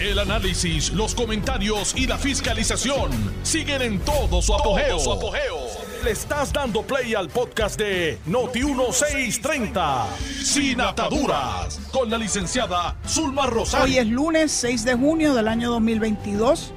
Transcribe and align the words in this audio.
El 0.00 0.20
análisis, 0.20 0.92
los 0.92 1.12
comentarios 1.12 1.92
y 1.96 2.06
la 2.06 2.16
fiscalización 2.18 3.10
siguen 3.42 3.82
en 3.82 3.98
todo 3.98 4.40
su 4.40 4.54
apogeo. 4.54 4.96
Le 6.04 6.12
estás 6.12 6.52
dando 6.52 6.82
play 6.82 7.16
al 7.16 7.28
podcast 7.28 7.76
de 7.76 8.16
Noti1630, 8.28 10.06
Sin 10.44 10.80
Ataduras, 10.80 11.80
con 11.90 12.08
la 12.10 12.16
licenciada 12.16 12.96
Zulma 13.08 13.46
Rosario. 13.46 13.86
Hoy 13.86 13.98
es 13.98 14.06
lunes 14.06 14.52
6 14.52 14.84
de 14.84 14.94
junio 14.94 15.34
del 15.34 15.48
año 15.48 15.68
2022 15.72 16.72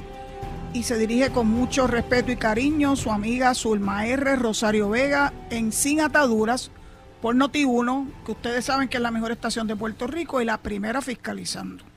y 0.73 0.81
se 0.81 0.97
dirige 0.97 1.29
con 1.29 1.45
mucho 1.45 1.85
respeto 1.85 2.31
y 2.31 2.37
cariño 2.37 2.95
su 2.95 3.11
amiga 3.11 3.53
Zulma 3.53 4.07
R. 4.07 4.35
Rosario 4.35 4.89
Vega 4.89 5.31
en 5.51 5.71
Sin 5.71 6.01
Ataduras 6.01 6.71
por 7.21 7.35
Noti1, 7.35 8.07
que 8.25 8.31
ustedes 8.31 8.65
saben 8.65 8.89
que 8.89 8.97
es 8.97 9.03
la 9.03 9.11
mejor 9.11 9.31
estación 9.31 9.67
de 9.67 9.75
Puerto 9.75 10.07
Rico 10.07 10.41
y 10.41 10.45
la 10.45 10.57
primera 10.57 11.03
fiscalizando. 11.03 11.90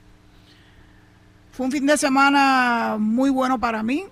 Fue 1.57 1.67
un 1.67 1.73
fin 1.73 1.87
de 1.87 1.97
semana 1.97 2.97
muy 2.99 3.31
bueno 3.31 3.61
para 3.61 3.85
mí. 3.85 4.05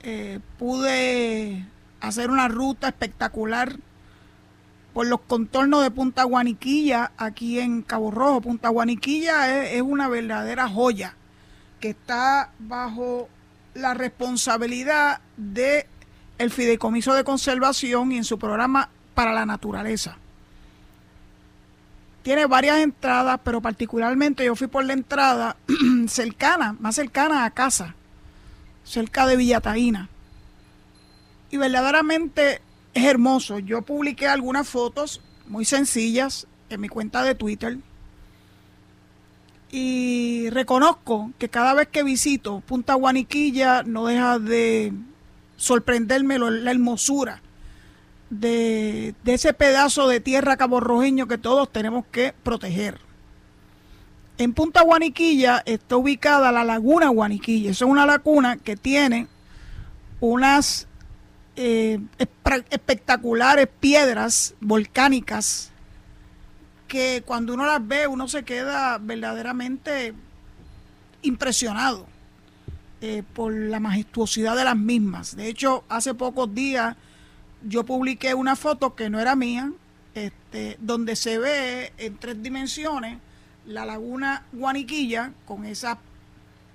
Eh, 0.00 0.38
pude 0.60 1.66
hacer 2.00 2.30
una 2.30 2.46
ruta 2.46 2.86
espectacular 2.86 3.76
por 4.94 5.08
los 5.08 5.20
contornos 5.22 5.82
de 5.82 5.90
Punta 5.90 6.22
Guaniquilla, 6.22 7.10
aquí 7.16 7.58
en 7.58 7.82
Cabo 7.82 8.12
Rojo. 8.12 8.42
Punta 8.42 8.68
Guaniquilla 8.68 9.64
es, 9.64 9.74
es 9.74 9.82
una 9.82 10.06
verdadera 10.06 10.68
joya 10.68 11.16
que 11.80 11.90
está 11.90 12.52
bajo 12.60 13.28
la 13.74 13.94
responsabilidad 13.94 15.20
de 15.36 15.88
Fideicomiso 16.50 17.12
de 17.14 17.24
Conservación 17.24 18.12
y 18.12 18.18
en 18.18 18.24
su 18.24 18.38
programa 18.38 18.88
para 19.14 19.32
la 19.32 19.46
naturaleza. 19.46 20.16
Tiene 22.22 22.46
varias 22.46 22.78
entradas, 22.78 23.40
pero 23.42 23.60
particularmente 23.60 24.44
yo 24.44 24.54
fui 24.54 24.68
por 24.68 24.84
la 24.84 24.92
entrada 24.92 25.56
cercana, 26.06 26.76
más 26.78 26.94
cercana 26.94 27.44
a 27.44 27.50
casa, 27.50 27.94
cerca 28.84 29.26
de 29.26 29.36
Villataína. 29.36 30.08
Y 31.50 31.56
verdaderamente 31.56 32.60
es 32.94 33.04
hermoso. 33.04 33.58
Yo 33.58 33.82
publiqué 33.82 34.28
algunas 34.28 34.68
fotos 34.68 35.20
muy 35.48 35.64
sencillas 35.64 36.46
en 36.70 36.80
mi 36.80 36.88
cuenta 36.88 37.22
de 37.24 37.34
Twitter. 37.34 37.78
Y 39.70 40.48
reconozco 40.50 41.32
que 41.38 41.48
cada 41.48 41.74
vez 41.74 41.88
que 41.88 42.02
visito 42.02 42.60
Punta 42.60 42.94
Guaniquilla 42.94 43.82
no 43.82 44.06
deja 44.06 44.38
de 44.38 44.92
sorprenderme 45.56 46.38
la 46.38 46.70
hermosura 46.70 47.40
de, 48.32 49.14
ese 49.26 49.52
pedazo 49.52 50.08
de 50.08 50.18
tierra 50.18 50.56
caborrojeño 50.56 51.28
que 51.28 51.36
todos 51.36 51.70
tenemos 51.70 52.06
que 52.10 52.32
proteger. 52.42 52.98
En 54.38 54.54
Punta 54.54 54.80
Guaniquilla 54.82 55.62
está 55.66 55.98
ubicada 55.98 56.50
la 56.50 56.64
laguna 56.64 57.08
Guaniquilla. 57.08 57.70
es 57.70 57.82
una 57.82 58.06
laguna 58.06 58.56
que 58.56 58.76
tiene 58.76 59.28
unas 60.20 60.88
eh, 61.56 62.00
espectaculares 62.70 63.68
piedras 63.80 64.54
volcánicas 64.60 65.70
que 66.88 67.22
cuando 67.26 67.52
uno 67.52 67.66
las 67.66 67.86
ve 67.86 68.06
uno 68.06 68.28
se 68.28 68.44
queda 68.44 68.96
verdaderamente 68.96 70.14
impresionado 71.20 72.06
eh, 73.02 73.22
por 73.34 73.52
la 73.52 73.78
majestuosidad 73.78 74.56
de 74.56 74.64
las 74.64 74.76
mismas. 74.76 75.36
De 75.36 75.48
hecho, 75.48 75.84
hace 75.90 76.14
pocos 76.14 76.54
días 76.54 76.96
yo 77.64 77.84
publiqué 77.84 78.34
una 78.34 78.56
foto 78.56 78.94
que 78.94 79.10
no 79.10 79.20
era 79.20 79.36
mía, 79.36 79.72
este, 80.14 80.76
donde 80.80 81.16
se 81.16 81.38
ve 81.38 81.92
en 81.98 82.16
tres 82.18 82.42
dimensiones 82.42 83.18
la 83.66 83.86
laguna 83.86 84.44
Guaniquilla 84.52 85.32
con 85.46 85.64
esas 85.64 85.98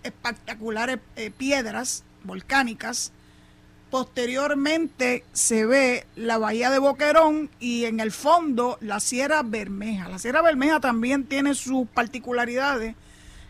espectaculares 0.03 0.99
eh, 1.15 1.31
piedras 1.31 2.03
volcánicas. 2.23 3.11
Posteriormente 3.89 5.23
se 5.31 5.65
ve 5.65 6.05
la 6.15 6.38
bahía 6.38 6.69
de 6.69 6.80
Boquerón 6.80 7.49
y 7.59 7.86
en 7.86 7.99
el 7.99 8.11
fondo 8.11 8.77
la 8.81 8.99
Sierra 8.99 9.43
Bermeja. 9.43 10.09
La 10.09 10.20
Sierra 10.20 10.42
Bermeja 10.42 10.80
también 10.80 11.26
tiene 11.26 11.53
sus 11.53 11.87
particularidades. 11.87 12.95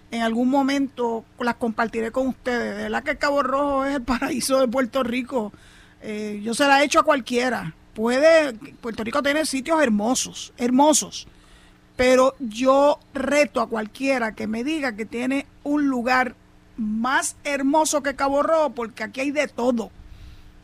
En 0.10 0.22
algún 0.22 0.50
momento 0.50 1.26
las 1.40 1.56
compartiré 1.56 2.12
con 2.12 2.28
ustedes. 2.28 2.78
De 2.78 2.84
verdad 2.84 3.04
que 3.04 3.18
Cabo 3.18 3.44
Rojo 3.44 3.86
es 3.86 3.96
el 3.96 4.02
paraíso 4.04 4.60
de 4.60 4.68
Puerto 4.68 5.04
Rico 5.04 5.52
eh, 6.02 6.40
yo 6.44 6.54
se 6.54 6.68
la 6.68 6.82
he 6.82 6.86
hecho 6.86 7.00
a 7.00 7.04
cualquiera. 7.04 7.74
Puede, 7.94 8.54
Puerto 8.54 9.04
Rico 9.04 9.24
tiene 9.24 9.46
sitios 9.46 9.82
hermosos, 9.82 10.54
hermosos. 10.58 11.28
Pero 11.96 12.36
yo 12.40 13.00
reto 13.14 13.60
a 13.60 13.68
cualquiera 13.68 14.36
que 14.36 14.46
me 14.46 14.64
diga 14.64 14.96
que 14.96 15.06
tiene 15.06 15.48
un 15.64 15.88
lugar 15.88 16.36
más 16.78 17.36
hermoso 17.44 18.04
que 18.04 18.16
Cabo 18.16 18.44
Rojo, 18.44 18.70
porque 18.72 19.04
aquí 19.04 19.22
hay 19.22 19.32
de 19.32 19.48
todo. 19.48 19.90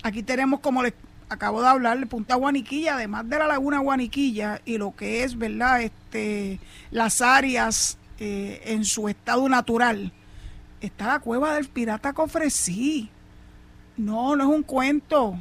Aquí 0.03 0.21
tenemos, 0.21 0.59
como 0.59 0.83
les 0.83 0.93
acabo 1.29 1.61
de 1.61 1.67
hablar, 1.67 2.07
Punta 2.07 2.35
Guaniquilla, 2.35 2.95
además 2.95 3.27
de 3.27 3.39
la 3.39 3.47
Laguna 3.47 3.79
Guaniquilla 3.79 4.61
y 4.63 4.77
lo 4.77 4.95
que 4.95 5.23
es, 5.23 5.37
¿verdad? 5.37 5.81
Este, 5.81 6.59
las 6.91 7.21
áreas 7.21 7.97
eh, 8.19 8.61
en 8.65 8.85
su 8.85 9.09
estado 9.09 9.49
natural. 9.49 10.11
Está 10.81 11.07
la 11.07 11.19
cueva 11.19 11.55
del 11.55 11.67
pirata 11.67 12.13
Cofresí. 12.13 13.09
No, 13.97 14.35
no 14.35 14.43
es 14.43 14.49
un 14.49 14.63
cuento. 14.63 15.37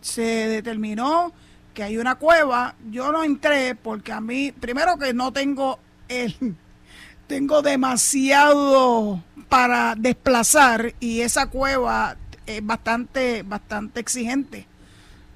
Se 0.00 0.22
determinó 0.22 1.32
que 1.72 1.82
hay 1.82 1.96
una 1.96 2.16
cueva. 2.16 2.74
Yo 2.90 3.12
no 3.12 3.24
entré 3.24 3.74
porque 3.74 4.12
a 4.12 4.20
mí, 4.20 4.52
primero 4.52 4.98
que 4.98 5.14
no 5.14 5.32
tengo 5.32 5.78
el, 6.08 6.56
tengo 7.26 7.62
demasiado 7.62 9.22
para 9.48 9.94
desplazar 9.94 10.94
y 11.00 11.20
esa 11.20 11.46
cueva 11.46 12.16
es 12.46 12.64
bastante, 12.64 13.42
bastante 13.42 14.00
exigente. 14.00 14.66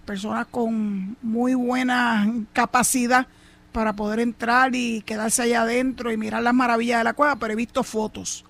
Personas 0.05 0.47
con 0.47 1.17
muy 1.23 1.55
buena 1.55 2.31
capacidad 2.53 3.27
para 3.73 3.93
poder 3.95 4.21
entrar 4.21 4.75
y 4.75 5.03
quedarse 5.03 5.43
allá 5.43 5.63
adentro 5.63 6.11
y 6.11 6.17
mirar 6.17 6.43
las 6.43 6.55
maravillas 6.55 6.99
de 6.99 7.05
la 7.05 7.13
cueva, 7.13 7.37
pero 7.37 7.53
he 7.53 7.57
visto 7.57 7.83
fotos 7.83 8.45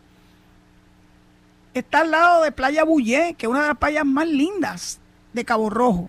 está 1.79 2.01
al 2.01 2.11
lado 2.11 2.43
de 2.43 2.53
Playa 2.53 2.85
Bullé, 2.85 3.35
que 3.37 3.47
es 3.47 3.51
una 3.51 3.63
de 3.63 3.69
las 3.69 3.79
playas 3.79 4.05
más 4.05 4.29
lindas 4.29 5.01
de 5.33 5.45
Cabo 5.45 5.71
Rojo. 5.71 6.09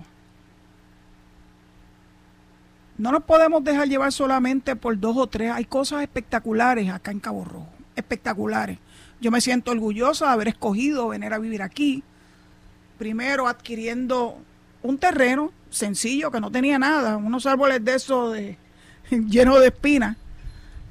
No 2.97 3.11
nos 3.11 3.23
podemos 3.23 3.63
dejar 3.63 3.87
llevar 3.87 4.11
solamente 4.11 4.75
por 4.75 4.99
dos 4.99 5.15
o 5.17 5.27
tres. 5.27 5.51
Hay 5.51 5.65
cosas 5.65 6.01
espectaculares 6.01 6.89
acá 6.89 7.11
en 7.11 7.19
Cabo 7.19 7.45
Rojo. 7.45 7.69
Espectaculares. 7.95 8.77
Yo 9.21 9.31
me 9.31 9.41
siento 9.41 9.71
orgullosa 9.71 10.27
de 10.27 10.31
haber 10.31 10.47
escogido 10.49 11.07
venir 11.07 11.33
a 11.33 11.39
vivir 11.39 11.61
aquí. 11.61 12.03
Primero 12.97 13.47
adquiriendo 13.47 14.37
un 14.83 14.97
terreno 14.97 15.51
sencillo 15.69 16.31
que 16.31 16.41
no 16.41 16.51
tenía 16.51 16.79
nada, 16.79 17.17
unos 17.17 17.45
árboles 17.45 17.83
de 17.83 17.95
esos 17.95 18.33
de, 18.33 18.57
llenos 19.09 19.59
de 19.59 19.67
espinas 19.67 20.17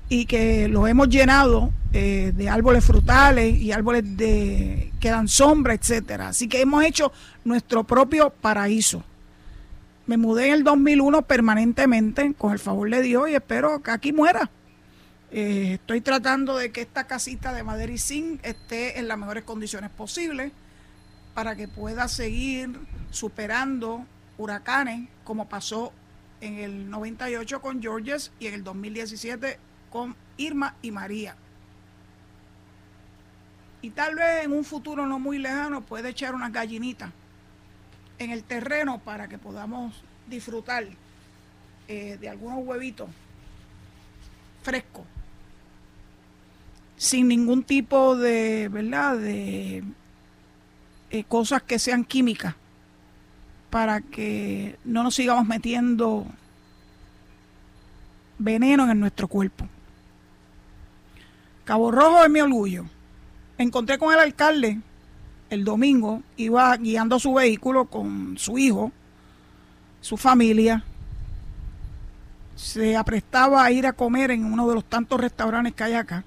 y 0.09 0.27
que 0.27 0.69
los 0.69 0.89
hemos 0.89 1.09
llenado 1.09 1.71
eh, 1.93 2.33
de 2.35 2.49
árboles 2.49 2.85
frutales 2.85 3.57
y 3.57 3.73
árboles 3.73 4.17
de, 4.17 4.93
que 5.01 5.11
dan 5.11 5.29
sombra, 5.29 5.75
etcétera. 5.75 6.29
Así 6.29 6.49
que 6.49 6.61
hemos 6.61 6.85
hecho 6.85 7.13
nuestro 7.45 7.85
propio 7.85 8.31
paraíso. 8.31 9.05
Me 10.07 10.17
mudé 10.17 10.49
en 10.49 10.55
el 10.55 10.65
2001 10.65 11.23
permanentemente, 11.23 12.33
con 12.35 12.53
el 12.53 12.59
favor 12.59 12.89
de 12.91 13.03
Dios, 13.03 13.29
y 13.29 13.35
espero 13.35 13.83
que 13.83 13.91
aquí 13.91 14.13
muera. 14.13 14.51
Eh, 15.31 15.75
estoy 15.75 16.01
tratando 16.01 16.57
de 16.57 16.73
que 16.73 16.81
esta 16.81 17.07
casita 17.07 17.53
de 17.53 17.63
madera 17.63 17.93
y 17.93 17.99
zinc 17.99 18.41
esté 18.43 18.99
en 18.99 19.09
las 19.09 19.19
mejores 19.19 19.45
condiciones 19.45 19.91
posibles 19.91 20.53
para 21.35 21.55
que 21.55 21.69
pueda 21.69 22.09
seguir 22.09 22.79
superando 23.11 24.07
huracanes 24.39 25.09
como 25.25 25.49
pasó 25.49 25.93
en 26.41 26.59
el 26.59 26.89
98 26.89 27.61
con 27.61 27.83
Georges 27.83 28.33
y 28.41 28.47
en 28.47 28.55
el 28.55 28.65
2017 28.65 29.59
con 29.91 30.15
Irma 30.37 30.75
y 30.83 30.91
María. 30.91 31.37
Y 33.81 33.91
tal 33.91 34.17
vez 34.17 34.45
en 34.45 34.53
un 34.53 34.65
futuro 34.65 35.07
no 35.07 35.19
muy 35.19 35.39
lejano 35.39 35.83
puede 35.83 36.11
echar 36.11 36.35
unas 36.35 36.53
gallinitas 36.53 37.11
en 38.19 38.31
el 38.31 38.43
terreno 38.43 38.99
para 38.99 39.29
que 39.29 39.39
podamos 39.39 40.03
disfrutar 40.27 40.85
eh, 41.87 42.19
de 42.21 42.29
algunos 42.29 42.67
huevitos 42.67 43.09
frescos 44.63 45.07
sin 46.99 47.29
ningún 47.29 47.63
tipo 47.63 48.17
de 48.17 48.69
verdad 48.69 49.17
de 49.17 49.85
eh, 51.11 51.25
cosas 51.25 51.63
que 51.63 51.79
sean 51.79 52.05
químicas 52.05 52.55
para 53.71 54.01
que 54.01 54.77
no 54.85 55.05
nos 55.05 55.15
sigamos 55.15 55.47
metiendo 55.47 56.27
veneno 58.39 58.91
en 58.91 58.99
nuestro 58.99 59.29
cuerpo. 59.29 59.67
Cabo 61.69 61.91
Rojo 61.91 62.25
es 62.25 62.31
mi 62.31 62.41
orgullo. 62.41 62.87
Encontré 63.59 63.99
con 63.99 64.11
el 64.11 64.19
alcalde 64.19 64.81
el 65.51 65.67
domingo, 65.67 66.23
iba 66.39 66.75
guiando 66.79 67.19
su 67.19 67.35
vehículo 67.35 67.85
con 67.85 68.39
su 68.39 68.57
hijo, 68.57 68.91
su 70.01 70.17
familia. 70.17 70.83
Se 72.57 72.97
aprestaba 72.97 73.63
a 73.63 73.71
ir 73.71 73.87
a 73.87 73.93
comer 73.93 74.31
en 74.31 74.47
uno 74.47 74.67
de 74.67 74.77
los 74.77 74.85
tantos 74.87 75.21
restaurantes 75.21 75.75
que 75.75 75.85
hay 75.85 75.93
acá. 75.93 76.25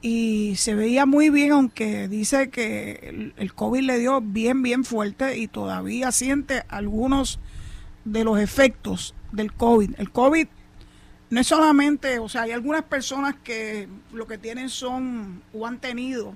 y 0.00 0.54
se 0.56 0.74
veía 0.74 1.04
muy 1.04 1.28
bien, 1.28 1.52
aunque 1.52 2.08
dice 2.08 2.48
que 2.48 3.34
el, 3.36 3.52
COVID 3.52 3.82
le 3.82 3.98
dio 3.98 4.22
bien, 4.22 4.62
bien 4.62 4.84
fuerte 4.84 5.36
y 5.36 5.48
todavía 5.48 6.12
siente 6.12 6.62
algunos 6.70 7.40
de 8.06 8.24
los 8.24 8.40
efectos 8.40 9.14
del 9.32 9.52
COVID. 9.52 9.96
El 9.98 10.10
COVID 10.10 10.48
no 11.30 11.40
es 11.40 11.46
solamente, 11.46 12.18
o 12.18 12.28
sea, 12.28 12.42
hay 12.42 12.52
algunas 12.52 12.84
personas 12.84 13.34
que 13.44 13.88
lo 14.12 14.26
que 14.26 14.38
tienen 14.38 14.70
son 14.70 15.42
o 15.52 15.66
han 15.66 15.78
tenido 15.78 16.34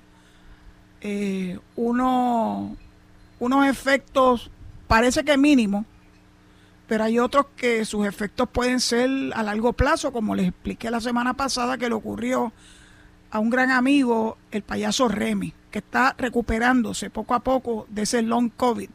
eh, 1.01 1.59
unos 1.75 2.77
efectos, 3.67 4.51
parece 4.87 5.23
que 5.23 5.37
mínimos, 5.37 5.85
pero 6.87 7.05
hay 7.05 7.17
otros 7.17 7.47
que 7.55 7.85
sus 7.85 8.05
efectos 8.05 8.47
pueden 8.49 8.79
ser 8.79 9.09
a 9.33 9.41
largo 9.41 9.73
plazo, 9.73 10.13
como 10.13 10.35
les 10.35 10.49
expliqué 10.49 10.91
la 10.91 11.01
semana 11.01 11.33
pasada 11.33 11.77
que 11.77 11.89
le 11.89 11.95
ocurrió 11.95 12.53
a 13.31 13.39
un 13.39 13.49
gran 13.49 13.71
amigo, 13.71 14.37
el 14.51 14.61
payaso 14.61 15.07
Remy, 15.07 15.53
que 15.71 15.79
está 15.79 16.13
recuperándose 16.15 17.09
poco 17.09 17.33
a 17.33 17.39
poco 17.39 17.87
de 17.89 18.03
ese 18.03 18.21
long 18.21 18.51
COVID 18.55 18.89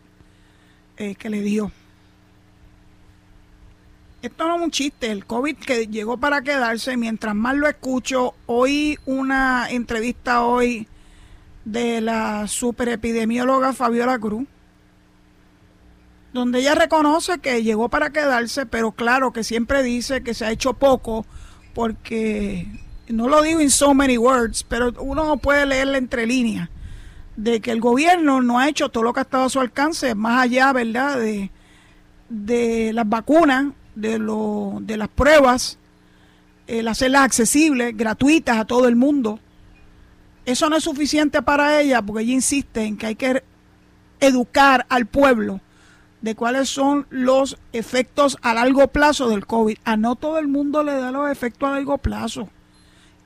eh, 0.97 1.15
que 1.17 1.29
le 1.29 1.41
dio. 1.41 1.73
Esto 4.21 4.49
no 4.49 4.57
es 4.57 4.63
un 4.63 4.71
chiste, 4.73 5.13
el 5.13 5.27
COVID 5.27 5.57
que 5.59 5.87
llegó 5.87 6.17
para 6.17 6.43
quedarse, 6.43 6.97
mientras 6.97 7.37
más 7.37 7.55
lo 7.55 7.69
escucho, 7.69 8.35
oí 8.47 8.99
una 9.07 9.71
entrevista 9.71 10.43
hoy 10.43 10.89
de 11.65 12.01
la 12.01 12.49
superepidemióloga 12.49 13.73
Fabiola 13.73 14.19
Cruz, 14.19 14.49
donde 16.33 16.59
ella 16.59 16.75
reconoce 16.75 17.39
que 17.39 17.63
llegó 17.63 17.91
para 17.91 18.11
quedarse, 18.11 18.67
pero 18.67 18.91
claro 18.91 19.33
que 19.33 19.45
siempre 19.45 19.85
dice 19.85 20.25
que 20.25 20.35
se 20.35 20.47
ha 20.47 20.51
hecho 20.51 20.75
poco 20.75 21.25
porque 21.73 22.67
no 23.07 23.29
lo 23.29 23.41
digo 23.43 23.61
en 23.61 23.71
so 23.71 23.95
many 23.95 24.19
words, 24.19 24.65
pero 24.65 24.93
uno 24.99 25.37
puede 25.37 25.65
leerle 25.65 25.99
entre 25.99 26.27
líneas, 26.27 26.69
de 27.37 27.61
que 27.61 27.71
el 27.71 27.81
gobierno 27.81 28.43
no 28.43 28.59
ha 28.59 28.69
hecho 28.69 28.89
todo 28.89 29.05
lo 29.05 29.13
que 29.13 29.21
ha 29.21 29.23
estado 29.23 29.45
a 29.45 29.49
su 29.49 29.61
alcance, 29.61 30.17
más 30.17 30.43
allá, 30.43 30.73
¿verdad?, 30.73 31.21
de, 31.21 31.53
de 32.29 32.93
las 32.93 33.09
vacunas, 33.09 33.67
de, 34.01 34.19
lo, 34.19 34.79
de 34.81 34.97
las 34.97 35.09
pruebas, 35.09 35.79
el 36.67 36.89
hacerlas 36.89 37.23
accesibles, 37.23 37.97
gratuitas 37.97 38.59
a 38.59 38.65
todo 38.65 38.89
el 38.89 38.97
mundo. 38.97 39.39
Eso 40.45 40.69
no 40.71 40.77
es 40.77 40.85
suficiente 40.85 41.43
para 41.43 41.81
ella, 41.81 42.03
porque 42.03 42.23
ella 42.23 42.33
insiste 42.33 42.83
en 42.83 42.97
que 42.97 43.07
hay 43.07 43.15
que 43.15 43.43
educar 44.21 44.87
al 44.89 45.07
pueblo 45.07 45.61
de 46.21 46.35
cuáles 46.35 46.69
son 46.69 47.07
los 47.11 47.59
efectos 47.73 48.37
a 48.43 48.55
largo 48.55 48.89
plazo 48.89 49.29
del 49.29 49.47
COVID. 49.47 49.79
A 49.85 49.97
no 49.97 50.17
todo 50.17 50.39
el 50.39 50.49
mundo 50.49 50.83
le 50.83 50.95
da 50.95 51.13
los 51.13 51.31
efectos 51.31 51.69
a 51.69 51.73
largo 51.73 51.99
plazo 51.99 52.49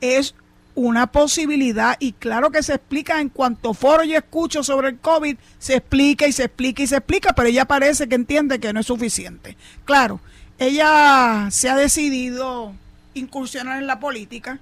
es 0.03 0.35
una 0.75 1.07
posibilidad 1.07 1.97
y 1.99 2.13
claro 2.13 2.51
que 2.51 2.63
se 2.63 2.75
explica 2.75 3.21
en 3.21 3.29
cuanto 3.29 3.73
foro 3.73 4.05
yo 4.05 4.17
escucho 4.17 4.63
sobre 4.63 4.89
el 4.89 4.99
COVID, 4.99 5.37
se 5.59 5.77
explica 5.77 6.27
y 6.27 6.33
se 6.33 6.45
explica 6.45 6.83
y 6.83 6.87
se 6.87 6.97
explica, 6.97 7.33
pero 7.35 7.49
ella 7.49 7.67
parece 7.67 8.09
que 8.09 8.15
entiende 8.15 8.59
que 8.59 8.73
no 8.73 8.81
es 8.81 8.87
suficiente. 8.87 9.57
Claro, 9.85 10.21
ella 10.63 11.49
se 11.51 11.69
ha 11.69 11.77
decidido 11.77 12.73
incursionar 13.15 13.79
en 13.79 13.89
la 13.89 13.99
política, 13.99 14.61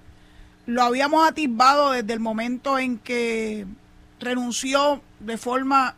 lo 0.65 0.83
habíamos 0.83 1.29
atisbado 1.29 1.91
desde 1.91 2.15
el 2.15 2.21
momento 2.21 2.79
en 2.79 2.97
que 2.97 3.67
renunció 4.19 5.03
de 5.19 5.37
forma 5.37 5.97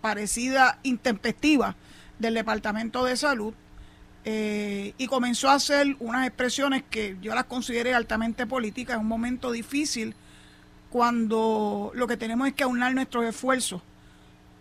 parecida 0.00 0.78
intempestiva 0.84 1.74
del 2.20 2.34
Departamento 2.34 3.04
de 3.04 3.16
Salud 3.16 3.52
eh, 4.24 4.94
y 4.98 5.08
comenzó 5.08 5.50
a 5.50 5.54
hacer 5.54 5.96
unas 5.98 6.28
expresiones 6.28 6.84
que 6.88 7.16
yo 7.20 7.34
las 7.34 7.44
consideré 7.44 7.92
altamente 7.92 8.46
políticas 8.46 8.94
en 8.94 9.00
un 9.00 9.08
momento 9.08 9.50
difícil 9.50 10.14
cuando 10.90 11.90
lo 11.94 12.06
que 12.06 12.16
tenemos 12.16 12.46
es 12.46 12.54
que 12.54 12.62
aunar 12.62 12.94
nuestros 12.94 13.24
esfuerzos 13.24 13.82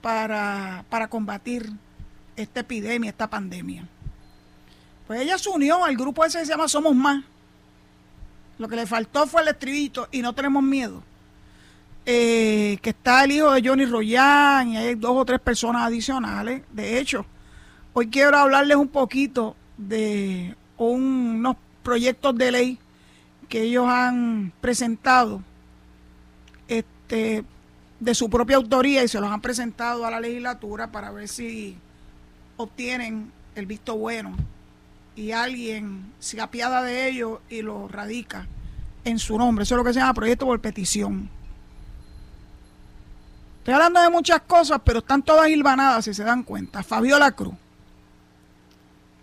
para, 0.01 0.83
para 0.89 1.09
combatir 1.09 1.69
esta 2.36 2.62
epidemia, 2.62 3.12
esta 3.12 3.30
pandemia. 3.30 3.88
Pues 5.10 5.22
ella 5.22 5.40
se 5.40 5.50
unió 5.50 5.84
al 5.84 5.98
grupo 5.98 6.24
ese 6.24 6.38
que 6.38 6.46
se 6.46 6.52
llama 6.52 6.68
Somos 6.68 6.94
Más. 6.96 7.24
Lo 8.60 8.68
que 8.68 8.76
le 8.76 8.86
faltó 8.86 9.26
fue 9.26 9.42
el 9.42 9.48
estribito 9.48 10.08
y 10.12 10.22
no 10.22 10.36
tenemos 10.36 10.62
miedo. 10.62 11.02
Eh, 12.06 12.78
que 12.80 12.92
está 12.92 13.24
el 13.24 13.32
hijo 13.32 13.52
de 13.52 13.68
Johnny 13.68 13.86
Royan 13.86 14.68
y 14.70 14.78
hay 14.78 14.94
dos 14.94 15.14
o 15.16 15.26
tres 15.26 15.40
personas 15.40 15.82
adicionales. 15.82 16.62
De 16.72 17.00
hecho, 17.00 17.26
Hoy 17.94 18.08
quiero 18.08 18.38
hablarles 18.38 18.78
un 18.78 18.88
poquito 18.88 19.56
de 19.76 20.56
unos 20.78 21.56
proyectos 21.82 22.38
de 22.38 22.52
ley 22.52 22.80
que 23.48 23.64
ellos 23.64 23.88
han 23.90 24.54
presentado 24.62 25.42
este, 26.68 27.44
de 28.00 28.14
su 28.14 28.30
propia 28.30 28.58
autoría 28.58 29.04
y 29.04 29.08
se 29.08 29.20
los 29.20 29.32
han 29.32 29.42
presentado 29.42 30.06
a 30.06 30.12
la 30.12 30.20
legislatura 30.20 30.92
para 30.92 31.10
ver 31.10 31.28
si 31.28 31.78
obtienen 32.58 33.32
el 33.56 33.66
visto 33.66 33.98
bueno 33.98 34.38
y 35.19 35.33
alguien 35.33 36.13
se 36.19 36.39
apiada 36.39 36.81
de 36.81 37.10
ellos 37.10 37.39
y 37.50 37.62
lo 37.62 37.89
radica 37.89 38.48
en 39.04 39.19
su 39.19 39.38
nombre. 39.38 39.63
Eso 39.63 39.75
es 39.75 39.77
lo 39.77 39.83
que 39.83 39.94
se 39.94 40.00
llama 40.00 40.13
proyecto 40.13 40.45
por 40.45 40.62
petición. 40.62 41.30
Estoy 43.57 43.74
hablando 43.74 44.01
de 44.01 44.10
muchas 44.10 44.42
cosas, 44.44 44.80
pero 44.86 45.00
están 45.00 45.21
todas 45.21 45.50
hilvanadas 45.50 46.06
si 46.06 46.13
se 46.13 46.24
dan 46.24 46.44
cuenta. 46.44 46.83
Fabiola 46.83 47.33
Cruz 47.33 47.54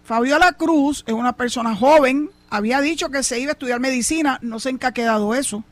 Fabiola 0.04 0.52
Cruz 0.52 1.02
es 1.06 1.14
una 1.14 1.32
persona 1.32 1.74
joven, 1.74 2.30
había 2.50 2.82
dicho 2.82 3.08
que 3.08 3.22
se 3.22 3.40
iba 3.40 3.52
a 3.52 3.54
estudiar 3.54 3.80
medicina, 3.80 4.38
no 4.42 4.60
sé 4.60 4.68
en 4.68 4.78
qué 4.78 4.86
ha 4.86 4.92
quedado 4.92 5.34
eso. 5.34 5.64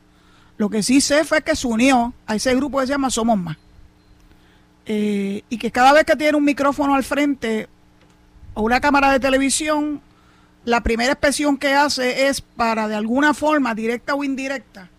Lo 0.57 0.69
que 0.69 0.81
sí 0.81 1.01
sé 1.01 1.23
fue 1.23 1.43
que 1.43 1.55
se 1.55 1.67
unió 1.67 2.13
a 2.25 2.35
ese 2.35 2.53
grupo 2.55 2.79
que 2.79 2.87
se 2.87 2.93
llama 2.93 3.11
Somos 3.11 3.37
Más. 3.37 3.57
Eh, 4.87 5.43
y 5.49 5.57
que 5.57 5.71
cada 5.71 5.93
vez 5.93 6.03
que 6.03 6.15
tiene 6.15 6.35
un 6.35 6.43
micrófono 6.43 6.95
al 6.95 7.03
frente 7.03 7.69
o 8.55 8.63
una 8.63 8.81
cámara 8.81 9.11
de 9.11 9.19
televisión, 9.19 10.01
la 10.65 10.81
primera 10.81 11.13
expresión 11.13 11.57
que 11.57 11.73
hace 11.73 12.27
es 12.27 12.41
para 12.41 12.87
de 12.87 12.95
alguna 12.95 13.33
forma, 13.33 13.75
directa 13.75 14.15
o 14.15 14.23
indirecta, 14.23 14.89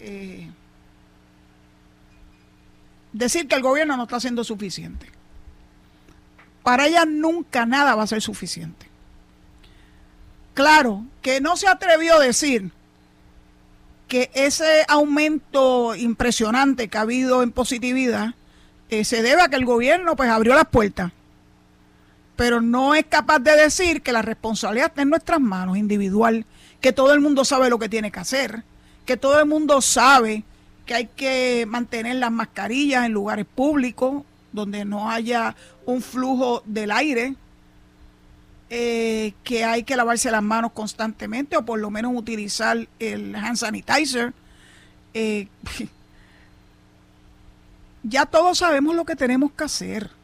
eh, 0.00 0.48
decir 3.12 3.48
que 3.48 3.56
el 3.56 3.62
gobierno 3.62 3.96
no 3.96 4.04
está 4.04 4.16
haciendo 4.16 4.44
suficiente. 4.44 5.06
Para 6.62 6.86
ella 6.86 7.04
nunca 7.04 7.66
nada 7.66 7.96
va 7.96 8.04
a 8.04 8.06
ser 8.06 8.22
suficiente. 8.22 8.86
Claro, 10.54 11.04
que 11.20 11.40
no 11.40 11.56
se 11.56 11.66
atrevió 11.66 12.16
a 12.16 12.20
decir 12.20 12.70
que 14.06 14.30
ese 14.34 14.84
aumento 14.86 15.96
impresionante 15.96 16.88
que 16.88 16.98
ha 16.98 17.00
habido 17.00 17.42
en 17.42 17.50
positividad 17.50 18.34
eh, 18.90 19.04
se 19.04 19.22
debe 19.22 19.42
a 19.42 19.48
que 19.48 19.56
el 19.56 19.64
gobierno 19.64 20.14
pues 20.14 20.28
abrió 20.28 20.54
las 20.54 20.66
puertas. 20.66 21.12
Pero 22.42 22.60
no 22.60 22.96
es 22.96 23.06
capaz 23.06 23.38
de 23.38 23.54
decir 23.54 24.02
que 24.02 24.10
la 24.10 24.20
responsabilidad 24.20 24.88
está 24.88 25.02
en 25.02 25.10
nuestras 25.10 25.40
manos 25.40 25.78
individual, 25.78 26.44
que 26.80 26.92
todo 26.92 27.12
el 27.12 27.20
mundo 27.20 27.44
sabe 27.44 27.70
lo 27.70 27.78
que 27.78 27.88
tiene 27.88 28.10
que 28.10 28.18
hacer, 28.18 28.64
que 29.06 29.16
todo 29.16 29.38
el 29.38 29.46
mundo 29.46 29.80
sabe 29.80 30.42
que 30.84 30.94
hay 30.94 31.06
que 31.06 31.66
mantener 31.68 32.16
las 32.16 32.32
mascarillas 32.32 33.06
en 33.06 33.12
lugares 33.12 33.46
públicos, 33.46 34.24
donde 34.50 34.84
no 34.84 35.08
haya 35.08 35.54
un 35.86 36.02
flujo 36.02 36.64
del 36.66 36.90
aire, 36.90 37.36
eh, 38.70 39.34
que 39.44 39.64
hay 39.64 39.84
que 39.84 39.94
lavarse 39.94 40.28
las 40.32 40.42
manos 40.42 40.72
constantemente 40.72 41.56
o 41.56 41.64
por 41.64 41.78
lo 41.78 41.90
menos 41.90 42.12
utilizar 42.12 42.88
el 42.98 43.36
hand 43.36 43.56
sanitizer. 43.56 44.32
Eh, 45.14 45.46
ya 48.02 48.26
todos 48.26 48.58
sabemos 48.58 48.96
lo 48.96 49.04
que 49.04 49.14
tenemos 49.14 49.52
que 49.52 49.62
hacer. 49.62 50.21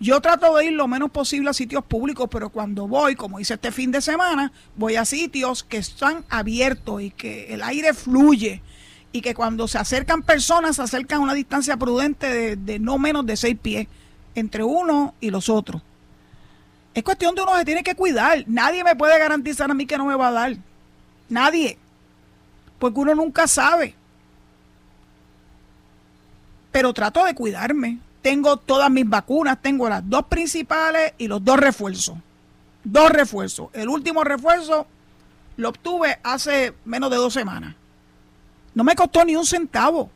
Yo 0.00 0.20
trato 0.20 0.56
de 0.56 0.66
ir 0.66 0.72
lo 0.74 0.86
menos 0.86 1.10
posible 1.10 1.50
a 1.50 1.52
sitios 1.52 1.84
públicos, 1.84 2.28
pero 2.30 2.50
cuando 2.50 2.86
voy, 2.86 3.16
como 3.16 3.40
hice 3.40 3.54
este 3.54 3.72
fin 3.72 3.90
de 3.90 4.00
semana, 4.00 4.52
voy 4.76 4.94
a 4.94 5.04
sitios 5.04 5.64
que 5.64 5.78
están 5.78 6.24
abiertos 6.28 7.02
y 7.02 7.10
que 7.10 7.52
el 7.52 7.62
aire 7.62 7.92
fluye 7.94 8.62
y 9.10 9.22
que 9.22 9.34
cuando 9.34 9.66
se 9.66 9.78
acercan 9.78 10.22
personas 10.22 10.76
se 10.76 10.82
acercan 10.82 11.18
a 11.18 11.22
una 11.24 11.34
distancia 11.34 11.76
prudente 11.76 12.56
de, 12.56 12.78
no 12.78 12.98
menos 12.98 13.26
de 13.26 13.36
seis 13.36 13.56
pies 13.60 13.88
entre 14.36 14.62
uno 14.62 15.14
y 15.20 15.30
los 15.30 15.48
otros. 15.48 15.82
Es 16.94 17.02
cuestión 17.02 17.34
de 17.34 17.42
uno 17.42 17.56
se 17.56 17.64
tiene 17.64 17.82
que 17.82 17.96
cuidar. 17.96 18.44
Nadie 18.46 18.84
me 18.84 18.94
puede 18.94 19.18
garantizar 19.18 19.70
a 19.70 19.74
mí 19.74 19.86
que 19.86 19.98
no 19.98 20.06
me 20.06 20.14
va 20.14 20.28
a 20.28 20.32
dar. 20.32 20.56
Nadie. 21.28 21.76
Porque 22.78 23.00
uno 23.00 23.14
nunca 23.14 23.46
sabe. 23.48 23.94
Pero 26.70 26.92
trato 26.92 27.24
de 27.24 27.34
cuidarme. 27.34 27.98
Tengo 28.28 28.58
todas 28.58 28.90
mis 28.90 29.08
vacunas, 29.08 29.56
tengo 29.62 29.88
las 29.88 30.06
dos 30.06 30.26
principales 30.26 31.14
y 31.16 31.28
los 31.28 31.42
dos 31.42 31.56
refuerzos. 31.58 32.18
Dos 32.84 33.10
refuerzos. 33.10 33.70
El 33.72 33.88
último 33.88 34.22
refuerzo 34.22 34.86
lo 35.56 35.70
obtuve 35.70 36.18
hace 36.22 36.74
menos 36.84 37.10
de 37.10 37.16
dos 37.16 37.32
semanas. 37.32 37.74
No 38.74 38.84
me 38.84 38.94
costó 38.94 39.24
ni 39.24 39.34
un 39.34 39.46
centavo 39.46 40.10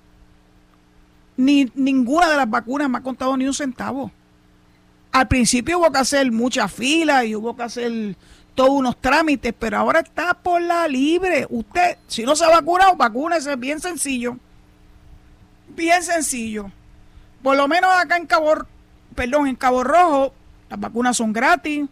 ni 1.38 1.70
ninguna 1.74 2.28
de 2.28 2.36
las 2.36 2.50
vacunas 2.50 2.90
me 2.90 2.98
ha 2.98 3.02
contado 3.02 3.34
ni 3.34 3.46
un 3.46 3.54
centavo. 3.54 4.10
Al 5.10 5.26
principio 5.26 5.78
hubo 5.78 5.90
que 5.90 5.98
hacer 5.98 6.30
mucha 6.30 6.68
fila 6.68 7.24
y 7.24 7.34
hubo 7.34 7.56
que 7.56 7.62
hacer 7.62 8.16
todos 8.54 8.70
unos 8.70 9.00
trámites, 9.00 9.54
pero 9.58 9.78
ahora 9.78 10.00
está 10.00 10.34
por 10.34 10.60
la 10.60 10.86
libre. 10.86 11.46
Usted, 11.48 11.96
si 12.06 12.24
no 12.24 12.36
se 12.36 12.44
ha 12.44 12.50
vacunado, 12.50 12.94
vacúnese, 12.94 13.56
bien 13.56 13.80
sencillo. 13.80 14.36
Bien 15.74 16.02
sencillo. 16.02 16.70
Por 17.42 17.56
lo 17.56 17.66
menos 17.68 17.90
acá 17.92 18.16
en 18.16 18.26
Cabo, 18.26 18.54
perdón, 19.14 19.48
en 19.48 19.56
Cabo 19.56 19.82
Rojo, 19.82 20.32
las 20.70 20.78
vacunas 20.78 21.16
son 21.16 21.32
gratis. 21.32 21.86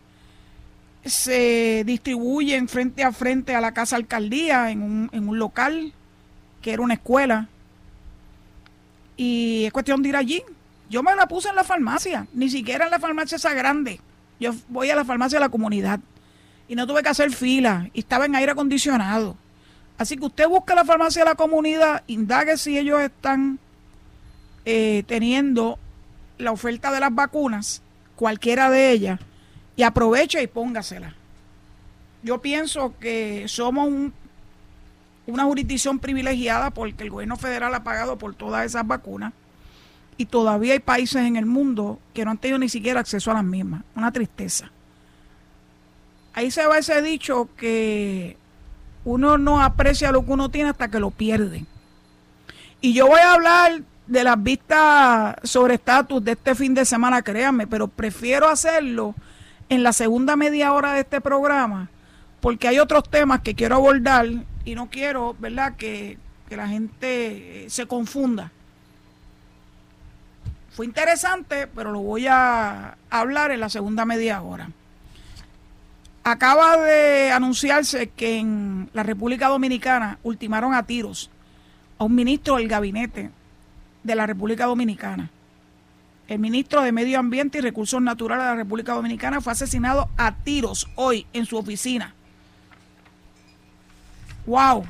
Se 1.04 1.82
distribuyen 1.84 2.68
frente 2.68 3.02
a 3.02 3.12
frente 3.12 3.54
a 3.54 3.60
la 3.60 3.72
casa 3.72 3.96
alcaldía 3.96 4.70
en 4.70 4.82
un, 4.82 5.10
en 5.12 5.28
un 5.28 5.38
local 5.38 5.92
que 6.62 6.72
era 6.72 6.82
una 6.82 6.94
escuela. 6.94 7.48
Y 9.16 9.64
es 9.66 9.72
cuestión 9.72 10.02
de 10.02 10.10
ir 10.10 10.16
allí. 10.16 10.42
Yo 10.88 11.02
me 11.02 11.14
la 11.14 11.26
puse 11.26 11.48
en 11.48 11.56
la 11.56 11.64
farmacia, 11.64 12.26
ni 12.32 12.50
siquiera 12.50 12.84
en 12.84 12.90
la 12.90 12.98
farmacia 12.98 13.36
esa 13.36 13.54
grande. 13.54 14.00
Yo 14.38 14.52
voy 14.68 14.90
a 14.90 14.96
la 14.96 15.04
farmacia 15.04 15.38
de 15.38 15.44
la 15.44 15.50
comunidad 15.50 16.00
y 16.68 16.74
no 16.74 16.86
tuve 16.86 17.02
que 17.02 17.08
hacer 17.08 17.30
fila 17.32 17.90
y 17.92 18.00
estaba 18.00 18.26
en 18.26 18.34
aire 18.36 18.52
acondicionado. 18.52 19.36
Así 19.98 20.16
que 20.16 20.26
usted 20.26 20.48
busca 20.48 20.74
la 20.74 20.84
farmacia 20.84 21.22
de 21.22 21.30
la 21.30 21.34
comunidad, 21.34 22.02
indague 22.06 22.56
si 22.56 22.78
ellos 22.78 23.00
están 23.00 23.58
eh, 24.64 25.04
teniendo 25.06 25.78
la 26.38 26.52
oferta 26.52 26.90
de 26.90 27.00
las 27.00 27.14
vacunas, 27.14 27.82
cualquiera 28.16 28.70
de 28.70 28.92
ellas, 28.92 29.20
y 29.76 29.82
aproveche 29.82 30.42
y 30.42 30.46
póngasela. 30.46 31.14
Yo 32.22 32.40
pienso 32.40 32.94
que 32.98 33.46
somos 33.48 33.88
un 33.88 34.12
una 35.30 35.44
jurisdicción 35.44 35.98
privilegiada 35.98 36.70
porque 36.70 37.04
el 37.04 37.10
gobierno 37.10 37.36
federal 37.36 37.74
ha 37.74 37.84
pagado 37.84 38.18
por 38.18 38.34
todas 38.34 38.66
esas 38.66 38.86
vacunas 38.86 39.32
y 40.16 40.26
todavía 40.26 40.74
hay 40.74 40.80
países 40.80 41.22
en 41.22 41.36
el 41.36 41.46
mundo 41.46 41.98
que 42.12 42.24
no 42.24 42.32
han 42.32 42.38
tenido 42.38 42.58
ni 42.58 42.68
siquiera 42.68 43.00
acceso 43.00 43.30
a 43.30 43.34
las 43.34 43.44
mismas. 43.44 43.82
Una 43.94 44.12
tristeza. 44.12 44.70
Ahí 46.34 46.50
se 46.50 46.66
va 46.66 46.78
ese 46.78 47.00
dicho 47.00 47.48
que 47.56 48.36
uno 49.04 49.38
no 49.38 49.62
aprecia 49.62 50.12
lo 50.12 50.24
que 50.24 50.32
uno 50.32 50.50
tiene 50.50 50.70
hasta 50.70 50.88
que 50.88 51.00
lo 51.00 51.10
pierde. 51.10 51.64
Y 52.82 52.92
yo 52.92 53.06
voy 53.06 53.20
a 53.20 53.32
hablar 53.32 53.82
de 54.10 54.24
las 54.24 54.42
vistas 54.42 55.36
sobre 55.44 55.74
estatus 55.74 56.22
de 56.24 56.32
este 56.32 56.54
fin 56.54 56.74
de 56.74 56.84
semana, 56.84 57.22
créanme, 57.22 57.66
pero 57.66 57.88
prefiero 57.88 58.48
hacerlo 58.48 59.14
en 59.68 59.82
la 59.82 59.92
segunda 59.92 60.36
media 60.36 60.72
hora 60.72 60.92
de 60.92 61.00
este 61.00 61.20
programa 61.20 61.88
porque 62.40 62.68
hay 62.68 62.78
otros 62.78 63.08
temas 63.08 63.40
que 63.40 63.54
quiero 63.54 63.76
abordar 63.76 64.26
y 64.64 64.74
no 64.74 64.88
quiero, 64.90 65.36
¿verdad?, 65.38 65.76
que, 65.76 66.18
la 66.50 66.66
gente 66.66 67.66
eh, 67.66 67.70
se 67.70 67.86
confunda. 67.86 68.50
Fue 70.72 70.84
interesante, 70.84 71.68
pero 71.68 71.92
lo 71.92 72.00
voy 72.00 72.26
a 72.26 72.96
hablar 73.08 73.52
en 73.52 73.60
la 73.60 73.68
segunda 73.68 74.04
media 74.04 74.42
hora. 74.42 74.68
Acaba 76.24 76.76
de 76.76 77.30
anunciarse 77.30 78.08
que 78.08 78.38
en 78.38 78.90
la 78.92 79.04
República 79.04 79.46
Dominicana 79.46 80.18
ultimaron 80.24 80.74
a 80.74 80.82
tiros 80.82 81.30
a 81.98 82.04
un 82.04 82.16
ministro 82.16 82.56
del 82.56 82.66
gabinete 82.66 83.30
de 84.02 84.14
la 84.14 84.26
República 84.26 84.66
Dominicana. 84.66 85.30
El 86.28 86.38
ministro 86.38 86.82
de 86.82 86.92
Medio 86.92 87.18
Ambiente 87.18 87.58
y 87.58 87.60
Recursos 87.60 88.00
Naturales 88.00 88.44
de 88.44 88.50
la 88.50 88.56
República 88.56 88.94
Dominicana 88.94 89.40
fue 89.40 89.52
asesinado 89.52 90.08
a 90.16 90.34
tiros 90.36 90.88
hoy 90.96 91.26
en 91.32 91.46
su 91.46 91.56
oficina 91.56 92.14
wow. 94.50 94.84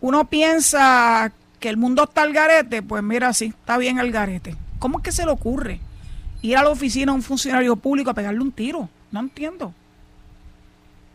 Uno 0.00 0.24
piensa 0.28 1.32
que 1.60 1.68
el 1.68 1.76
mundo 1.76 2.04
está 2.04 2.22
al 2.22 2.32
garete, 2.32 2.82
pues 2.82 3.02
mira, 3.02 3.32
sí, 3.32 3.46
está 3.46 3.78
bien 3.78 3.98
el 3.98 4.12
garete. 4.12 4.56
¿Cómo 4.78 4.98
es 4.98 5.04
que 5.04 5.12
se 5.12 5.24
le 5.24 5.30
ocurre 5.30 5.80
ir 6.42 6.56
a 6.56 6.62
la 6.62 6.70
oficina 6.70 7.12
a 7.12 7.14
un 7.14 7.22
funcionario 7.22 7.76
público 7.76 8.10
a 8.10 8.14
pegarle 8.14 8.40
un 8.40 8.52
tiro? 8.52 8.88
No 9.12 9.20
entiendo. 9.20 9.72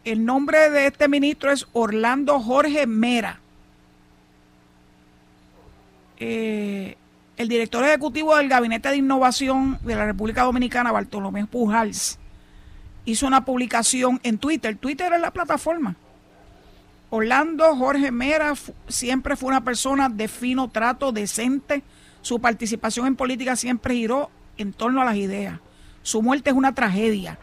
El 0.05 0.23
nombre 0.23 0.69
de 0.69 0.87
este 0.87 1.09
ministro 1.09 1.51
es 1.51 1.67
Orlando 1.73 2.39
Jorge 2.39 2.87
Mera. 2.87 3.41
Eh, 6.19 6.95
el 7.37 7.47
director 7.47 7.83
ejecutivo 7.83 8.35
del 8.35 8.49
Gabinete 8.49 8.89
de 8.89 8.97
Innovación 8.97 9.77
de 9.83 9.95
la 9.95 10.05
República 10.05 10.43
Dominicana, 10.43 10.91
Bartolomé 10.91 11.45
Pujals, 11.45 12.17
hizo 13.05 13.27
una 13.27 13.45
publicación 13.45 14.19
en 14.23 14.37
Twitter. 14.37 14.75
Twitter 14.75 15.13
es 15.13 15.21
la 15.21 15.31
plataforma. 15.31 15.95
Orlando 17.09 17.75
Jorge 17.75 18.11
Mera 18.11 18.53
siempre 18.87 19.35
fue 19.35 19.49
una 19.49 19.63
persona 19.63 20.09
de 20.09 20.27
fino 20.27 20.69
trato, 20.69 21.11
decente. 21.11 21.83
Su 22.21 22.39
participación 22.39 23.07
en 23.07 23.15
política 23.15 23.55
siempre 23.55 23.95
giró 23.95 24.29
en 24.57 24.73
torno 24.73 25.01
a 25.01 25.05
las 25.05 25.15
ideas. 25.15 25.59
Su 26.01 26.21
muerte 26.21 26.49
es 26.49 26.55
una 26.55 26.73
tragedia 26.73 27.37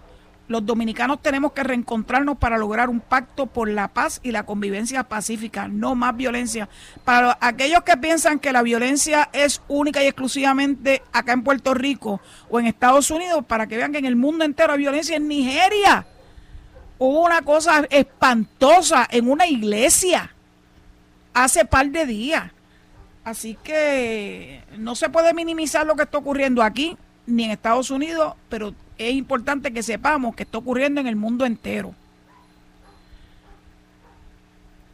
los 0.47 0.67
dominicanos 0.67 1.23
tenemos 1.23 1.53
que 1.53 1.63
reencontrarnos 1.63 2.37
para 2.37 2.59
lograr 2.59 2.91
un 2.91 3.01
pacto 3.01 3.47
por 3.47 3.69
la 3.69 3.89
paz 3.89 4.21
y 4.23 4.31
la 4.31 4.45
convivencia 4.45 5.05
pacífica, 5.05 5.69
no 5.69 5.95
más 5.95 6.17
violencia. 6.17 6.69
Para 7.05 7.39
aquellos 7.41 7.83
que 7.83 7.97
piensan 7.97 8.39
que 8.39 8.53
la 8.53 8.63
violencia 8.63 9.31
es 9.33 9.63
única 9.69 10.03
y 10.03 10.07
exclusivamente 10.07 11.03
acá 11.13 11.33
en 11.33 11.43
Puerto 11.43 11.73
Rico 11.73 12.21
o 12.51 12.61
en 12.61 12.67
Estados 12.67 13.11
Unidos, 13.11 13.45
para 13.47 13.67
que 13.67 13.79
vean 13.79 13.93
que 13.93 13.99
en 13.99 14.05
el 14.05 14.17
mundo 14.17 14.45
entero 14.45 14.75
hay 14.75 14.81
violencia 14.81 15.17
en 15.17 15.29
Nigeria. 15.29 16.07
Hubo 16.99 17.25
una 17.25 17.43
cosa 17.43 17.87
espantosa 17.91 19.07
en 19.11 19.31
una 19.31 19.47
iglesia 19.47 20.31
hace 21.33 21.65
par 21.65 21.89
de 21.89 22.07
días. 22.07 22.53
Así 23.25 23.57
que 23.65 24.63
no 24.77 24.95
se 24.95 25.09
puede 25.09 25.33
minimizar 25.33 25.87
lo 25.87 25.97
que 25.97 26.03
está 26.03 26.19
ocurriendo 26.19 26.63
aquí 26.63 26.99
ni 27.27 27.45
en 27.45 27.53
Estados 27.53 27.91
Unidos, 27.91 28.35
pero 28.51 28.75
es 28.99 29.15
importante 29.15 29.73
que 29.73 29.83
sepamos 29.83 30.35
que 30.35 30.45
está 30.45 30.59
ocurriendo 30.59 31.01
en 31.01 31.07
el 31.07 31.17
mundo 31.17 31.45
entero. 31.45 31.95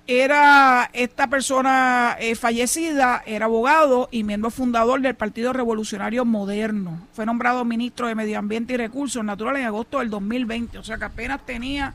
Era 0.07 0.91
esta 0.93 1.29
persona 1.29 2.17
eh, 2.19 2.35
fallecida, 2.35 3.23
era 3.27 3.45
abogado 3.45 4.09
y 4.11 4.25
miembro 4.25 4.51
fundador 4.51 5.01
del 5.01 5.15
Partido 5.15 5.53
Revolucionario 5.53 6.25
Moderno. 6.25 7.07
Fue 7.13 7.25
nombrado 7.25 7.65
ministro 7.65 8.09
de 8.09 8.17
Medio 8.17 8.39
Ambiente 8.39 8.75
y 8.75 8.77
Recursos 8.77 9.25
Naturales 9.25 9.61
en 9.61 9.69
agosto 9.69 10.01
del 10.01 10.11
2020, 10.11 10.79
o 10.79 10.83
sea 10.83 10.99
que 10.99 11.05
apenas 11.05 11.47
tenía, 11.47 11.95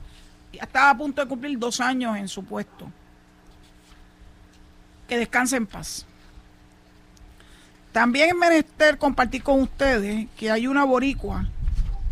estaba 0.53 0.91
a 0.91 0.97
punto 0.97 1.21
de 1.21 1.27
cumplir 1.27 1.59
dos 1.59 1.81
años 1.81 2.15
en 2.15 2.29
su 2.29 2.45
puesto. 2.45 2.89
Que 5.09 5.17
descanse 5.17 5.57
en 5.57 5.67
paz. 5.67 6.05
También 7.91 8.29
es 8.29 8.35
menester 8.35 8.97
compartir 8.97 9.43
con 9.43 9.61
ustedes 9.61 10.27
que 10.37 10.51
hay 10.51 10.67
una 10.67 10.85
boricua 10.85 11.49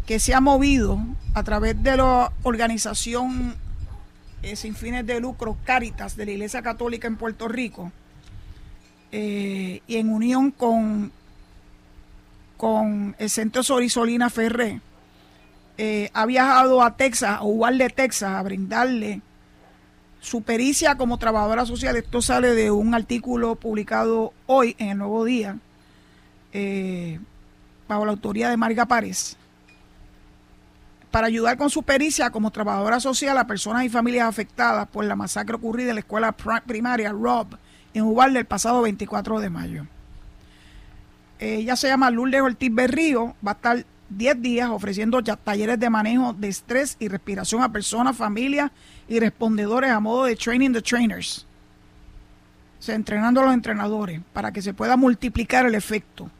que 0.05 0.19
se 0.19 0.33
ha 0.33 0.41
movido 0.41 0.99
a 1.33 1.43
través 1.43 1.81
de 1.81 1.97
la 1.97 2.31
organización 2.43 3.55
eh, 4.41 4.55
sin 4.55 4.75
fines 4.75 5.05
de 5.05 5.19
lucro 5.19 5.57
Caritas 5.63 6.15
de 6.17 6.25
la 6.25 6.31
Iglesia 6.31 6.61
Católica 6.61 7.07
en 7.07 7.15
Puerto 7.15 7.47
Rico 7.47 7.91
eh, 9.11 9.81
y 9.87 9.95
en 9.95 10.09
unión 10.09 10.51
con, 10.51 11.11
con 12.57 13.15
el 13.19 13.29
Centro 13.29 13.63
Sorisolina 13.63 14.29
Ferré, 14.29 14.81
eh, 15.77 16.09
ha 16.13 16.25
viajado 16.25 16.81
a 16.81 16.97
Texas, 16.97 17.37
a 17.39 17.43
Uvalde, 17.43 17.89
Texas, 17.89 18.31
a 18.31 18.43
brindarle 18.43 19.21
su 20.19 20.41
pericia 20.41 20.95
como 20.95 21.17
trabajadora 21.17 21.65
social. 21.65 21.95
Esto 21.95 22.21
sale 22.21 22.53
de 22.53 22.71
un 22.71 22.93
artículo 22.93 23.55
publicado 23.55 24.33
hoy 24.47 24.75
en 24.79 24.89
el 24.89 24.97
Nuevo 24.97 25.25
Día, 25.25 25.57
bajo 27.87 28.05
la 28.05 28.11
autoría 28.11 28.49
de 28.49 28.57
Marga 28.57 28.85
Párez 28.85 29.37
para 31.13 31.27
ayudar 31.27 31.57
con 31.57 31.69
su 31.69 31.83
pericia 31.83 32.31
como 32.31 32.49
trabajadora 32.49 32.99
social 32.99 33.37
a 33.37 33.45
personas 33.45 33.85
y 33.85 33.89
familias 33.89 34.27
afectadas 34.27 34.87
por 34.87 35.05
la 35.05 35.15
masacre 35.15 35.57
ocurrida 35.57 35.89
en 35.89 35.97
la 35.97 35.99
escuela 35.99 36.31
primaria 36.65 37.11
Rob 37.11 37.55
en 37.93 38.01
Uvalde 38.01 38.39
el 38.39 38.45
pasado 38.45 38.81
24 38.81 39.39
de 39.39 39.49
mayo. 39.51 39.85
Ella 41.37 41.75
se 41.75 41.87
llama 41.87 42.09
Lourdes 42.09 42.41
Ortiz 42.41 42.73
Berrío, 42.73 43.35
va 43.45 43.51
a 43.51 43.53
estar 43.53 43.85
10 44.09 44.41
días 44.41 44.69
ofreciendo 44.71 45.21
talleres 45.21 45.79
de 45.79 45.87
manejo 45.91 46.33
de 46.33 46.47
estrés 46.47 46.97
y 46.99 47.09
respiración 47.09 47.61
a 47.61 47.71
personas, 47.71 48.17
familias 48.17 48.71
y 49.07 49.19
respondedores 49.19 49.91
a 49.91 49.99
modo 49.99 50.23
de 50.23 50.35
training 50.35 50.71
the 50.71 50.81
trainers. 50.81 51.45
se 52.79 52.95
entrenando 52.95 53.39
a 53.41 53.45
los 53.45 53.53
entrenadores 53.53 54.19
para 54.33 54.51
que 54.51 54.63
se 54.63 54.73
pueda 54.73 54.97
multiplicar 54.97 55.67
el 55.67 55.75
efecto. 55.75 56.31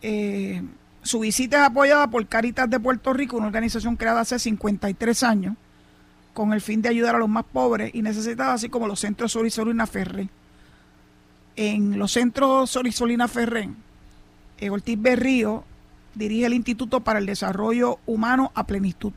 Eh, 0.00 0.62
su 1.04 1.20
visita 1.20 1.58
es 1.58 1.62
apoyada 1.64 2.08
por 2.08 2.26
Caritas 2.26 2.68
de 2.68 2.80
Puerto 2.80 3.12
Rico, 3.12 3.36
una 3.36 3.46
organización 3.46 3.96
creada 3.96 4.22
hace 4.22 4.38
53 4.38 5.22
años 5.22 5.54
con 6.32 6.52
el 6.52 6.60
fin 6.60 6.82
de 6.82 6.88
ayudar 6.88 7.14
a 7.14 7.18
los 7.18 7.28
más 7.28 7.44
pobres 7.44 7.94
y 7.94 8.02
necesitados, 8.02 8.54
así 8.54 8.68
como 8.68 8.88
los 8.88 9.00
centros 9.00 9.32
Sorisolina 9.32 9.86
Ferré. 9.86 10.28
En 11.56 11.98
los 11.98 12.12
centros 12.12 12.70
Sorisolina 12.70 13.28
Ferré, 13.28 13.70
eh, 14.58 14.70
Ortiz 14.70 15.00
Berrío 15.00 15.64
dirige 16.14 16.46
el 16.46 16.54
Instituto 16.54 17.00
para 17.00 17.18
el 17.18 17.26
Desarrollo 17.26 17.98
Humano 18.06 18.50
a 18.54 18.66
Plenitud. 18.66 19.12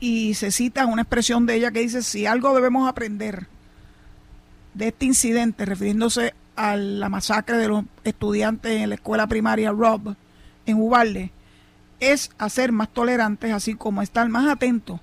Y 0.00 0.34
se 0.34 0.50
cita 0.50 0.86
una 0.86 1.02
expresión 1.02 1.44
de 1.44 1.56
ella 1.56 1.70
que 1.70 1.80
dice, 1.80 2.02
si 2.02 2.24
algo 2.24 2.54
debemos 2.54 2.88
aprender 2.88 3.48
de 4.74 4.88
este 4.88 5.06
incidente, 5.06 5.64
refiriéndose 5.66 6.34
a 6.56 6.76
la 6.76 7.08
masacre 7.08 7.56
de 7.56 7.68
los 7.68 7.84
estudiantes 8.04 8.80
en 8.80 8.90
la 8.90 8.96
escuela 8.96 9.26
primaria 9.26 9.72
Rob 9.72 10.14
en 10.66 10.80
Ubalde, 10.80 11.32
es 12.00 12.30
hacer 12.38 12.72
más 12.72 12.88
tolerantes, 12.88 13.52
así 13.52 13.74
como 13.74 14.02
estar 14.02 14.28
más 14.28 14.48
atentos 14.48 15.00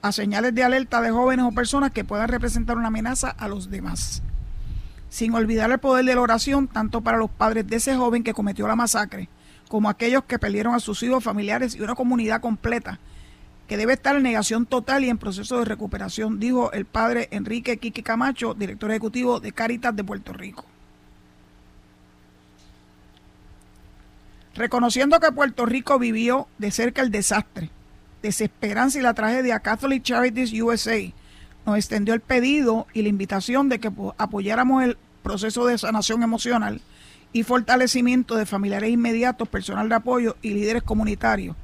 a 0.00 0.12
señales 0.12 0.54
de 0.54 0.64
alerta 0.64 1.00
de 1.00 1.10
jóvenes 1.10 1.44
o 1.44 1.52
personas 1.52 1.90
que 1.90 2.04
puedan 2.04 2.28
representar 2.28 2.76
una 2.76 2.88
amenaza 2.88 3.30
a 3.30 3.48
los 3.48 3.70
demás. 3.70 4.22
Sin 5.10 5.34
olvidar 5.34 5.70
el 5.70 5.78
poder 5.78 6.04
de 6.04 6.14
la 6.14 6.20
oración, 6.20 6.68
tanto 6.68 7.00
para 7.00 7.18
los 7.18 7.30
padres 7.30 7.66
de 7.66 7.76
ese 7.76 7.96
joven 7.96 8.22
que 8.22 8.34
cometió 8.34 8.66
la 8.66 8.76
masacre, 8.76 9.28
como 9.68 9.88
aquellos 9.88 10.24
que 10.24 10.38
perdieron 10.38 10.74
a 10.74 10.80
sus 10.80 11.02
hijos, 11.02 11.24
familiares 11.24 11.74
y 11.74 11.80
una 11.82 11.94
comunidad 11.94 12.40
completa 12.40 12.98
que 13.66 13.76
debe 13.76 13.92
estar 13.92 14.16
en 14.16 14.22
negación 14.22 14.64
total 14.64 15.04
y 15.04 15.10
en 15.10 15.18
proceso 15.18 15.58
de 15.58 15.66
recuperación, 15.66 16.40
dijo 16.40 16.72
el 16.72 16.86
padre 16.86 17.28
Enrique 17.30 17.76
Quique 17.76 18.02
Camacho, 18.02 18.54
director 18.54 18.90
ejecutivo 18.90 19.40
de 19.40 19.52
Caritas 19.52 19.94
de 19.94 20.04
Puerto 20.04 20.32
Rico. 20.32 20.64
Reconociendo 24.58 25.20
que 25.20 25.30
Puerto 25.30 25.66
Rico 25.66 26.00
vivió 26.00 26.48
de 26.58 26.72
cerca 26.72 27.00
el 27.02 27.12
desastre, 27.12 27.70
desesperanza 28.22 28.98
y 28.98 29.02
la 29.02 29.14
tragedia, 29.14 29.60
Catholic 29.60 30.02
Charities 30.02 30.52
USA 30.52 30.98
nos 31.64 31.76
extendió 31.76 32.12
el 32.12 32.20
pedido 32.20 32.88
y 32.92 33.02
la 33.02 33.08
invitación 33.08 33.68
de 33.68 33.78
que 33.78 33.92
apoyáramos 34.16 34.82
el 34.82 34.98
proceso 35.22 35.64
de 35.64 35.78
sanación 35.78 36.24
emocional 36.24 36.80
y 37.32 37.44
fortalecimiento 37.44 38.34
de 38.34 38.46
familiares 38.46 38.90
inmediatos, 38.90 39.48
personal 39.48 39.88
de 39.88 39.94
apoyo 39.94 40.36
y 40.42 40.50
líderes 40.50 40.82
comunitarios 40.82 41.54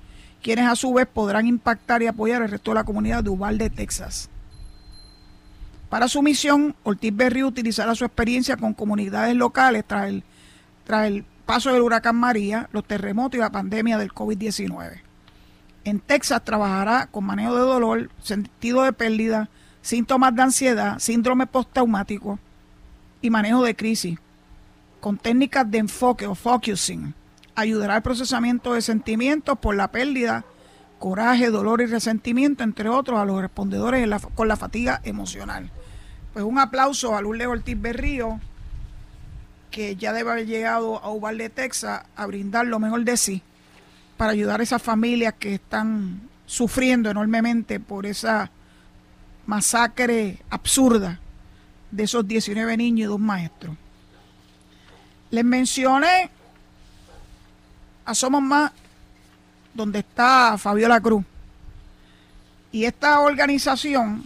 quienes 0.40 0.68
a 0.68 0.76
su 0.76 0.92
vez 0.92 1.08
podrán 1.12 1.48
impactar 1.48 2.00
y 2.02 2.06
apoyar 2.06 2.42
el 2.42 2.50
resto 2.50 2.70
de 2.70 2.74
la 2.76 2.84
comunidad 2.84 3.24
de 3.24 3.30
Uvalde, 3.30 3.70
Texas. 3.70 4.28
Para 5.88 6.06
su 6.06 6.22
misión, 6.22 6.76
Ortiz 6.84 7.16
Berrío 7.16 7.48
utilizará 7.48 7.94
su 7.96 8.04
experiencia 8.04 8.56
con 8.58 8.74
comunidades 8.74 9.34
locales 9.34 9.84
tras 9.84 10.10
el, 10.10 10.22
tras 10.84 11.06
el 11.08 11.24
paso 11.46 11.72
del 11.72 11.82
huracán 11.82 12.16
María, 12.16 12.68
los 12.72 12.84
terremotos 12.84 13.38
y 13.38 13.40
la 13.40 13.50
pandemia 13.50 13.98
del 13.98 14.12
COVID-19. 14.12 15.00
En 15.84 16.00
Texas 16.00 16.42
trabajará 16.44 17.06
con 17.06 17.24
manejo 17.24 17.54
de 17.54 17.60
dolor, 17.60 18.10
sentido 18.22 18.82
de 18.82 18.92
pérdida, 18.92 19.48
síntomas 19.82 20.34
de 20.34 20.42
ansiedad, 20.42 20.98
síndrome 20.98 21.46
postraumático 21.46 22.38
y 23.20 23.30
manejo 23.30 23.62
de 23.62 23.76
crisis, 23.76 24.18
con 25.00 25.18
técnicas 25.18 25.70
de 25.70 25.78
enfoque 25.78 26.26
o 26.26 26.34
focusing 26.34 27.14
ayudará 27.54 27.96
al 27.96 28.02
procesamiento 28.02 28.74
de 28.74 28.82
sentimientos 28.82 29.58
por 29.58 29.76
la 29.76 29.92
pérdida, 29.92 30.44
coraje, 30.98 31.50
dolor 31.50 31.82
y 31.82 31.86
resentimiento, 31.86 32.64
entre 32.64 32.88
otros, 32.88 33.18
a 33.18 33.24
los 33.24 33.40
respondedores 33.40 34.08
con 34.34 34.48
la 34.48 34.56
fatiga 34.56 35.00
emocional. 35.04 35.70
Pues 36.32 36.44
un 36.44 36.58
aplauso 36.58 37.16
a 37.16 37.20
Lourdes 37.20 37.46
Ortiz 37.46 37.80
Berrío, 37.80 38.40
que 39.74 39.96
ya 39.96 40.12
debe 40.12 40.30
haber 40.30 40.46
llegado 40.46 41.02
a 41.02 41.10
Uvalde, 41.10 41.50
Texas, 41.50 42.04
a 42.14 42.26
brindar 42.26 42.64
lo 42.64 42.78
mejor 42.78 43.02
de 43.02 43.16
sí 43.16 43.42
para 44.16 44.30
ayudar 44.30 44.60
a 44.60 44.62
esas 44.62 44.80
familias 44.80 45.34
que 45.36 45.54
están 45.54 46.30
sufriendo 46.46 47.10
enormemente 47.10 47.80
por 47.80 48.06
esa 48.06 48.52
masacre 49.46 50.38
absurda 50.48 51.18
de 51.90 52.04
esos 52.04 52.24
19 52.28 52.76
niños 52.76 53.06
y 53.06 53.08
dos 53.08 53.18
maestros. 53.18 53.76
Les 55.32 55.44
mencioné 55.44 56.30
a 58.04 58.14
Somos 58.14 58.42
Más, 58.42 58.70
donde 59.74 59.98
está 59.98 60.56
Fabiola 60.56 61.00
Cruz. 61.00 61.24
Y 62.70 62.84
esta 62.84 63.18
organización, 63.18 64.22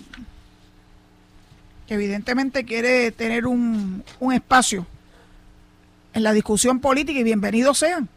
que 1.87 1.95
evidentemente 1.95 2.67
quiere 2.67 3.12
tener 3.12 3.47
un, 3.47 4.05
espacio 4.31 4.87
en 6.14 6.22
la 6.22 6.32
discusión 6.32 6.80
política, 6.80 7.20
y 7.20 7.24
bienvenidos 7.24 7.78
sean, 7.78 8.08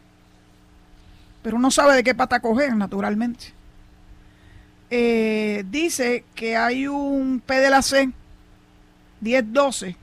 pero 1.42 1.56
uno 1.56 1.70
sabe 1.70 1.94
de 1.94 2.04
qué 2.04 2.14
pata 2.14 2.40
coger, 2.40 2.74
naturalmente. 2.76 3.52
Eh, 4.90 5.64
dice 5.70 6.24
que 6.34 6.56
hay 6.56 6.86
un 6.86 7.40
PDLAC 7.40 8.10
1012 9.20 9.96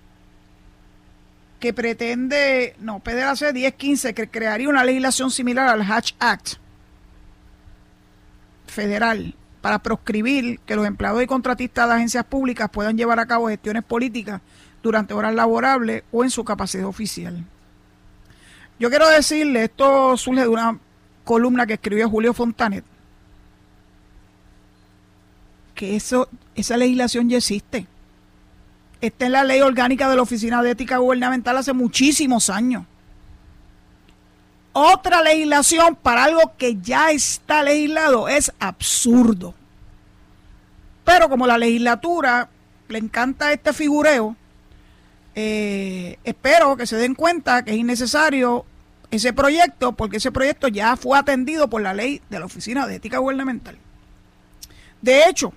que 1.60 1.74
pretende, 1.74 2.76
no, 2.80 3.00
PDLAC 3.00 3.54
1015, 3.54 4.14
que 4.14 4.30
crearía 4.30 4.70
una 4.70 4.84
legislación 4.84 5.30
similar 5.30 5.68
al 5.68 5.84
Hatch 5.84 6.14
Act 6.20 6.54
federal 8.66 9.36
para 9.62 9.80
proscribir 9.80 10.60
que 10.62 10.76
los 10.76 10.88
empleados 10.88 11.22
y 11.22 11.28
contratistas 11.28 11.88
de 11.88 11.96
agencias 11.96 12.26
públicas 12.26 12.70
puedan 12.72 12.98
llevar 12.98 13.20
a 13.20 13.26
cabo 13.26 13.50
gestiones 13.50 13.84
políticas 13.84 14.42
durante 14.82 15.14
horas 15.14 15.36
laborables 15.36 16.04
o 16.12 16.24
en 16.24 16.30
su 16.30 16.44
capacidad 16.44 16.86
oficial. 16.86 17.46
Yo 18.80 18.90
quiero 18.90 19.10
decirle, 19.10 19.66
esto 19.66 20.16
surge 20.18 20.42
de 20.42 20.48
una 20.48 20.80
columna 21.24 21.68
que 21.68 21.74
escribió 21.74 22.10
Julio 22.10 22.34
Fontanet, 22.34 22.86
que 25.76 25.96
eso, 25.96 26.30
esa 26.56 26.78
legislación 26.78 27.30
ya 27.30 27.38
existe 27.38 27.88
está 29.02 29.26
en 29.26 29.32
la 29.32 29.44
ley 29.44 29.62
orgánica 29.62 30.10
de 30.10 30.16
la 30.16 30.22
Oficina 30.22 30.62
de 30.62 30.72
Ética 30.72 30.98
Gubernamental 30.98 31.58
hace 31.58 31.74
muchísimos 31.74 32.50
años. 32.50 32.86
Otra 34.74 35.22
legislación 35.22 35.96
para 35.96 36.26
algo 36.26 36.54
que 36.58 36.78
ya 36.78 37.12
está 37.12 37.64
legislado 37.64 38.30
es 38.30 38.52
absurdo. 38.60 39.54
Pero 41.04 41.30
como 41.30 41.48
la 41.48 41.58
legislatura 41.58 42.50
le 42.88 43.00
encanta 43.00 43.52
este 43.52 43.74
figureo, 43.74 44.36
eh, 45.36 46.18
espero 46.24 46.76
que 46.78 46.86
se 46.86 46.98
den 46.98 47.16
cuenta 47.16 47.64
que 47.64 47.72
es 47.72 47.78
innecesario 47.78 48.66
ese 49.12 49.34
proyecto 49.34 49.94
porque 49.94 50.18
ese 50.18 50.32
proyecto 50.32 50.68
ya 50.68 50.96
fue 50.96 51.18
atendido 51.18 51.70
por 51.70 51.82
la 51.82 51.94
ley 51.94 52.22
de 52.30 52.40
la 52.40 52.46
Oficina 52.46 52.88
de 52.88 52.96
Ética 52.96 53.18
Gubernamental. 53.18 53.78
De 55.02 55.28
hecho, 55.28 55.54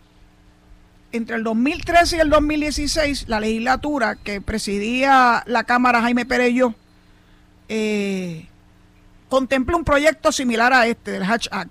entre 1.12 1.36
el 1.36 1.44
2013 1.44 2.16
y 2.16 2.20
el 2.20 2.30
2016, 2.30 3.28
la 3.28 3.40
legislatura 3.40 4.16
que 4.16 4.40
presidía 4.40 5.42
la 5.46 5.64
Cámara 5.64 6.00
Jaime 6.00 6.24
Perello 6.24 6.74
eh, 7.68 8.46
contempló 9.28 9.76
un 9.76 9.84
proyecto 9.84 10.32
similar 10.32 10.72
a 10.72 10.86
este, 10.86 11.10
del 11.10 11.22
Hatch 11.22 11.48
Act. 11.50 11.70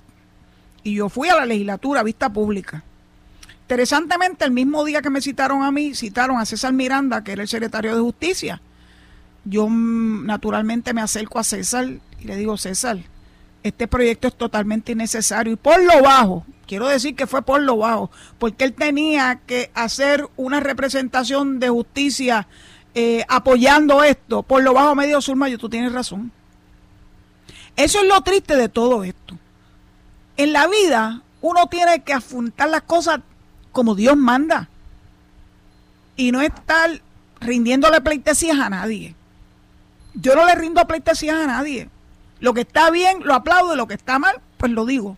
Y 0.83 0.95
yo 0.95 1.09
fui 1.09 1.29
a 1.29 1.35
la 1.35 1.45
legislatura 1.45 2.03
vista 2.03 2.31
pública. 2.31 2.83
Interesantemente, 3.63 4.43
el 4.45 4.51
mismo 4.51 4.83
día 4.83 5.01
que 5.01 5.09
me 5.09 5.21
citaron 5.21 5.63
a 5.63 5.71
mí, 5.71 5.95
citaron 5.95 6.39
a 6.39 6.45
César 6.45 6.73
Miranda, 6.73 7.23
que 7.23 7.31
era 7.31 7.41
el 7.41 7.47
secretario 7.47 7.95
de 7.95 8.01
Justicia. 8.01 8.61
Yo 9.43 9.67
mm, 9.67 10.25
naturalmente 10.25 10.93
me 10.93 11.01
acerco 11.01 11.39
a 11.39 11.43
César 11.43 11.87
y 12.19 12.23
le 12.23 12.35
digo, 12.35 12.57
César, 12.57 12.99
este 13.63 13.87
proyecto 13.87 14.27
es 14.27 14.35
totalmente 14.35 14.91
innecesario 14.91 15.53
y 15.53 15.55
por 15.55 15.81
lo 15.83 16.01
bajo, 16.01 16.45
quiero 16.67 16.87
decir 16.87 17.15
que 17.15 17.27
fue 17.27 17.41
por 17.41 17.61
lo 17.61 17.77
bajo, 17.77 18.11
porque 18.39 18.63
él 18.63 18.73
tenía 18.73 19.39
que 19.45 19.71
hacer 19.73 20.27
una 20.35 20.59
representación 20.59 21.59
de 21.59 21.69
justicia 21.69 22.47
eh, 22.93 23.23
apoyando 23.29 24.03
esto, 24.03 24.43
por 24.43 24.63
lo 24.63 24.73
bajo 24.73 24.95
medio 24.95 25.21
surmayo, 25.21 25.57
tú 25.57 25.69
tienes 25.69 25.93
razón. 25.93 26.31
Eso 27.75 27.99
es 27.99 28.07
lo 28.07 28.21
triste 28.21 28.55
de 28.55 28.69
todo 28.69 29.03
esto. 29.03 29.37
En 30.37 30.53
la 30.53 30.67
vida 30.67 31.21
uno 31.41 31.67
tiene 31.67 32.03
que 32.03 32.13
afrontar 32.13 32.69
las 32.69 32.83
cosas 32.83 33.21
como 33.71 33.95
Dios 33.95 34.17
manda 34.17 34.69
y 36.15 36.31
no 36.31 36.41
estar 36.41 37.01
rindiéndole 37.39 38.01
pleitesías 38.01 38.59
a 38.59 38.69
nadie. 38.69 39.15
Yo 40.13 40.35
no 40.35 40.45
le 40.45 40.55
rindo 40.55 40.85
pleitesías 40.85 41.35
a 41.35 41.47
nadie. 41.47 41.89
Lo 42.39 42.53
que 42.53 42.61
está 42.61 42.89
bien 42.89 43.19
lo 43.23 43.33
aplaudo, 43.33 43.75
lo 43.75 43.87
que 43.87 43.93
está 43.93 44.19
mal, 44.19 44.41
pues 44.57 44.71
lo 44.71 44.85
digo. 44.85 45.17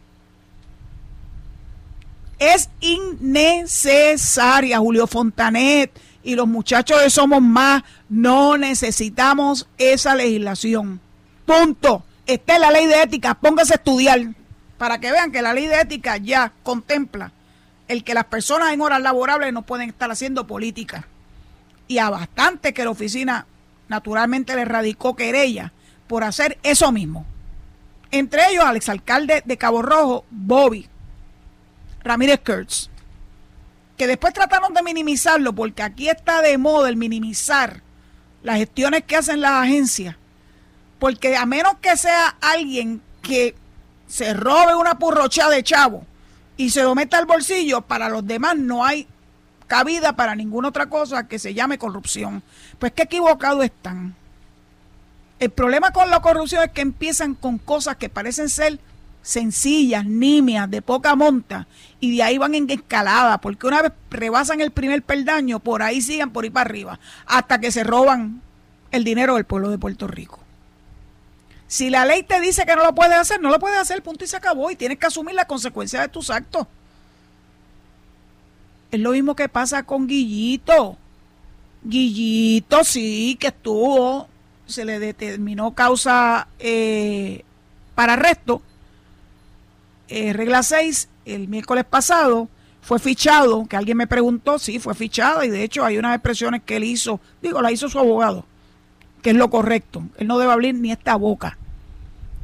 Es 2.40 2.70
innecesaria, 2.82 4.80
Julio 4.80 5.08
Fontanet 5.08 5.92
y 6.24 6.36
los 6.36 6.48
muchachos 6.48 7.02
de 7.02 7.10
Somos 7.10 7.42
Más. 7.42 7.84
No 8.10 8.58
necesitamos 8.58 9.68
esa 9.78 10.16
legislación. 10.16 11.00
Punto. 11.46 12.04
Está 12.26 12.56
en 12.56 12.62
la 12.62 12.72
ley 12.72 12.88
de 12.88 13.02
ética. 13.02 13.34
Póngase 13.34 13.74
a 13.74 13.76
estudiar 13.76 14.20
para 14.78 15.00
que 15.00 15.12
vean 15.12 15.32
que 15.32 15.42
la 15.42 15.54
ley 15.54 15.68
de 15.68 15.80
ética 15.80 16.18
ya 16.18 16.52
contempla 16.64 17.32
el 17.88 18.04
que 18.04 18.14
las 18.14 18.26
personas 18.26 18.74
en 18.74 18.82
horas 18.82 19.02
laborables 19.02 19.54
no 19.54 19.62
pueden 19.62 19.90
estar 19.90 20.10
haciendo 20.12 20.48
política. 20.48 21.08
Y 21.88 22.00
a 22.00 22.10
bastante 22.10 22.74
que 22.74 22.84
la 22.84 22.90
oficina 22.90 23.46
naturalmente 23.94 24.56
le 24.56 24.66
radicó 24.66 25.16
querella 25.16 25.72
por 26.08 26.24
hacer 26.24 26.58
eso 26.64 26.92
mismo. 26.92 27.28
Entre 28.10 28.50
ellos 28.50 28.66
al 28.66 28.76
exalcalde 28.76 29.44
de 29.46 29.58
Cabo 29.58 29.84
Rojo, 29.84 30.26
Bobby 30.32 30.90
Ramírez 32.04 32.40
Kurtz, 32.44 32.90
que 33.96 34.08
después 34.08 34.34
trataron 34.34 34.74
de 34.74 34.82
minimizarlo 34.82 35.54
porque 35.54 35.84
aquí 35.84 36.10
está 36.10 36.42
de 36.42 36.58
moda 36.58 36.90
el 36.90 36.98
minimizar 36.98 37.84
las 38.42 38.58
gestiones 38.58 39.04
que 39.04 39.16
hacen 39.16 39.42
las 39.42 39.64
agencias, 39.64 40.16
porque 40.98 41.38
a 41.38 41.46
menos 41.46 41.76
que 41.80 41.96
sea 41.96 42.36
alguien 42.42 43.00
que 43.22 43.56
se 44.08 44.34
robe 44.34 44.74
una 44.74 44.98
purrocha 44.98 45.50
de 45.50 45.62
chavo 45.62 46.04
y 46.58 46.72
se 46.72 46.82
lo 46.82 46.96
meta 46.96 47.20
al 47.20 47.28
bolsillo, 47.28 47.82
para 47.82 48.10
los 48.10 48.26
demás 48.26 48.58
no 48.58 48.84
hay 48.84 49.08
cabida 49.74 50.16
para 50.16 50.36
ninguna 50.36 50.68
otra 50.68 50.86
cosa 50.86 51.28
que 51.28 51.40
se 51.40 51.56
llame 51.56 51.80
corrupción. 51.80 52.44
Pues 52.78 52.92
qué 52.92 53.04
equivocados 53.04 53.66
están. 53.66 54.14
El 55.40 55.50
problema 55.50 55.90
con 55.90 56.12
la 56.12 56.22
corrupción 56.22 56.64
es 56.64 56.70
que 56.70 56.82
empiezan 56.82 57.34
con 57.34 57.58
cosas 57.58 57.96
que 57.96 58.08
parecen 58.08 58.50
ser 58.50 58.80
sencillas, 59.24 60.06
nimias, 60.06 60.70
de 60.70 60.84
poca 60.84 61.16
monta, 61.16 61.66
y 62.00 62.16
de 62.16 62.22
ahí 62.22 62.38
van 62.38 62.54
en 62.54 62.70
escalada, 62.70 63.40
porque 63.40 63.66
una 63.66 63.82
vez 63.82 63.94
rebasan 64.12 64.62
el 64.62 64.70
primer 64.70 65.02
peldaño, 65.02 65.60
por 65.60 65.82
ahí 65.82 66.04
siguen 66.04 66.30
por 66.30 66.44
ahí 66.44 66.52
para 66.52 66.70
arriba, 66.70 67.00
hasta 67.26 67.60
que 67.60 67.72
se 67.72 67.84
roban 67.84 68.44
el 68.92 69.04
dinero 69.04 69.38
del 69.38 69.46
pueblo 69.46 69.72
de 69.72 69.80
Puerto 69.80 70.06
Rico. 70.06 70.40
Si 71.66 71.90
la 71.90 72.06
ley 72.06 72.22
te 72.22 72.40
dice 72.40 72.68
que 72.68 72.76
no 72.76 72.84
lo 72.84 72.94
puedes 72.94 73.18
hacer, 73.18 73.42
no 73.42 73.50
lo 73.50 73.58
puedes 73.58 73.80
hacer, 73.80 74.04
punto 74.04 74.24
y 74.24 74.28
se 74.28 74.38
acabó, 74.38 74.70
y 74.70 74.76
tienes 74.76 75.00
que 75.00 75.08
asumir 75.08 75.34
las 75.34 75.46
consecuencias 75.46 76.04
de 76.04 76.10
tus 76.10 76.30
actos. 76.30 76.68
Es 78.94 79.00
lo 79.00 79.10
mismo 79.10 79.36
que 79.36 79.50
pasa 79.50 79.82
con 79.82 80.06
Guillito. 80.06 81.00
Guillito 81.82 82.84
sí, 82.84 83.36
que 83.40 83.48
estuvo, 83.48 84.28
se 84.68 84.86
le 84.86 85.00
determinó 85.00 85.74
causa 85.74 86.48
eh, 86.60 87.44
para 87.96 88.14
arresto. 88.14 88.62
Eh, 90.10 90.32
regla 90.34 90.62
6, 90.62 91.10
el 91.26 91.48
miércoles 91.48 91.86
pasado 91.86 92.50
fue 92.84 93.00
fichado, 93.00 93.66
que 93.66 93.78
alguien 93.78 93.98
me 93.98 94.06
preguntó, 94.06 94.60
sí, 94.60 94.78
fue 94.78 94.94
fichado 94.94 95.44
y 95.44 95.50
de 95.50 95.64
hecho 95.64 95.84
hay 95.84 95.98
unas 95.98 96.14
expresiones 96.14 96.62
que 96.64 96.76
él 96.76 96.84
hizo, 96.84 97.20
digo, 97.42 97.64
la 97.64 97.72
hizo 97.72 97.90
su 97.90 97.98
abogado, 97.98 98.46
que 99.24 99.32
es 99.32 99.36
lo 99.36 99.50
correcto. 99.50 100.04
Él 100.20 100.28
no 100.28 100.38
debe 100.38 100.52
abrir 100.52 100.76
ni 100.76 100.92
esta 100.92 101.16
boca. 101.16 101.58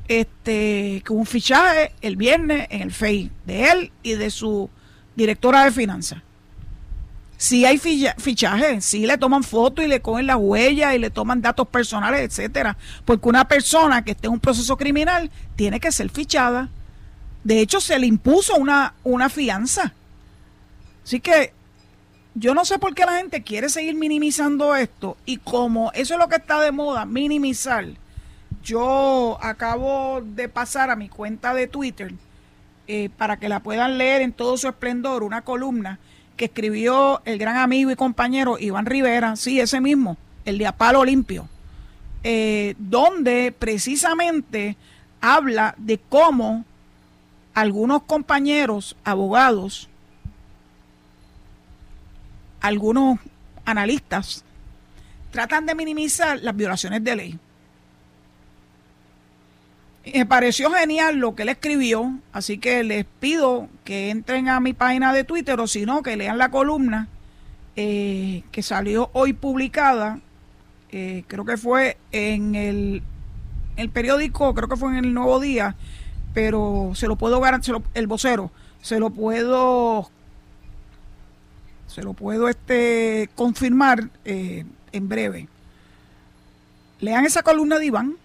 Este, 0.08 1.04
que 1.06 1.14
un 1.14 1.28
fichaje 1.28 1.92
el 2.02 2.16
viernes 2.16 2.66
en 2.72 2.82
el 2.82 2.92
FEI 2.92 3.30
de 3.46 3.70
él 3.70 3.92
y 4.02 4.14
de 4.14 4.32
su 4.32 4.68
directora 5.16 5.66
de 5.66 5.72
finanzas 5.72 6.24
si 7.40 7.64
hay 7.64 7.78
fichaje, 7.78 8.82
si 8.82 9.08
le 9.08 9.18
toman 9.18 9.44
fotos 9.44 9.86
y 9.86 9.88
le 9.88 10.02
cogen 10.02 10.28
las 10.28 10.36
huellas 10.38 10.94
y 10.94 11.00
le 11.00 11.10
toman 11.10 11.42
datos 11.42 11.70
personales, 11.70 12.20
etcétera. 12.20 12.76
Porque 13.06 13.30
una 13.30 13.48
persona 13.48 14.04
que 14.04 14.12
esté 14.12 14.28
en 14.28 14.34
un 14.34 14.42
proceso 14.42 14.76
criminal 14.76 15.32
tiene 15.56 15.80
que 15.80 15.90
ser 15.94 16.10
fichada. 16.10 16.68
De 17.46 17.62
hecho, 17.62 17.80
se 17.80 17.98
le 17.98 18.08
impuso 18.08 18.58
una, 18.58 18.94
una 19.06 19.30
fianza. 19.30 19.94
Así 21.06 21.22
que 21.22 21.54
yo 22.36 22.54
no 22.54 22.66
sé 22.66 22.78
por 22.78 22.94
qué 22.94 23.06
la 23.06 23.16
gente 23.16 23.42
quiere 23.42 23.70
seguir 23.70 23.96
minimizando 23.96 24.76
esto. 24.76 25.16
Y 25.26 25.38
como 25.38 25.94
eso 25.94 26.16
es 26.16 26.20
lo 26.20 26.28
que 26.28 26.36
está 26.36 26.60
de 26.60 26.74
moda, 26.74 27.06
minimizar. 27.06 27.86
Yo 28.64 29.38
acabo 29.42 30.20
de 30.22 30.50
pasar 30.50 30.90
a 30.90 30.98
mi 30.98 31.08
cuenta 31.08 31.54
de 31.54 31.68
Twitter 31.68 32.12
eh, 32.88 33.10
para 33.18 33.38
que 33.38 33.48
la 33.48 33.62
puedan 33.62 33.98
leer 33.98 34.24
en 34.24 34.34
todo 34.34 34.58
su 34.58 34.68
esplendor, 34.68 35.24
una 35.24 35.44
columna 35.44 36.00
que 36.40 36.46
escribió 36.46 37.22
el 37.26 37.38
gran 37.38 37.58
amigo 37.58 37.92
y 37.92 37.98
compañero 37.98 38.58
Iván 38.58 38.86
Rivera, 38.86 39.36
sí, 39.36 39.60
ese 39.60 39.82
mismo, 39.82 40.16
el 40.46 40.58
de 40.58 40.68
Apalo 40.68 41.04
Limpio, 41.04 41.50
eh, 42.24 42.76
donde 42.78 43.52
precisamente 43.52 44.78
habla 45.20 45.76
de 45.78 45.98
cómo 45.98 46.64
algunos 47.54 48.04
compañeros 48.04 48.96
abogados, 49.04 49.90
algunos 52.62 53.20
analistas, 53.66 54.46
tratan 55.32 55.66
de 55.66 55.76
minimizar 55.76 56.40
las 56.42 56.56
violaciones 56.56 57.04
de 57.04 57.16
ley 57.18 57.40
me 60.14 60.26
pareció 60.26 60.72
genial 60.72 61.18
lo 61.18 61.36
que 61.36 61.44
él 61.44 61.50
escribió, 61.50 62.14
así 62.32 62.58
que 62.58 62.84
les 62.84 63.06
pido 63.20 63.70
que 63.84 64.10
entren 64.10 64.50
a 64.50 64.60
mi 64.60 64.74
página 64.74 65.14
de 65.14 65.24
Twitter 65.24 65.60
o 65.60 65.68
si 65.68 65.86
no, 65.86 66.04
que 66.04 66.18
lean 66.18 66.38
la 66.38 66.52
columna 66.52 67.08
eh, 67.76 68.44
que 68.52 68.62
salió 68.62 69.10
hoy 69.14 69.34
publicada, 69.34 70.20
eh, 70.92 71.24
creo 71.28 71.46
que 71.46 71.56
fue 71.56 71.98
en 72.12 72.56
el, 72.56 73.04
el, 73.78 73.90
periódico, 73.90 74.54
creo 74.54 74.68
que 74.68 74.76
fue 74.76 74.90
en 74.90 75.06
el 75.06 75.14
Nuevo 75.14 75.40
Día, 75.40 75.76
pero 76.34 76.92
se 76.96 77.08
lo 77.08 77.16
puedo 77.16 77.40
garantizar, 77.40 77.82
el 77.94 78.08
vocero, 78.08 78.52
se 78.82 79.00
lo 79.00 79.12
puedo, 79.12 80.10
se 81.88 82.04
lo 82.04 82.14
puedo 82.14 82.50
este, 82.50 83.30
confirmar 83.36 84.10
eh, 84.26 84.66
en 84.92 85.08
breve. 85.08 85.48
Lean 87.00 87.26
esa 87.26 87.44
columna 87.44 87.80
de 87.80 87.86
Iván 87.86 88.16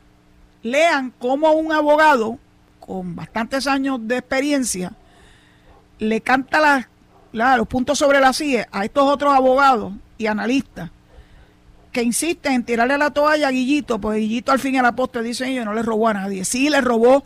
lean 0.65 1.13
cómo 1.19 1.53
un 1.53 1.71
abogado 1.71 2.39
con 2.81 3.15
bastantes 3.15 3.69
años 3.69 4.01
de 4.03 4.17
experiencia 4.17 4.93
le 5.99 6.21
canta 6.21 6.89
los 7.33 7.69
puntos 7.69 7.99
sobre 7.99 8.19
la 8.19 8.33
CIE 8.33 8.67
a 8.73 8.85
estos 8.85 9.05
otros 9.05 9.33
abogados 9.33 9.93
y 10.19 10.27
analistas 10.27 10.91
que 11.93 12.03
insisten 12.03 12.55
en 12.55 12.65
tirarle 12.65 12.99
la 12.99 13.13
toalla 13.13 13.49
a 13.49 13.51
Guillito, 13.53 14.01
pues 14.01 14.19
Guillito 14.19 14.51
al 14.51 14.59
fin 14.59 14.75
y 14.75 14.79
al 14.79 14.87
apóstol 14.87 15.25
dicen 15.25 15.51
ellos 15.51 15.65
no 15.65 15.75
le 15.75 15.83
robó 15.83 16.09
a 16.09 16.15
nadie, 16.15 16.45
sí 16.45 16.69
le 16.69 16.81
robó 16.81 17.25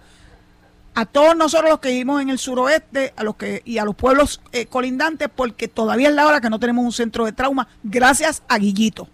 a 0.94 1.06
todos 1.06 1.36
nosotros 1.36 1.70
los 1.70 1.78
que 1.78 1.90
vivimos 1.90 2.20
en 2.20 2.30
el 2.30 2.38
suroeste 2.38 3.14
a 3.16 3.22
los 3.22 3.36
que, 3.36 3.62
y 3.64 3.78
a 3.78 3.84
los 3.84 3.94
pueblos 3.94 4.40
eh, 4.50 4.66
colindantes, 4.66 5.28
porque 5.34 5.68
todavía 5.68 6.08
es 6.08 6.14
la 6.14 6.26
hora 6.26 6.40
que 6.40 6.50
no 6.50 6.58
tenemos 6.58 6.84
un 6.84 6.92
centro 6.92 7.24
de 7.24 7.32
trauma, 7.32 7.68
gracias 7.84 8.42
a 8.48 8.58
Guillito. 8.58 9.08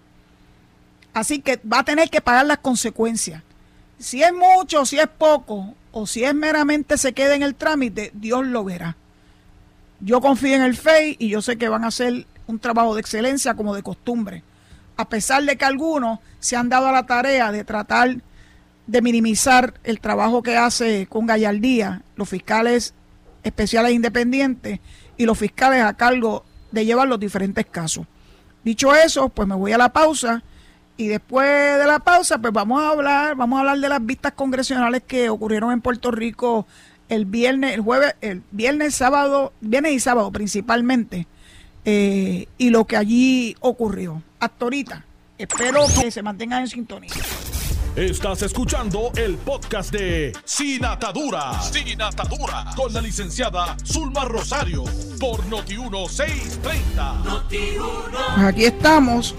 Así 1.13 1.41
que 1.41 1.61
va 1.71 1.81
a 1.81 1.85
tener 1.85 2.09
que 2.09 2.23
pagar 2.23 2.47
las 2.47 2.59
consecuencias. 2.59 3.43
Si 3.99 4.23
es 4.23 4.33
mucho, 4.33 4.85
si 4.85 4.99
es 4.99 5.09
poco, 5.09 5.75
o 5.93 6.07
si 6.07 6.25
es 6.25 6.35
meramente 6.35 6.99
se 6.99 7.13
queda 7.13 7.35
en 7.35 7.43
el 7.43 7.55
trámite, 7.55 8.11
Dios 8.15 8.47
lo 8.47 8.65
verá. 8.65 8.97
Yo 10.01 10.21
confío 10.21 10.57
en 10.57 10.63
el 10.63 10.77
FEI 10.77 11.17
y 11.19 11.29
yo 11.29 11.41
sé 11.41 11.57
que 11.57 11.69
van 11.69 11.85
a 11.85 11.89
hacer 11.89 12.27
un 12.47 12.59
trabajo 12.59 12.95
de 12.95 13.01
excelencia 13.01 13.55
como 13.55 13.75
de 13.75 13.83
costumbre. 13.83 14.43
A 14.97 15.09
pesar 15.09 15.45
de 15.45 15.57
que 15.57 15.65
algunos 15.65 16.19
se 16.41 16.57
han 16.57 16.69
dado 16.69 16.89
a 16.89 16.93
la 16.93 17.07
tarea 17.07 17.53
de 17.53 17.65
tratar 17.65 18.17
de 18.87 19.03
minimizar 19.03 19.75
el 19.85 20.01
trabajo 20.01 20.43
que 20.43 20.57
hace 20.57 21.07
con 21.07 21.27
gallardía 21.27 22.03
los 22.17 22.29
fiscales 22.29 22.93
especiales 23.43 23.93
e 23.93 23.95
independientes 23.95 24.81
y 25.17 25.27
los 25.27 25.39
fiscales 25.39 25.83
a 25.83 25.95
cargo 25.95 26.45
de 26.71 26.85
llevar 26.85 27.09
los 27.09 27.21
diferentes 27.21 27.67
casos. 27.67 28.07
Dicho 28.65 28.95
eso, 28.95 29.29
pues 29.29 29.47
me 29.49 29.55
voy 29.55 29.73
a 29.73 29.79
la 29.79 29.93
pausa 29.93 30.43
y 30.97 31.09
después 31.09 31.79
de 31.79 31.87
la 31.87 31.99
pausa, 31.99 32.39
pues 32.39 32.53
vamos 32.53 32.83
a 32.83 32.91
hablar, 32.91 33.35
vamos 33.35 33.57
a 33.57 33.61
hablar 33.61 33.79
de 33.79 33.89
las 33.89 34.05
vistas 34.05 34.33
congresionales 34.33 35.03
que 35.07 35.29
ocurrieron 35.29 35.73
en 35.73 35.81
Puerto 35.81 36.11
Rico 36.11 36.67
el 37.09 37.27
viernes, 37.27 37.75
el 37.75 37.81
jueves, 37.81 38.15
el 38.21 38.43
viernes, 38.51 38.95
sábado, 38.95 39.53
viernes 39.61 39.93
y 39.93 40.01
sábado 40.01 40.31
principalmente, 40.31 41.27
eh, 41.85 42.47
y 42.59 42.71
lo 42.71 42.85
que 42.87 42.97
allí 42.97 43.57
ocurrió. 43.61 44.23
Hasta 44.41 44.65
ahorita, 44.65 45.05
espero 45.39 45.85
que 46.01 46.11
se 46.11 46.23
mantengan 46.23 46.63
en 46.63 46.69
sintonía. 46.69 47.13
Estás 47.97 48.43
escuchando 48.43 49.13
el 49.15 49.37
podcast 49.37 49.93
de 49.93 50.33
Sin 50.45 50.85
Atadura. 50.85 51.63
Sin 51.63 52.03
Atadura. 52.03 52.65
Con 52.75 52.93
la 52.93 53.01
licenciada 53.01 53.77
Zulma 53.85 54.25
Rosario. 54.25 54.83
Por 55.21 55.45
Noti1630. 55.45 57.25
Noti 57.25 57.77
pues 58.35 58.47
aquí 58.47 58.65
estamos 58.65 59.37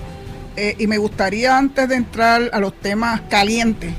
eh, 0.57 0.75
y 0.79 0.87
me 0.87 0.97
gustaría 0.97 1.57
antes 1.57 1.89
de 1.89 1.95
entrar 1.95 2.49
a 2.53 2.59
los 2.59 2.73
temas 2.73 3.21
calientes, 3.29 3.93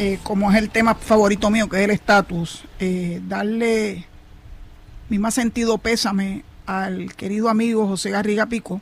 eh, 0.00 0.18
como 0.24 0.50
es 0.50 0.58
el 0.58 0.70
tema 0.70 0.96
favorito 0.96 1.50
mío, 1.50 1.68
que 1.68 1.76
es 1.76 1.84
el 1.84 1.90
estatus, 1.90 2.64
eh, 2.80 3.20
darle 3.28 4.06
mi 5.08 5.18
más 5.18 5.34
sentido 5.34 5.78
pésame 5.78 6.42
al 6.66 7.14
querido 7.14 7.48
amigo 7.48 7.86
José 7.86 8.10
Garriga 8.10 8.46
Pico 8.46 8.80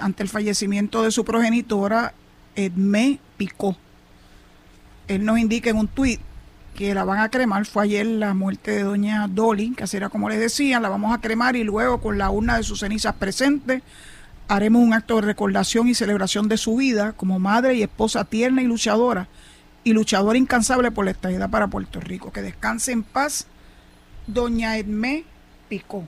ante 0.00 0.22
el 0.22 0.28
fallecimiento 0.28 1.02
de 1.02 1.10
su 1.10 1.24
progenitora 1.24 2.14
Edmé 2.54 3.18
Picó. 3.36 3.76
Él 5.08 5.24
nos 5.24 5.40
indica 5.40 5.68
en 5.68 5.78
un 5.78 5.88
tuit 5.88 6.20
que 6.76 6.94
la 6.94 7.02
van 7.02 7.18
a 7.18 7.28
cremar. 7.28 7.66
Fue 7.66 7.82
ayer 7.82 8.06
la 8.06 8.34
muerte 8.34 8.70
de 8.70 8.82
doña 8.84 9.26
Dolly, 9.26 9.74
que 9.74 9.82
así 9.82 9.96
era 9.96 10.10
como 10.10 10.28
le 10.28 10.38
decían, 10.38 10.80
la 10.82 10.88
vamos 10.88 11.12
a 11.12 11.20
cremar 11.20 11.56
y 11.56 11.64
luego 11.64 12.00
con 12.00 12.18
la 12.18 12.30
urna 12.30 12.56
de 12.56 12.62
sus 12.62 12.80
cenizas 12.80 13.14
presentes 13.14 13.82
haremos 14.48 14.82
un 14.82 14.92
acto 14.92 15.16
de 15.16 15.22
recordación 15.22 15.88
y 15.88 15.94
celebración 15.94 16.48
de 16.48 16.56
su 16.56 16.76
vida 16.76 17.12
como 17.12 17.38
madre 17.38 17.74
y 17.74 17.82
esposa 17.82 18.24
tierna 18.24 18.62
y 18.62 18.66
luchadora 18.66 19.28
y 19.84 19.92
luchadora 19.92 20.38
incansable 20.38 20.90
por 20.90 21.04
la 21.04 21.12
estabilidad 21.12 21.50
para 21.50 21.68
Puerto 21.68 22.00
Rico. 22.00 22.32
Que 22.32 22.42
descanse 22.42 22.92
en 22.92 23.02
paz, 23.02 23.46
doña 24.26 24.76
Edmé 24.78 25.24
Picó. 25.68 26.04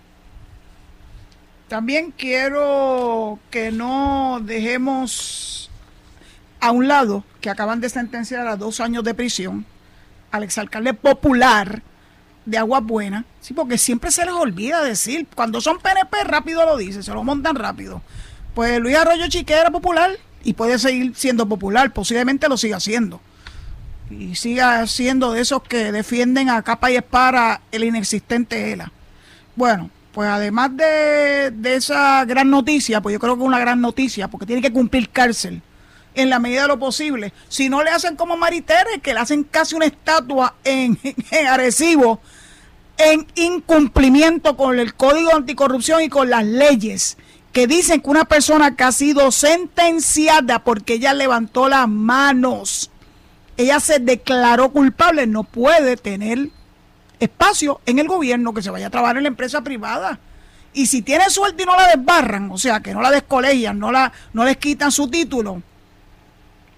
También 1.68 2.12
quiero 2.16 3.38
que 3.50 3.72
no 3.72 4.40
dejemos 4.42 5.70
a 6.60 6.70
un 6.70 6.88
lado 6.88 7.24
que 7.40 7.50
acaban 7.50 7.80
de 7.80 7.88
sentenciar 7.88 8.46
a 8.46 8.56
dos 8.56 8.80
años 8.80 9.04
de 9.04 9.14
prisión 9.14 9.66
al 10.30 10.42
exalcalde 10.42 10.94
popular 10.94 11.82
de 12.44 12.58
Agua 12.58 12.80
Buena, 12.80 13.24
sí, 13.40 13.52
porque 13.52 13.76
siempre 13.76 14.10
se 14.12 14.24
les 14.24 14.34
olvida 14.34 14.82
decir, 14.82 15.26
cuando 15.34 15.60
son 15.60 15.78
PNP 15.78 16.24
rápido 16.24 16.64
lo 16.64 16.76
dicen, 16.76 17.02
se 17.02 17.12
lo 17.12 17.24
montan 17.24 17.56
rápido. 17.56 18.02
Pues 18.56 18.80
Luis 18.80 18.96
Arroyo 18.96 19.28
Chique 19.28 19.52
era 19.52 19.70
popular 19.70 20.12
y 20.42 20.54
puede 20.54 20.78
seguir 20.78 21.14
siendo 21.14 21.46
popular, 21.46 21.92
posiblemente 21.92 22.48
lo 22.48 22.56
siga 22.56 22.80
siendo. 22.80 23.20
Y 24.08 24.34
siga 24.34 24.86
siendo 24.86 25.32
de 25.32 25.42
esos 25.42 25.62
que 25.62 25.92
defienden 25.92 26.48
a 26.48 26.62
capa 26.62 26.90
y 26.90 26.96
espada 26.96 27.60
el 27.70 27.84
inexistente 27.84 28.72
ELA. 28.72 28.90
Bueno, 29.56 29.90
pues 30.14 30.30
además 30.30 30.74
de, 30.74 31.52
esa 31.64 32.24
gran 32.24 32.48
noticia, 32.48 33.02
pues 33.02 33.12
yo 33.12 33.20
creo 33.20 33.36
que 33.36 33.42
es 33.42 33.46
una 33.46 33.58
gran 33.58 33.82
noticia, 33.82 34.28
porque 34.28 34.46
tiene 34.46 34.62
que 34.62 34.72
cumplir 34.72 35.10
cárcel 35.10 35.60
en 36.14 36.30
la 36.30 36.38
medida 36.38 36.62
de 36.62 36.68
lo 36.68 36.78
posible. 36.78 37.34
Si 37.48 37.68
no 37.68 37.84
le 37.84 37.90
hacen 37.90 38.16
como 38.16 38.38
Maritere, 38.38 39.00
que 39.02 39.12
le 39.12 39.20
hacen 39.20 39.44
casi 39.44 39.74
una 39.74 39.84
estatua 39.84 40.54
en, 40.64 40.98
en 41.30 41.46
Arecibo, 41.46 42.22
en 42.96 43.26
incumplimiento 43.34 44.56
con 44.56 44.78
el 44.78 44.94
Código 44.94 45.34
Anticorrupción 45.34 46.00
y 46.00 46.08
con 46.08 46.30
las 46.30 46.46
leyes 46.46 47.18
que 47.56 47.66
dicen 47.66 48.02
que 48.02 48.10
una 48.10 48.26
persona 48.26 48.76
que 48.76 48.84
ha 48.84 48.92
sido 48.92 49.32
sentenciada 49.32 50.58
porque 50.58 50.92
ella 50.92 51.14
levantó 51.14 51.70
las 51.70 51.88
manos, 51.88 52.90
ella 53.56 53.80
se 53.80 53.98
declaró 53.98 54.72
culpable, 54.72 55.26
no 55.26 55.42
puede 55.42 55.96
tener 55.96 56.50
espacio 57.18 57.80
en 57.86 57.98
el 57.98 58.08
gobierno, 58.08 58.52
que 58.52 58.60
se 58.60 58.68
vaya 58.68 58.88
a 58.88 58.90
trabajar 58.90 59.16
en 59.16 59.22
la 59.22 59.30
empresa 59.30 59.62
privada. 59.62 60.20
Y 60.74 60.84
si 60.84 61.00
tiene 61.00 61.30
suerte 61.30 61.62
y 61.62 61.64
no 61.64 61.74
la 61.76 61.88
desbarran, 61.96 62.50
o 62.50 62.58
sea, 62.58 62.80
que 62.80 62.92
no 62.92 63.00
la 63.00 63.10
descolegian, 63.10 63.78
no, 63.78 63.90
la, 63.90 64.12
no 64.34 64.44
les 64.44 64.58
quitan 64.58 64.92
su 64.92 65.08
título, 65.08 65.62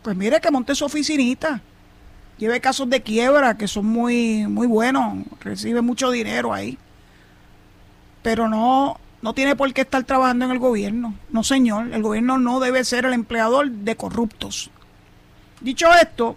pues 0.02 0.16
mire 0.16 0.40
que 0.40 0.52
monte 0.52 0.76
su 0.76 0.84
oficinita. 0.84 1.60
Lleve 2.36 2.60
casos 2.60 2.88
de 2.88 3.02
quiebra 3.02 3.58
que 3.58 3.66
son 3.66 3.86
muy, 3.86 4.46
muy 4.46 4.68
buenos, 4.68 5.24
recibe 5.40 5.82
mucho 5.82 6.12
dinero 6.12 6.54
ahí. 6.54 6.78
Pero 8.22 8.48
no, 8.48 9.00
no 9.22 9.34
tiene 9.34 9.56
por 9.56 9.72
qué 9.72 9.82
estar 9.82 10.04
trabajando 10.04 10.44
en 10.44 10.52
el 10.52 10.58
gobierno. 10.58 11.14
No, 11.30 11.42
señor, 11.42 11.92
el 11.92 12.02
gobierno 12.02 12.38
no 12.38 12.60
debe 12.60 12.84
ser 12.84 13.04
el 13.04 13.12
empleador 13.12 13.70
de 13.70 13.96
corruptos. 13.96 14.70
Dicho 15.60 15.88
esto, 15.92 16.36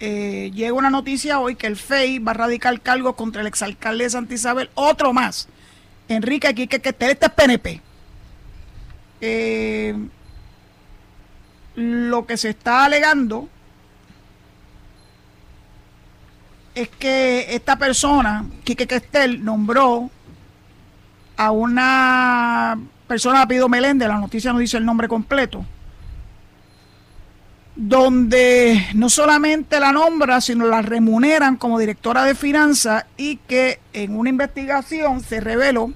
eh, 0.00 0.50
llega 0.54 0.72
una 0.72 0.90
noticia 0.90 1.38
hoy 1.38 1.54
que 1.54 1.66
el 1.66 1.76
FEI 1.76 2.18
va 2.18 2.32
a 2.32 2.34
radicar 2.34 2.80
cargos 2.80 3.14
contra 3.14 3.42
el 3.42 3.46
exalcalde 3.46 4.04
de 4.04 4.10
Santa 4.10 4.34
Isabel, 4.34 4.70
otro 4.74 5.12
más, 5.12 5.48
Enrique 6.08 6.54
Quique 6.54 6.80
que 6.80 6.88
este 6.88 7.10
es 7.10 7.30
PNP. 7.30 7.80
Eh, 9.20 9.94
lo 11.76 12.26
que 12.26 12.36
se 12.36 12.50
está 12.50 12.84
alegando 12.84 13.48
es 16.74 16.88
que 16.88 17.54
esta 17.54 17.76
persona, 17.76 18.44
Quique 18.64 18.86
Questel, 18.86 19.44
nombró 19.44 20.10
a 21.36 21.50
una 21.50 22.78
persona 23.06 23.38
de 23.38 23.44
apellido 23.44 23.68
Meléndez, 23.68 24.08
la 24.08 24.18
noticia 24.18 24.52
no 24.52 24.58
dice 24.58 24.76
el 24.76 24.84
nombre 24.84 25.08
completo, 25.08 25.64
donde 27.76 28.86
no 28.94 29.08
solamente 29.08 29.80
la 29.80 29.92
nombra, 29.92 30.40
sino 30.40 30.66
la 30.66 30.82
remuneran 30.82 31.56
como 31.56 31.78
directora 31.78 32.24
de 32.24 32.34
finanzas 32.34 33.04
y 33.16 33.36
que 33.36 33.80
en 33.92 34.16
una 34.16 34.30
investigación 34.30 35.20
se 35.20 35.40
reveló 35.40 35.92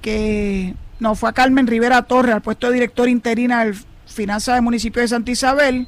que 0.00 0.74
no 0.98 1.14
fue 1.14 1.30
a 1.30 1.32
Carmen 1.32 1.66
Rivera 1.66 2.02
Torres 2.02 2.34
al 2.34 2.42
puesto 2.42 2.68
de 2.68 2.74
director 2.74 3.08
interina 3.08 3.64
del 3.64 3.76
Finanzas 4.06 4.56
del 4.56 4.62
municipio 4.62 5.00
de 5.00 5.08
Santa 5.08 5.30
Isabel, 5.30 5.86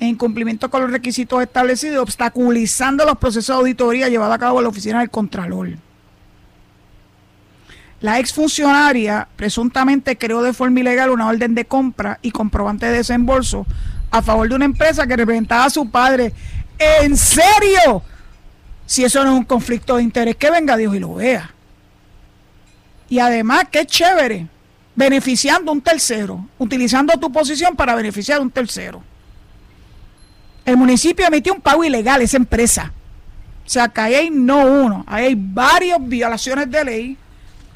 en 0.00 0.16
cumplimiento 0.16 0.68
con 0.68 0.82
los 0.82 0.90
requisitos 0.90 1.40
establecidos, 1.42 2.02
obstaculizando 2.02 3.04
los 3.04 3.16
procesos 3.18 3.56
de 3.56 3.60
auditoría 3.60 4.08
llevados 4.08 4.34
a 4.34 4.38
cabo 4.38 4.58
en 4.58 4.64
la 4.64 4.68
oficina 4.68 4.98
del 4.98 5.10
Contralor. 5.10 5.85
La 8.00 8.18
exfuncionaria 8.18 9.26
presuntamente 9.36 10.18
creó 10.18 10.42
de 10.42 10.52
forma 10.52 10.80
ilegal 10.80 11.10
una 11.10 11.28
orden 11.28 11.54
de 11.54 11.64
compra 11.64 12.18
y 12.20 12.30
comprobante 12.30 12.86
de 12.86 12.98
desembolso 12.98 13.66
a 14.10 14.20
favor 14.22 14.48
de 14.48 14.54
una 14.54 14.66
empresa 14.66 15.06
que 15.06 15.16
representaba 15.16 15.64
a 15.64 15.70
su 15.70 15.90
padre. 15.90 16.32
¿En 16.78 17.16
serio? 17.16 18.02
Si 18.84 19.02
eso 19.02 19.24
no 19.24 19.32
es 19.32 19.38
un 19.38 19.44
conflicto 19.44 19.96
de 19.96 20.02
interés, 20.02 20.36
que 20.36 20.50
venga 20.50 20.76
Dios 20.76 20.94
y 20.94 20.98
lo 20.98 21.14
vea. 21.14 21.50
Y 23.08 23.18
además, 23.18 23.64
qué 23.70 23.86
chévere, 23.86 24.46
beneficiando 24.94 25.70
a 25.70 25.74
un 25.74 25.80
tercero, 25.80 26.46
utilizando 26.58 27.14
tu 27.18 27.32
posición 27.32 27.74
para 27.74 27.94
beneficiar 27.94 28.38
a 28.38 28.42
un 28.42 28.50
tercero. 28.50 29.02
El 30.64 30.76
municipio 30.76 31.26
emitió 31.26 31.54
un 31.54 31.60
pago 31.60 31.82
ilegal 31.82 32.20
a 32.20 32.24
esa 32.24 32.36
empresa. 32.36 32.92
O 33.64 33.68
sea, 33.68 33.88
que 33.88 34.00
ahí 34.00 34.14
hay 34.14 34.30
no 34.30 34.64
uno, 34.66 35.04
ahí 35.08 35.26
hay 35.26 35.34
varias 35.36 35.98
violaciones 36.00 36.70
de 36.70 36.84
ley 36.84 37.18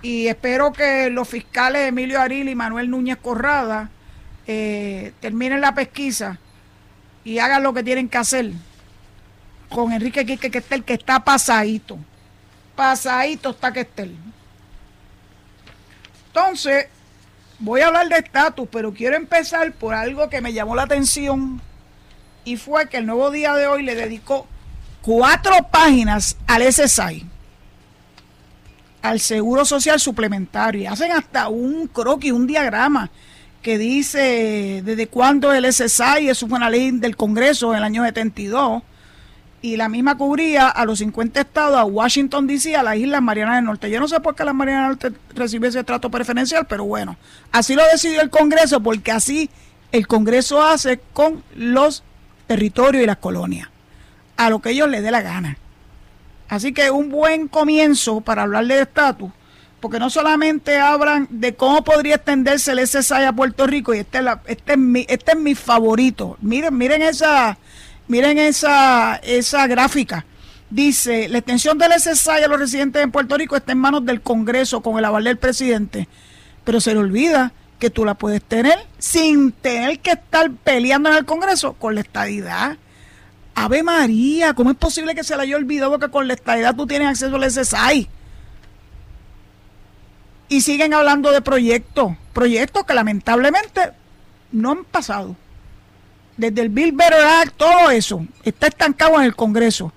y 0.02 0.28
espero 0.28 0.72
que 0.72 1.10
los 1.10 1.28
fiscales 1.28 1.88
Emilio 1.88 2.20
Aril 2.20 2.48
y 2.48 2.54
Manuel 2.54 2.90
Núñez 2.90 3.18
Corrada 3.18 3.90
eh, 4.46 5.12
terminen 5.20 5.60
la 5.60 5.74
pesquisa 5.74 6.38
y 7.24 7.38
hagan 7.38 7.62
lo 7.62 7.74
que 7.74 7.82
tienen 7.82 8.08
que 8.08 8.18
hacer 8.18 8.52
con 9.68 9.92
Enrique 9.92 10.26
Quique 10.26 10.50
Questel, 10.50 10.84
que 10.84 10.94
está 10.94 11.20
pasadito. 11.20 11.98
Pasadito 12.74 13.50
está 13.50 13.72
Questel. 13.72 14.16
Entonces, 16.28 16.86
voy 17.58 17.82
a 17.82 17.88
hablar 17.88 18.08
de 18.08 18.16
estatus, 18.16 18.68
pero 18.72 18.92
quiero 18.92 19.16
empezar 19.16 19.72
por 19.72 19.94
algo 19.94 20.28
que 20.28 20.40
me 20.40 20.52
llamó 20.52 20.74
la 20.74 20.82
atención 20.82 21.60
y 22.44 22.56
fue 22.56 22.88
que 22.88 22.96
el 22.96 23.06
nuevo 23.06 23.30
día 23.30 23.54
de 23.54 23.66
hoy 23.66 23.82
le 23.82 23.94
dedicó 23.94 24.46
cuatro 25.02 25.68
páginas 25.70 26.36
al 26.46 26.62
SSI 26.62 27.26
al 29.02 29.20
seguro 29.20 29.64
social 29.64 29.98
suplementario 30.00 30.82
y 30.82 30.86
hacen 30.86 31.12
hasta 31.12 31.48
un 31.48 31.86
croquis, 31.86 32.32
un 32.32 32.46
diagrama 32.46 33.10
que 33.62 33.78
dice 33.78 34.82
desde 34.84 35.06
cuándo 35.06 35.52
el 35.52 35.70
SSI, 35.70 36.28
eso 36.28 36.48
fue 36.48 36.56
una 36.56 36.70
ley 36.70 36.90
del 36.92 37.16
Congreso 37.16 37.72
en 37.72 37.78
el 37.78 37.84
año 37.84 38.04
72, 38.04 38.82
y 39.62 39.76
la 39.76 39.90
misma 39.90 40.16
cubría 40.16 40.68
a 40.68 40.86
los 40.86 41.00
50 41.00 41.40
estados, 41.40 41.76
a 41.76 41.84
Washington 41.84 42.46
DC, 42.46 42.74
a 42.74 42.82
las 42.82 42.96
Islas 42.96 43.20
Marianas 43.20 43.56
del 43.56 43.66
Norte. 43.66 43.90
Yo 43.90 44.00
no 44.00 44.08
sé 44.08 44.18
por 44.20 44.34
qué 44.34 44.44
las 44.44 44.54
Marianas 44.54 44.98
del 44.98 45.12
Norte 45.12 45.20
recibió 45.34 45.68
ese 45.68 45.84
trato 45.84 46.10
preferencial, 46.10 46.66
pero 46.66 46.84
bueno, 46.84 47.18
así 47.52 47.74
lo 47.74 47.82
decidió 47.92 48.22
el 48.22 48.30
Congreso, 48.30 48.80
porque 48.80 49.12
así 49.12 49.50
el 49.92 50.06
Congreso 50.06 50.62
hace 50.62 51.00
con 51.12 51.42
los 51.54 52.02
territorios 52.46 53.04
y 53.04 53.06
las 53.06 53.18
colonias, 53.18 53.68
a 54.38 54.48
lo 54.48 54.60
que 54.60 54.70
ellos 54.70 54.88
les 54.88 55.02
dé 55.02 55.10
la 55.10 55.20
gana. 55.20 55.58
Así 56.50 56.72
que 56.72 56.90
un 56.90 57.10
buen 57.10 57.46
comienzo 57.46 58.20
para 58.20 58.42
hablarle 58.42 58.74
de 58.74 58.82
estatus, 58.82 59.30
porque 59.78 60.00
no 60.00 60.10
solamente 60.10 60.78
hablan 60.78 61.28
de 61.30 61.54
cómo 61.54 61.84
podría 61.84 62.16
extenderse 62.16 62.72
el 62.72 62.84
SSI 62.84 63.22
a 63.24 63.32
Puerto 63.32 63.68
Rico, 63.68 63.94
y 63.94 63.98
este 63.98 64.18
es, 64.18 64.24
este 64.46 64.72
es, 64.72 64.78
mi, 64.78 65.06
este 65.08 65.32
es 65.32 65.38
mi 65.38 65.54
favorito. 65.54 66.36
Miren, 66.40 66.76
miren 66.76 67.02
esa, 67.02 67.56
miren 68.08 68.36
esa, 68.36 69.14
esa 69.22 69.68
gráfica. 69.68 70.26
Dice, 70.70 71.28
la 71.28 71.38
extensión 71.38 71.78
del 71.78 71.92
SSI 71.92 72.42
a 72.44 72.48
los 72.48 72.58
residentes 72.58 73.00
en 73.00 73.12
Puerto 73.12 73.38
Rico 73.38 73.54
está 73.54 73.70
en 73.70 73.78
manos 73.78 74.04
del 74.04 74.20
Congreso 74.20 74.80
con 74.80 74.98
el 74.98 75.04
aval 75.04 75.22
del 75.22 75.38
presidente, 75.38 76.08
pero 76.64 76.80
se 76.80 76.94
le 76.94 76.98
olvida 76.98 77.52
que 77.78 77.90
tú 77.90 78.04
la 78.04 78.14
puedes 78.14 78.42
tener 78.42 78.76
sin 78.98 79.52
tener 79.52 80.00
que 80.00 80.10
estar 80.10 80.50
peleando 80.50 81.10
en 81.10 81.16
el 81.16 81.24
Congreso 81.24 81.74
con 81.74 81.94
la 81.94 82.00
estadidad 82.00 82.76
Ave 83.62 83.82
María, 83.82 84.54
¿cómo 84.54 84.70
es 84.70 84.76
posible 84.78 85.14
que 85.14 85.22
se 85.22 85.36
le 85.36 85.42
haya 85.42 85.56
olvidado 85.56 85.98
que 85.98 86.08
con 86.08 86.26
la 86.26 86.32
estadidad 86.32 86.74
tú 86.74 86.86
tienes 86.86 87.08
acceso 87.08 87.36
al 87.36 87.50
SSI? 87.50 88.08
Y 90.48 90.62
siguen 90.62 90.94
hablando 90.94 91.30
de 91.30 91.42
proyectos, 91.42 92.14
proyectos 92.32 92.84
que 92.86 92.94
lamentablemente 92.94 93.92
no 94.50 94.70
han 94.70 94.84
pasado. 94.84 95.36
Desde 96.38 96.62
el 96.62 96.70
Bill 96.70 96.92
Better 96.92 97.22
Act, 97.22 97.54
todo 97.58 97.90
eso 97.90 98.26
está 98.44 98.68
estancado 98.68 99.16
en 99.16 99.26
el 99.26 99.36
Congreso. 99.36 99.92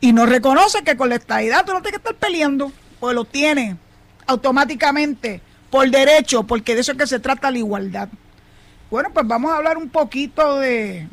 Y 0.00 0.12
no 0.12 0.24
reconoce 0.24 0.84
que 0.84 0.96
con 0.96 1.08
la 1.08 1.16
estadidad 1.16 1.64
tú 1.64 1.72
no 1.72 1.82
tienes 1.82 2.00
que 2.00 2.08
estar 2.08 2.14
peleando, 2.14 2.70
pues 3.00 3.12
lo 3.16 3.24
tienes 3.24 3.74
automáticamente, 4.28 5.40
por 5.68 5.90
derecho, 5.90 6.44
porque 6.44 6.76
de 6.76 6.82
eso 6.82 6.92
es 6.92 6.98
que 6.98 7.08
se 7.08 7.18
trata 7.18 7.50
la 7.50 7.58
igualdad. 7.58 8.08
Bueno, 8.88 9.10
pues 9.12 9.26
vamos 9.26 9.50
a 9.50 9.56
hablar 9.56 9.78
un 9.78 9.90
poquito 9.90 10.60
de, 10.60 11.08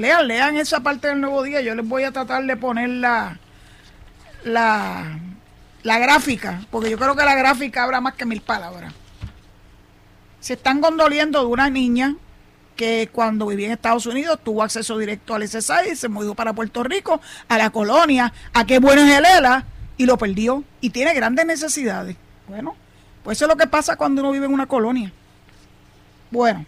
Lean, 0.00 0.26
lean 0.26 0.56
esa 0.56 0.80
parte 0.80 1.08
del 1.08 1.20
nuevo 1.20 1.42
día. 1.42 1.60
Yo 1.60 1.74
les 1.74 1.86
voy 1.86 2.04
a 2.04 2.10
tratar 2.10 2.42
de 2.46 2.56
poner 2.56 2.88
la, 2.88 3.38
la, 4.44 5.18
gráfica, 5.84 6.62
porque 6.70 6.88
yo 6.88 6.96
creo 6.96 7.14
que 7.14 7.22
la 7.22 7.34
gráfica 7.34 7.82
habrá 7.82 8.00
más 8.00 8.14
que 8.14 8.24
mil 8.24 8.40
palabras. 8.40 8.94
Se 10.40 10.54
están 10.54 10.80
condoliendo 10.80 11.40
de 11.40 11.44
una 11.44 11.68
niña 11.68 12.16
que 12.76 13.10
cuando 13.12 13.48
vivía 13.48 13.66
en 13.66 13.72
Estados 13.72 14.06
Unidos 14.06 14.40
tuvo 14.42 14.62
acceso 14.62 14.96
directo 14.96 15.34
al 15.34 15.46
SSI, 15.46 15.94
se 15.94 16.08
mudó 16.08 16.34
para 16.34 16.54
Puerto 16.54 16.82
Rico, 16.82 17.20
a 17.46 17.58
la 17.58 17.68
colonia, 17.68 18.32
a 18.54 18.64
qué 18.64 18.78
bueno 18.78 19.02
es 19.02 19.18
el 19.18 19.26
ELA, 19.26 19.66
y 19.98 20.06
lo 20.06 20.16
perdió. 20.16 20.64
Y 20.80 20.88
tiene 20.88 21.12
grandes 21.12 21.44
necesidades. 21.44 22.16
Bueno, 22.48 22.74
pues 23.22 23.36
eso 23.36 23.44
es 23.44 23.50
lo 23.50 23.56
que 23.58 23.66
pasa 23.66 23.96
cuando 23.96 24.22
uno 24.22 24.32
vive 24.32 24.46
en 24.46 24.54
una 24.54 24.64
colonia. 24.64 25.12
Bueno, 26.30 26.64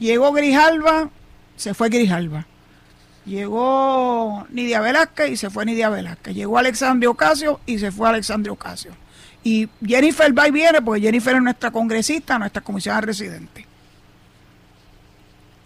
llegó 0.00 0.32
Grijalva 0.32 1.08
se 1.60 1.74
fue 1.74 1.90
Grijalva. 1.90 2.46
Llegó 3.26 4.46
Nidia 4.48 4.80
Velázquez 4.80 5.30
y 5.32 5.36
se 5.36 5.50
fue 5.50 5.66
Nidia 5.66 5.90
Velázquez. 5.90 6.34
Llegó 6.34 6.56
Alexandria 6.56 7.10
Ocasio 7.10 7.60
y 7.66 7.78
se 7.78 7.92
fue 7.92 8.08
Alexandria 8.08 8.50
Ocasio. 8.50 8.92
Y 9.44 9.68
Jennifer 9.84 10.36
va 10.36 10.48
y 10.48 10.52
viene 10.52 10.80
porque 10.80 11.02
Jennifer 11.02 11.36
es 11.36 11.42
nuestra 11.42 11.70
congresista, 11.70 12.38
nuestra 12.38 12.62
comisionada 12.62 13.02
residente. 13.02 13.66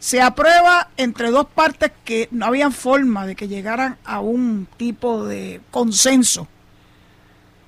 Se 0.00 0.20
aprueba 0.20 0.88
entre 0.96 1.30
dos 1.30 1.46
partes 1.46 1.92
que 2.04 2.28
no 2.32 2.46
había 2.46 2.72
forma 2.72 3.24
de 3.24 3.36
que 3.36 3.46
llegaran 3.46 3.96
a 4.04 4.18
un 4.18 4.66
tipo 4.76 5.24
de 5.24 5.60
consenso. 5.70 6.48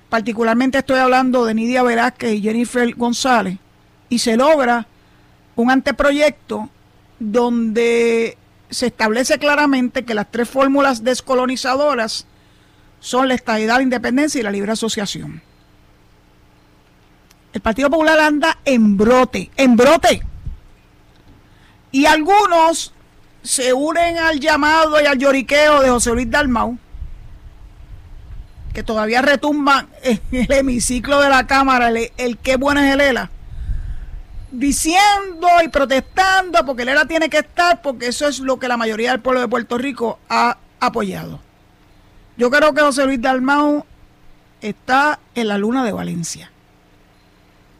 Particularmente 0.09 0.79
estoy 0.79 0.99
hablando 0.99 1.45
de 1.45 1.53
Nidia 1.53 1.81
Velázquez 1.81 2.33
y 2.33 2.41
Jennifer 2.41 2.93
González. 2.93 3.57
Y 4.09 4.19
se 4.19 4.35
logra 4.35 4.85
un 5.55 5.71
anteproyecto 5.71 6.69
donde 7.19 8.37
se 8.69 8.87
establece 8.87 9.39
claramente 9.39 10.05
que 10.05 10.13
las 10.13 10.29
tres 10.29 10.49
fórmulas 10.49 11.03
descolonizadoras 11.03 12.25
son 12.99 13.27
la 13.27 13.35
estabilidad, 13.35 13.77
la 13.77 13.83
independencia 13.83 14.39
y 14.39 14.43
la 14.43 14.51
libre 14.51 14.71
asociación. 14.71 15.41
El 17.53 17.61
Partido 17.61 17.89
Popular 17.89 18.19
anda 18.19 18.59
en 18.65 18.97
brote, 18.97 19.49
en 19.55 19.75
brote. 19.75 20.21
Y 21.91 22.05
algunos 22.05 22.93
se 23.41 23.73
unen 23.73 24.17
al 24.17 24.39
llamado 24.39 25.01
y 25.01 25.05
al 25.05 25.17
lloriqueo 25.17 25.81
de 25.81 25.89
José 25.89 26.11
Luis 26.11 26.29
Dalmau, 26.29 26.77
que 28.73 28.83
todavía 28.83 29.21
retumba 29.21 29.87
en 30.03 30.21
el 30.31 30.51
hemiciclo 30.51 31.21
de 31.21 31.29
la 31.29 31.47
Cámara 31.47 31.87
el, 31.87 32.11
el 32.17 32.37
qué 32.37 32.57
buena 32.57 32.87
es 32.87 32.93
el 32.93 33.01
ELA 33.01 33.31
diciendo 34.57 35.47
y 35.63 35.67
protestando 35.67 36.65
porque 36.65 36.81
el 36.81 36.89
ELA 36.89 37.05
tiene 37.05 37.29
que 37.29 37.37
estar, 37.37 37.81
porque 37.81 38.07
eso 38.07 38.27
es 38.27 38.39
lo 38.39 38.57
que 38.57 38.67
la 38.67 38.75
mayoría 38.75 39.11
del 39.11 39.21
pueblo 39.21 39.39
de 39.39 39.47
Puerto 39.47 39.77
Rico 39.77 40.19
ha 40.29 40.57
apoyado. 40.79 41.39
Yo 42.37 42.49
creo 42.49 42.73
que 42.73 42.81
José 42.81 43.05
Luis 43.05 43.21
Dalmau 43.21 43.85
está 44.59 45.19
en 45.35 45.47
la 45.47 45.59
luna 45.59 45.85
de 45.85 45.91
Valencia. 45.91 46.51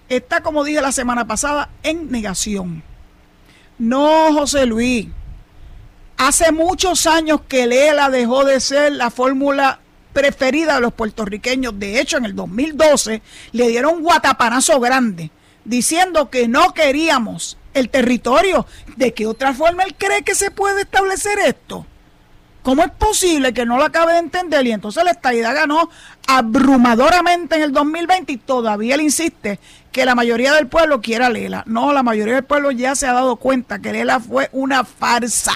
Está, 0.08 0.42
como 0.42 0.64
dije 0.64 0.80
la 0.80 0.92
semana 0.92 1.26
pasada, 1.26 1.70
en 1.82 2.12
negación. 2.12 2.84
No, 3.80 4.32
José 4.34 4.68
Luis. 4.68 5.08
Hace 6.18 6.52
muchos 6.52 7.08
años 7.08 7.42
que 7.48 7.64
el 7.64 7.74
ELA 7.74 8.10
dejó 8.10 8.46
de 8.46 8.60
ser 8.60 8.94
la 8.94 9.10
fórmula 9.10 9.80
preferida 10.14 10.76
de 10.76 10.82
los 10.82 10.94
puertorriqueños. 10.94 11.78
De 11.78 12.00
hecho, 12.00 12.18
en 12.18 12.26
el 12.26 12.36
2012 12.36 13.22
le 13.52 13.68
dieron 13.68 13.96
un 13.96 14.04
guatapanazo 14.04 14.80
grande 14.80 15.32
diciendo 15.68 16.30
que 16.30 16.48
no 16.48 16.74
queríamos 16.74 17.58
el 17.74 17.90
territorio. 17.90 18.66
¿De 18.96 19.14
qué 19.14 19.28
otra 19.28 19.54
forma 19.54 19.84
él 19.84 19.96
cree 19.98 20.24
que 20.24 20.34
se 20.34 20.50
puede 20.50 20.82
establecer 20.82 21.38
esto? 21.40 21.86
¿Cómo 22.64 22.84
es 22.84 22.92
posible 22.92 23.54
que 23.54 23.66
no 23.66 23.78
lo 23.78 23.86
acabe 23.86 24.14
de 24.14 24.20
entender? 24.20 24.66
Y 24.66 24.72
entonces 24.72 25.04
la 25.04 25.12
estadidad 25.12 25.56
ganó 25.56 25.90
abrumadoramente 26.28 27.56
en 27.56 27.62
el 27.62 27.72
2020 27.72 28.34
y 28.34 28.38
todavía 28.38 28.96
él 28.96 29.02
insiste 29.02 29.60
que 29.92 30.06
la 30.06 30.16
mayoría 30.16 30.54
del 30.54 30.68
pueblo 30.68 31.00
quiera 31.00 31.30
Lela. 31.30 31.64
No, 31.66 31.94
la 31.94 32.04
mayoría 32.04 32.36
del 32.36 32.44
pueblo 32.44 32.72
ya 32.72 32.96
se 32.96 33.08
ha 33.08 33.14
dado 33.14 33.38
cuenta 33.38 33.80
que 33.80 33.94
Lela 33.94 34.20
fue 34.20 34.50
una 34.52 34.84
farsa. 34.84 35.54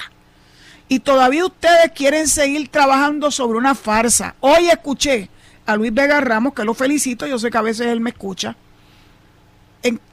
Y 0.87 0.99
todavía 0.99 1.45
ustedes 1.45 1.91
quieren 1.93 2.27
seguir 2.27 2.69
trabajando 2.69 3.31
sobre 3.31 3.57
una 3.57 3.75
farsa. 3.75 4.35
Hoy 4.39 4.69
escuché 4.69 5.29
a 5.65 5.75
Luis 5.75 5.93
Vega 5.93 6.21
Ramos, 6.21 6.53
que 6.53 6.63
lo 6.63 6.73
felicito, 6.73 7.27
yo 7.27 7.39
sé 7.39 7.49
que 7.49 7.57
a 7.57 7.61
veces 7.61 7.87
él 7.87 7.99
me 7.99 8.11
escucha, 8.11 8.55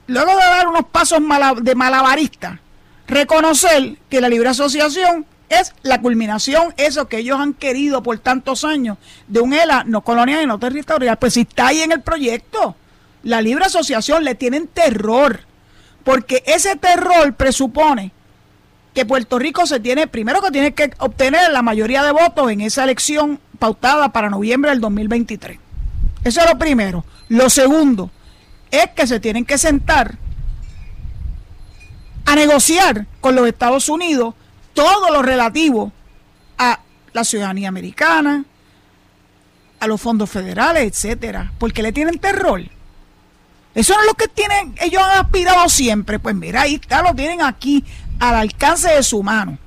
luego 0.09 0.33
de 0.33 0.45
dar 0.45 0.67
unos 0.67 0.87
pasos 0.87 1.21
de 1.63 1.75
malabarista, 1.77 2.61
reconocer 3.07 3.99
que 4.11 4.21
la 4.21 4.29
libre 4.29 4.49
asociación 4.49 5.27
es 5.49 5.73
la 5.83 6.01
culminación, 6.01 6.75
eso 6.77 7.09
que 7.09 7.19
ellos 7.19 7.39
han 7.39 7.55
querido 7.55 8.03
por 8.03 8.19
tantos 8.19 8.65
años, 8.65 8.99
de 9.29 9.41
un 9.41 9.53
ELA 9.53 9.85
no 9.85 10.03
colonial 10.03 10.43
y 10.43 10.47
no 10.47 10.59
territorial. 10.59 11.19
Pues 11.19 11.35
si 11.35 11.43
está 11.43 11.69
ahí 11.69 11.81
en 11.81 11.93
el 11.93 12.03
proyecto, 12.03 12.75
la 13.23 13.41
libre 13.41 13.67
asociación 13.67 14.25
le 14.25 14.35
tienen 14.35 14.67
terror, 14.67 15.41
porque 16.05 16.43
ese 16.47 16.77
terror 16.77 17.35
presupone 17.35 18.13
que 18.95 19.07
Puerto 19.07 19.39
Rico 19.39 19.67
se 19.67 19.81
tiene, 19.81 20.07
primero 20.07 20.41
que 20.43 20.51
tiene 20.51 20.73
que 20.73 20.91
obtener 20.99 21.53
la 21.53 21.63
mayoría 21.63 22.03
de 22.03 22.13
votos 22.13 22.51
en 22.51 22.63
esa 22.63 22.85
elección 22.85 23.39
pautada 23.59 24.11
para 24.11 24.31
noviembre 24.31 24.71
del 24.71 24.81
2023. 24.81 25.59
Eso 26.25 26.41
es 26.41 26.51
lo 26.51 26.59
primero. 26.59 27.05
Lo 27.29 27.49
segundo, 27.49 28.11
es 28.71 28.91
que 28.91 29.07
se 29.07 29.21
tienen 29.21 29.45
que 29.45 29.59
sentar 29.59 30.17
a 32.25 32.35
negociar 32.35 33.07
con 33.21 33.35
los 33.35 33.47
Estados 33.47 33.89
Unidos 33.89 34.35
todo 34.75 35.11
lo 35.11 35.23
relativo 35.23 35.93
a 36.59 36.81
la 37.13 37.25
ciudadanía 37.25 37.69
americana, 37.69 38.45
a 39.81 39.87
los 39.87 40.01
fondos 40.01 40.31
federales, 40.31 40.85
etcétera, 40.85 41.53
porque 41.59 41.83
le 41.83 41.93
tienen 41.93 42.19
terror. 42.19 42.63
Eso 43.75 43.95
no 43.95 44.01
es 44.01 44.07
lo 44.07 44.15
que 44.15 44.29
tienen, 44.29 44.75
ellos 44.81 45.03
han 45.03 45.25
aspirado 45.25 45.69
siempre. 45.69 46.19
Pues 46.19 46.35
mira, 46.35 46.63
ahí 46.63 46.75
está, 46.75 47.03
lo 47.03 47.15
tienen 47.15 47.43
aquí 47.43 47.85
al 48.19 48.35
alcance 48.35 48.89
de 48.91 49.03
su 49.03 49.23
mano. 49.23 49.59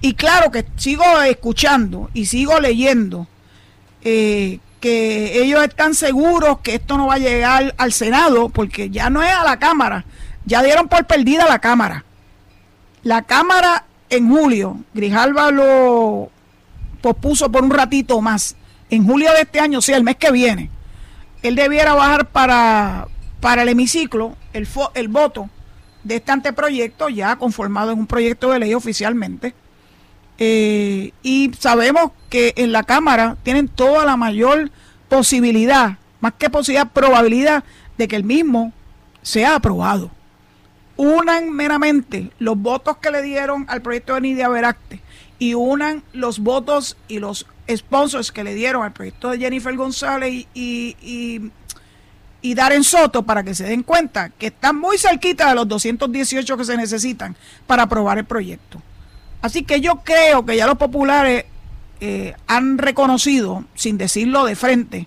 Y 0.00 0.14
claro 0.14 0.50
que 0.50 0.64
sigo 0.76 1.04
escuchando 1.22 2.10
y 2.14 2.26
sigo 2.26 2.60
leyendo 2.60 3.26
eh, 4.02 4.60
que 4.80 5.42
ellos 5.42 5.62
están 5.64 5.94
seguros 5.94 6.58
que 6.60 6.74
esto 6.74 6.96
no 6.96 7.06
va 7.06 7.14
a 7.14 7.18
llegar 7.18 7.74
al 7.78 7.92
Senado, 7.92 8.48
porque 8.48 8.90
ya 8.90 9.10
no 9.10 9.22
es 9.22 9.32
a 9.32 9.44
la 9.44 9.58
Cámara, 9.58 10.04
ya 10.44 10.62
dieron 10.62 10.88
por 10.88 11.06
perdida 11.06 11.46
la 11.46 11.58
Cámara. 11.58 12.04
La 13.02 13.22
Cámara 13.22 13.84
en 14.10 14.28
julio, 14.28 14.78
Grijalva 14.94 15.50
lo 15.50 16.30
pospuso 17.00 17.50
por 17.50 17.64
un 17.64 17.70
ratito 17.70 18.20
más. 18.20 18.56
En 18.90 19.06
julio 19.06 19.32
de 19.32 19.42
este 19.42 19.60
año, 19.60 19.80
sí, 19.80 19.92
el 19.92 20.04
mes 20.04 20.16
que 20.16 20.30
viene, 20.30 20.70
él 21.42 21.56
debiera 21.56 21.94
bajar 21.94 22.28
para, 22.28 23.08
para 23.40 23.62
el 23.62 23.68
hemiciclo 23.68 24.36
el, 24.52 24.68
el 24.94 25.08
voto 25.08 25.50
de 26.04 26.16
este 26.16 26.32
anteproyecto, 26.32 27.08
ya 27.08 27.36
conformado 27.36 27.90
en 27.90 27.98
un 27.98 28.06
proyecto 28.06 28.50
de 28.50 28.60
ley 28.60 28.74
oficialmente 28.74 29.54
eh, 30.38 31.12
y 31.22 31.50
sabemos 31.58 32.12
que 32.28 32.52
en 32.56 32.72
la 32.72 32.82
Cámara 32.82 33.36
tienen 33.42 33.68
toda 33.68 34.04
la 34.04 34.16
mayor 34.16 34.70
posibilidad, 35.08 35.98
más 36.20 36.34
que 36.38 36.50
posibilidad, 36.50 36.90
probabilidad 36.90 37.64
de 37.96 38.08
que 38.08 38.16
el 38.16 38.24
mismo 38.24 38.72
sea 39.22 39.56
aprobado. 39.56 40.10
Unan 40.96 41.50
meramente 41.50 42.30
los 42.38 42.58
votos 42.58 42.98
que 42.98 43.10
le 43.10 43.22
dieron 43.22 43.66
al 43.68 43.82
proyecto 43.82 44.14
de 44.14 44.22
Nidia 44.22 44.48
Veracte 44.48 45.00
y 45.38 45.54
unan 45.54 46.02
los 46.12 46.38
votos 46.38 46.96
y 47.08 47.18
los 47.18 47.46
sponsors 47.74 48.32
que 48.32 48.44
le 48.44 48.54
dieron 48.54 48.82
al 48.82 48.92
proyecto 48.92 49.30
de 49.30 49.38
Jennifer 49.38 49.74
González 49.76 50.32
y, 50.32 50.46
y, 50.54 50.96
y, 51.02 51.50
y 52.40 52.54
Darren 52.54 52.84
Soto 52.84 53.24
para 53.24 53.42
que 53.42 53.54
se 53.54 53.64
den 53.64 53.82
cuenta 53.82 54.30
que 54.30 54.46
están 54.46 54.76
muy 54.78 54.96
cerquita 54.96 55.48
de 55.48 55.54
los 55.54 55.68
218 55.68 56.56
que 56.56 56.64
se 56.64 56.76
necesitan 56.76 57.36
para 57.66 57.82
aprobar 57.82 58.18
el 58.18 58.24
proyecto. 58.24 58.80
Así 59.42 59.62
que 59.62 59.80
yo 59.80 59.96
creo 60.04 60.44
que 60.44 60.56
ya 60.56 60.66
los 60.66 60.78
populares 60.78 61.44
eh, 62.00 62.34
han 62.46 62.78
reconocido, 62.78 63.64
sin 63.74 63.98
decirlo 63.98 64.44
de 64.44 64.56
frente, 64.56 65.06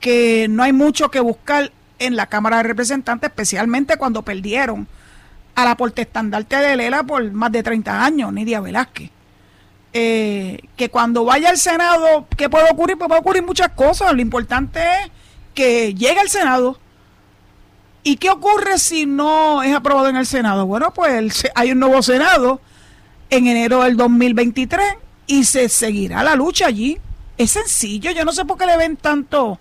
que 0.00 0.46
no 0.48 0.62
hay 0.62 0.72
mucho 0.72 1.10
que 1.10 1.20
buscar 1.20 1.70
en 1.98 2.16
la 2.16 2.26
Cámara 2.26 2.58
de 2.58 2.64
Representantes, 2.64 3.30
especialmente 3.30 3.96
cuando 3.96 4.22
perdieron 4.22 4.86
a 5.54 5.64
la 5.64 5.76
portestandarte 5.76 6.56
de 6.56 6.76
Lela 6.76 7.04
por 7.04 7.30
más 7.32 7.52
de 7.52 7.62
30 7.62 8.04
años, 8.04 8.32
Nidia 8.32 8.60
Velázquez. 8.60 9.10
Eh, 9.96 10.58
que 10.76 10.90
cuando 10.90 11.24
vaya 11.24 11.50
al 11.50 11.56
Senado, 11.56 12.26
¿qué 12.36 12.50
puede 12.50 12.68
ocurrir? 12.68 12.98
Pues 12.98 13.06
puede 13.06 13.20
ocurrir 13.20 13.44
muchas 13.44 13.68
cosas. 13.70 14.12
Lo 14.12 14.20
importante 14.20 14.80
es 14.80 15.10
que 15.54 15.94
llegue 15.94 16.18
al 16.18 16.28
Senado. 16.28 16.80
¿Y 18.02 18.16
qué 18.16 18.28
ocurre 18.28 18.78
si 18.78 19.06
no 19.06 19.62
es 19.62 19.74
aprobado 19.74 20.08
en 20.08 20.16
el 20.16 20.26
Senado? 20.26 20.66
Bueno, 20.66 20.92
pues 20.92 21.48
hay 21.54 21.70
un 21.70 21.78
nuevo 21.78 22.02
Senado 22.02 22.60
en 23.30 23.46
enero 23.46 23.82
del 23.82 23.96
2023 23.96 24.84
y 25.26 25.44
se 25.44 25.68
seguirá 25.68 26.22
la 26.22 26.34
lucha 26.34 26.66
allí. 26.66 26.98
Es 27.36 27.52
sencillo, 27.52 28.10
yo 28.12 28.24
no 28.24 28.32
sé 28.32 28.44
por 28.44 28.58
qué 28.58 28.66
le 28.66 28.76
ven 28.76 28.96
tanto, 28.96 29.58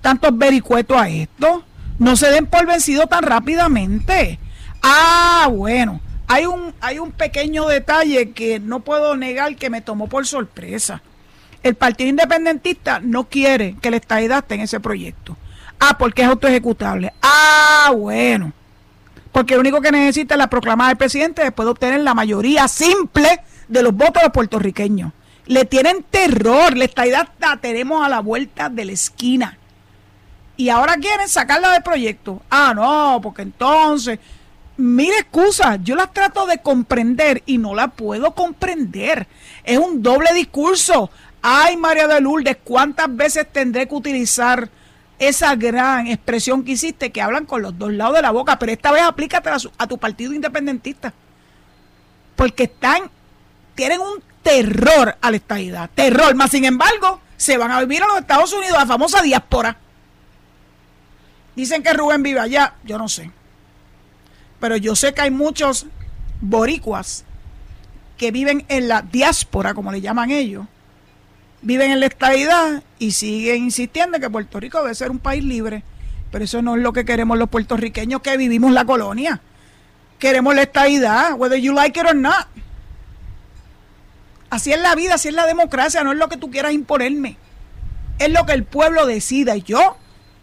tantos 0.00 0.36
vericuetos 0.36 0.96
a 0.96 1.08
esto. 1.08 1.64
No 1.98 2.16
se 2.16 2.30
den 2.30 2.46
por 2.46 2.66
vencido 2.66 3.06
tan 3.06 3.22
rápidamente. 3.22 4.38
Ah, 4.82 5.48
bueno, 5.50 6.00
hay 6.28 6.46
un, 6.46 6.74
hay 6.80 6.98
un 6.98 7.12
pequeño 7.12 7.66
detalle 7.66 8.30
que 8.30 8.60
no 8.60 8.80
puedo 8.80 9.16
negar 9.16 9.56
que 9.56 9.70
me 9.70 9.80
tomó 9.80 10.06
por 10.08 10.26
sorpresa. 10.26 11.02
El 11.62 11.74
Partido 11.74 12.10
Independentista 12.10 13.00
no 13.00 13.24
quiere 13.24 13.76
que 13.80 13.90
la 13.90 13.96
estadidad 13.96 14.38
esté 14.38 14.54
en 14.54 14.60
ese 14.60 14.78
proyecto. 14.78 15.36
Ah, 15.80 15.96
porque 15.98 16.22
es 16.22 16.28
autoejecutable. 16.28 17.12
Ah, 17.22 17.90
bueno 17.96 18.52
porque 19.36 19.52
lo 19.52 19.60
único 19.60 19.82
que 19.82 19.92
necesita 19.92 20.32
es 20.32 20.38
la 20.38 20.48
proclamada 20.48 20.88
del 20.88 20.96
presidente 20.96 21.42
después 21.42 21.66
de 21.66 21.72
obtener 21.72 22.00
la 22.00 22.14
mayoría 22.14 22.66
simple 22.68 23.42
de 23.68 23.82
los 23.82 23.92
votos 23.92 24.14
de 24.14 24.22
los 24.22 24.32
puertorriqueños. 24.32 25.12
Le 25.44 25.66
tienen 25.66 26.06
terror, 26.08 26.74
la 26.74 26.86
estadidad 26.86 27.28
la 27.38 27.58
tenemos 27.58 28.02
a 28.02 28.08
la 28.08 28.20
vuelta 28.20 28.70
de 28.70 28.86
la 28.86 28.92
esquina. 28.92 29.58
Y 30.56 30.70
ahora 30.70 30.96
quieren 30.96 31.28
sacarla 31.28 31.72
del 31.72 31.82
proyecto. 31.82 32.40
Ah, 32.48 32.72
no, 32.74 33.20
porque 33.22 33.42
entonces, 33.42 34.18
mire 34.78 35.18
excusas, 35.18 35.80
yo 35.82 35.96
las 35.96 36.14
trato 36.14 36.46
de 36.46 36.62
comprender 36.62 37.42
y 37.44 37.58
no 37.58 37.74
la 37.74 37.88
puedo 37.88 38.34
comprender. 38.34 39.26
Es 39.64 39.76
un 39.76 40.02
doble 40.02 40.32
discurso. 40.32 41.10
Ay, 41.42 41.76
María 41.76 42.08
de 42.08 42.22
Lourdes, 42.22 42.56
¿cuántas 42.64 43.14
veces 43.14 43.46
tendré 43.52 43.86
que 43.86 43.94
utilizar 43.96 44.70
esa 45.18 45.54
gran 45.56 46.06
expresión 46.06 46.64
que 46.64 46.72
hiciste 46.72 47.10
que 47.10 47.22
hablan 47.22 47.46
con 47.46 47.62
los 47.62 47.78
dos 47.78 47.92
lados 47.92 48.16
de 48.16 48.22
la 48.22 48.30
boca, 48.30 48.58
pero 48.58 48.72
esta 48.72 48.92
vez 48.92 49.02
aplícate 49.02 49.50
a, 49.78 49.86
tu 49.86 49.98
partido 49.98 50.32
independentista. 50.32 51.12
Porque 52.34 52.64
están, 52.64 53.10
tienen 53.74 54.00
un 54.00 54.22
terror 54.42 55.16
a 55.20 55.30
la 55.30 55.36
estadidad, 55.36 55.90
terror, 55.94 56.34
más 56.34 56.50
sin 56.50 56.64
embargo, 56.64 57.20
se 57.36 57.56
van 57.56 57.70
a 57.70 57.80
vivir 57.80 58.02
a 58.02 58.06
los 58.06 58.18
Estados 58.18 58.52
Unidos, 58.52 58.76
la 58.78 58.86
famosa 58.86 59.22
diáspora. 59.22 59.76
Dicen 61.54 61.82
que 61.82 61.92
Rubén 61.94 62.22
vive 62.22 62.40
allá, 62.40 62.74
yo 62.84 62.98
no 62.98 63.08
sé. 63.08 63.30
Pero 64.60 64.76
yo 64.76 64.94
sé 64.94 65.14
que 65.14 65.22
hay 65.22 65.30
muchos 65.30 65.86
boricuas 66.40 67.24
que 68.18 68.30
viven 68.30 68.64
en 68.68 68.88
la 68.88 69.02
diáspora, 69.02 69.74
como 69.74 69.92
le 69.92 70.00
llaman 70.00 70.30
ellos, 70.30 70.66
viven 71.62 71.90
en 71.90 72.00
la 72.00 72.06
estadidad 72.06 72.82
y 72.98 73.12
siguen 73.12 73.64
insistiendo 73.64 74.16
en 74.16 74.22
que 74.22 74.30
Puerto 74.30 74.60
Rico 74.60 74.82
debe 74.82 74.94
ser 74.94 75.10
un 75.10 75.18
país 75.18 75.44
libre. 75.44 75.82
Pero 76.30 76.44
eso 76.44 76.62
no 76.62 76.76
es 76.76 76.82
lo 76.82 76.92
que 76.92 77.04
queremos 77.04 77.38
los 77.38 77.48
puertorriqueños 77.48 78.20
que 78.20 78.36
vivimos 78.36 78.72
la 78.72 78.84
colonia. 78.84 79.40
Queremos 80.18 80.54
la 80.54 80.62
estadidad, 80.62 81.34
whether 81.34 81.58
you 81.58 81.72
like 81.72 81.98
it 81.98 82.06
or 82.06 82.16
not. 82.16 82.46
Así 84.50 84.72
es 84.72 84.80
la 84.80 84.94
vida, 84.94 85.14
así 85.14 85.28
es 85.28 85.34
la 85.34 85.46
democracia, 85.46 86.04
no 86.04 86.12
es 86.12 86.18
lo 86.18 86.28
que 86.28 86.36
tú 86.36 86.50
quieras 86.50 86.72
imponerme. 86.72 87.36
Es 88.18 88.30
lo 88.30 88.46
que 88.46 88.52
el 88.52 88.64
pueblo 88.64 89.06
decida. 89.06 89.56
Y 89.56 89.62
yo, 89.62 89.96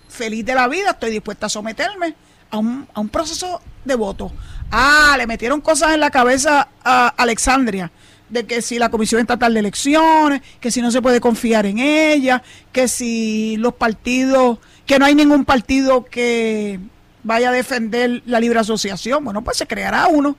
feliz 0.10 0.46
de 0.46 0.56
la 0.56 0.68
vida, 0.68 0.92
estoy 0.92 1.12
dispuesta 1.12 1.48
a 1.48 1.50
someterme 1.50 2.16
a 2.52 2.58
un, 2.58 2.88
a 2.94 3.00
un 3.00 3.10
proceso 3.10 3.62
de 3.84 3.96
voto. 3.96 4.32
Ah, 4.72 5.16
le 5.18 5.28
metieron 5.28 5.62
cosas 5.62 5.94
en 5.94 6.00
la 6.00 6.12
cabeza 6.12 6.70
a 6.84 7.08
Alexandria 7.08 7.92
de 8.34 8.46
que 8.46 8.62
si 8.64 8.80
la 8.80 8.90
Comisión 8.90 9.22
Estatal 9.22 9.54
de 9.54 9.60
Elecciones, 9.60 10.42
que 10.60 10.72
si 10.72 10.82
no 10.82 10.90
se 10.90 11.02
puede 11.02 11.22
confiar 11.22 11.68
en 11.68 11.78
ella, 11.78 12.42
que 12.72 12.88
si 12.88 13.56
los 13.58 13.76
partidos, 13.76 14.58
que 14.88 14.98
no 14.98 15.06
hay 15.06 15.14
ningún 15.14 15.46
partido 15.46 16.06
que 16.06 16.80
vaya 17.24 17.50
a 17.50 17.52
defender 17.52 18.24
la 18.26 18.40
libre 18.40 18.60
asociación, 18.60 19.24
bueno, 19.24 19.44
pues 19.44 19.58
se 19.58 19.68
creará 19.68 20.08
uno. 20.08 20.36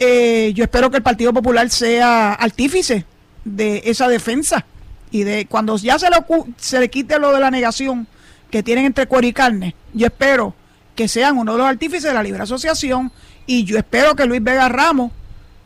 Eh, 0.00 0.52
yo 0.54 0.64
espero 0.64 0.90
que 0.90 0.96
el 0.96 1.02
Partido 1.02 1.32
Popular 1.32 1.70
sea 1.70 2.32
artífice 2.32 3.06
de 3.44 3.82
esa 3.84 4.08
defensa 4.08 4.66
y 5.12 5.22
de 5.22 5.46
cuando 5.46 5.76
ya 5.76 5.98
se 5.98 6.10
le, 6.10 6.16
se 6.56 6.80
le 6.80 6.90
quite 6.90 7.18
lo 7.18 7.32
de 7.32 7.40
la 7.40 7.50
negación 7.50 8.08
que 8.50 8.62
tienen 8.62 8.86
entre 8.86 9.06
cuero 9.06 9.26
y 9.26 9.32
carne, 9.32 9.76
yo 9.94 10.06
espero 10.06 10.54
que 10.96 11.06
sean 11.06 11.38
uno 11.38 11.52
de 11.52 11.58
los 11.58 11.66
artífices 11.66 12.04
de 12.04 12.14
la 12.14 12.22
libre 12.22 12.42
asociación 12.42 13.12
y 13.46 13.64
yo 13.64 13.78
espero 13.78 14.16
que 14.16 14.26
Luis 14.26 14.42
Vega 14.42 14.68
Ramos 14.68 15.12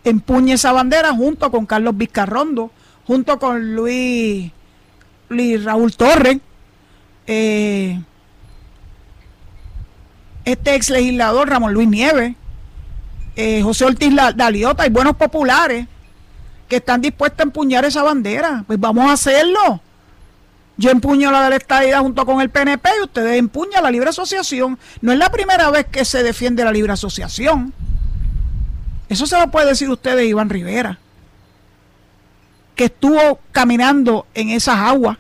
empuñe 0.05 0.53
esa 0.53 0.73
bandera 0.73 1.13
junto 1.13 1.51
con 1.51 1.67
Carlos 1.67 1.97
Vizcarrondo, 1.97 2.71
junto 3.07 3.39
con 3.39 3.75
Luis, 3.75 4.53
Luis 5.29 5.65
Raúl 5.65 5.95
Torres, 5.97 6.39
eh, 7.27 8.01
este 10.45 10.75
ex 10.75 10.91
legislador 10.91 11.49
Ramón 11.49 11.73
Luis 11.73 11.89
Nieves, 11.89 12.35
eh, 13.37 13.63
José 13.63 13.87
Ortiz 13.87 14.15
Daliota 14.37 14.87
y 14.87 14.91
buenos 14.91 15.17
populares 15.17 15.87
que 16.69 16.77
están 16.77 17.01
dispuestos 17.01 17.41
a 17.41 17.45
empuñar 17.45 17.85
esa 17.85 18.03
bandera. 18.03 18.65
Pues 18.67 18.79
vamos 18.79 19.09
a 19.09 19.13
hacerlo. 19.13 19.81
Yo 20.77 20.91
empuño 20.91 21.31
la 21.31 21.49
de 21.49 21.61
la 21.69 22.01
junto 22.01 22.27
con 22.27 22.41
el 22.41 22.51
PNP 22.51 22.89
y 22.99 23.05
ustedes 23.05 23.39
empuñan 23.39 23.83
la 23.83 23.91
libre 23.91 24.11
asociación. 24.11 24.79
No 25.01 25.13
es 25.13 25.19
la 25.19 25.31
primera 25.31 25.71
vez 25.71 25.87
que 25.87 26.05
se 26.05 26.23
defiende 26.23 26.65
la 26.65 26.73
libre 26.73 26.93
asociación. 26.93 27.73
Eso 29.09 29.27
se 29.27 29.39
lo 29.39 29.51
puede 29.51 29.69
decir 29.69 29.89
usted 29.91 30.17
de 30.17 30.27
Iván 30.27 30.51
Rivera, 30.51 30.99
que 32.75 32.85
estuvo 32.87 33.41
caminando 33.53 34.27
en 34.35 34.51
esas 34.51 34.77
aguas. 34.77 35.19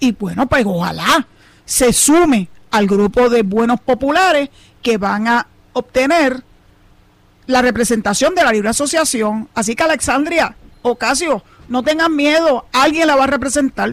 Y 0.00 0.12
bueno, 0.12 0.46
pues 0.48 0.64
ojalá 0.64 1.26
se 1.64 1.92
sume 1.92 2.48
al 2.70 2.86
grupo 2.86 3.28
de 3.28 3.42
buenos 3.42 3.80
populares 3.80 4.50
que 4.82 4.96
van 4.96 5.26
a 5.28 5.46
obtener 5.72 6.42
la 7.46 7.62
representación 7.62 8.34
de 8.34 8.44
la 8.44 8.52
libre 8.52 8.68
asociación. 8.68 9.48
Así 9.54 9.74
que 9.74 9.82
Alexandria, 9.82 10.54
Ocasio, 10.82 11.42
no 11.68 11.82
tengan 11.82 12.14
miedo, 12.14 12.66
alguien 12.72 13.06
la 13.06 13.16
va 13.16 13.24
a 13.24 13.28
representar. 13.28 13.92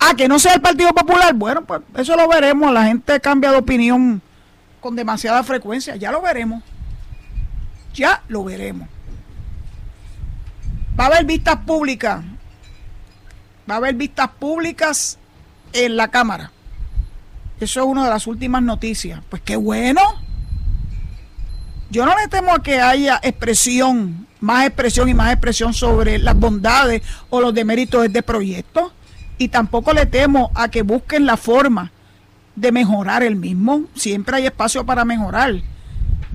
Ah, 0.00 0.14
que 0.16 0.28
no 0.28 0.38
sea 0.38 0.54
el 0.54 0.60
Partido 0.60 0.92
Popular, 0.92 1.34
bueno, 1.34 1.64
pues 1.64 1.82
eso 1.96 2.16
lo 2.16 2.28
veremos. 2.28 2.72
La 2.72 2.84
gente 2.84 3.20
cambia 3.20 3.50
de 3.50 3.58
opinión 3.58 4.22
con 4.80 4.94
demasiada 4.96 5.42
frecuencia, 5.42 5.96
ya 5.96 6.12
lo 6.12 6.22
veremos. 6.22 6.62
Ya 7.98 8.22
lo 8.28 8.44
veremos. 8.44 8.86
Va 10.98 11.04
a 11.04 11.06
haber 11.08 11.24
vistas 11.24 11.56
públicas. 11.66 12.22
Va 13.68 13.74
a 13.74 13.76
haber 13.78 13.96
vistas 13.96 14.28
públicas 14.38 15.18
en 15.72 15.96
la 15.96 16.06
Cámara. 16.06 16.52
Eso 17.58 17.80
es 17.80 17.86
una 17.86 18.04
de 18.04 18.10
las 18.10 18.28
últimas 18.28 18.62
noticias. 18.62 19.20
Pues 19.28 19.42
qué 19.42 19.56
bueno. 19.56 20.00
Yo 21.90 22.06
no 22.06 22.16
le 22.16 22.28
temo 22.28 22.54
a 22.54 22.62
que 22.62 22.80
haya 22.80 23.18
expresión, 23.20 24.28
más 24.38 24.66
expresión 24.66 25.08
y 25.08 25.14
más 25.14 25.32
expresión 25.32 25.74
sobre 25.74 26.18
las 26.18 26.36
bondades 26.36 27.02
o 27.30 27.40
los 27.40 27.52
deméritos 27.52 28.02
de 28.02 28.06
este 28.06 28.22
proyecto. 28.22 28.92
Y 29.38 29.48
tampoco 29.48 29.92
le 29.92 30.06
temo 30.06 30.52
a 30.54 30.68
que 30.68 30.82
busquen 30.82 31.26
la 31.26 31.36
forma 31.36 31.90
de 32.54 32.70
mejorar 32.70 33.24
el 33.24 33.34
mismo. 33.34 33.86
Siempre 33.96 34.36
hay 34.36 34.46
espacio 34.46 34.86
para 34.86 35.04
mejorar. 35.04 35.52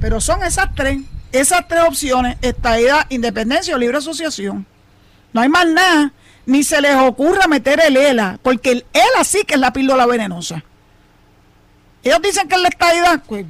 Pero 0.02 0.20
son 0.20 0.44
esas 0.44 0.76
tres 0.76 1.00
esas 1.34 1.68
tres 1.68 1.82
opciones, 1.82 2.38
estadidad, 2.42 3.06
independencia 3.10 3.76
o 3.76 3.78
libre 3.78 3.98
asociación. 3.98 4.66
No 5.34 5.42
hay 5.42 5.50
más 5.50 5.68
nada, 5.68 6.14
ni 6.46 6.64
se 6.64 6.80
les 6.80 6.96
ocurra 6.96 7.48
meter 7.48 7.82
el 7.86 7.98
ELA, 7.98 8.40
porque 8.42 8.72
el 8.72 8.86
ELA 8.94 9.24
sí 9.24 9.44
que 9.46 9.56
es 9.56 9.60
la 9.60 9.74
píldora 9.74 10.06
venenosa. 10.06 10.64
Ellos 12.04 12.22
dicen 12.22 12.48
que 12.48 12.56
es 12.56 12.62
la 12.62 12.68
estadidad, 12.68 13.24
pues 13.28 13.46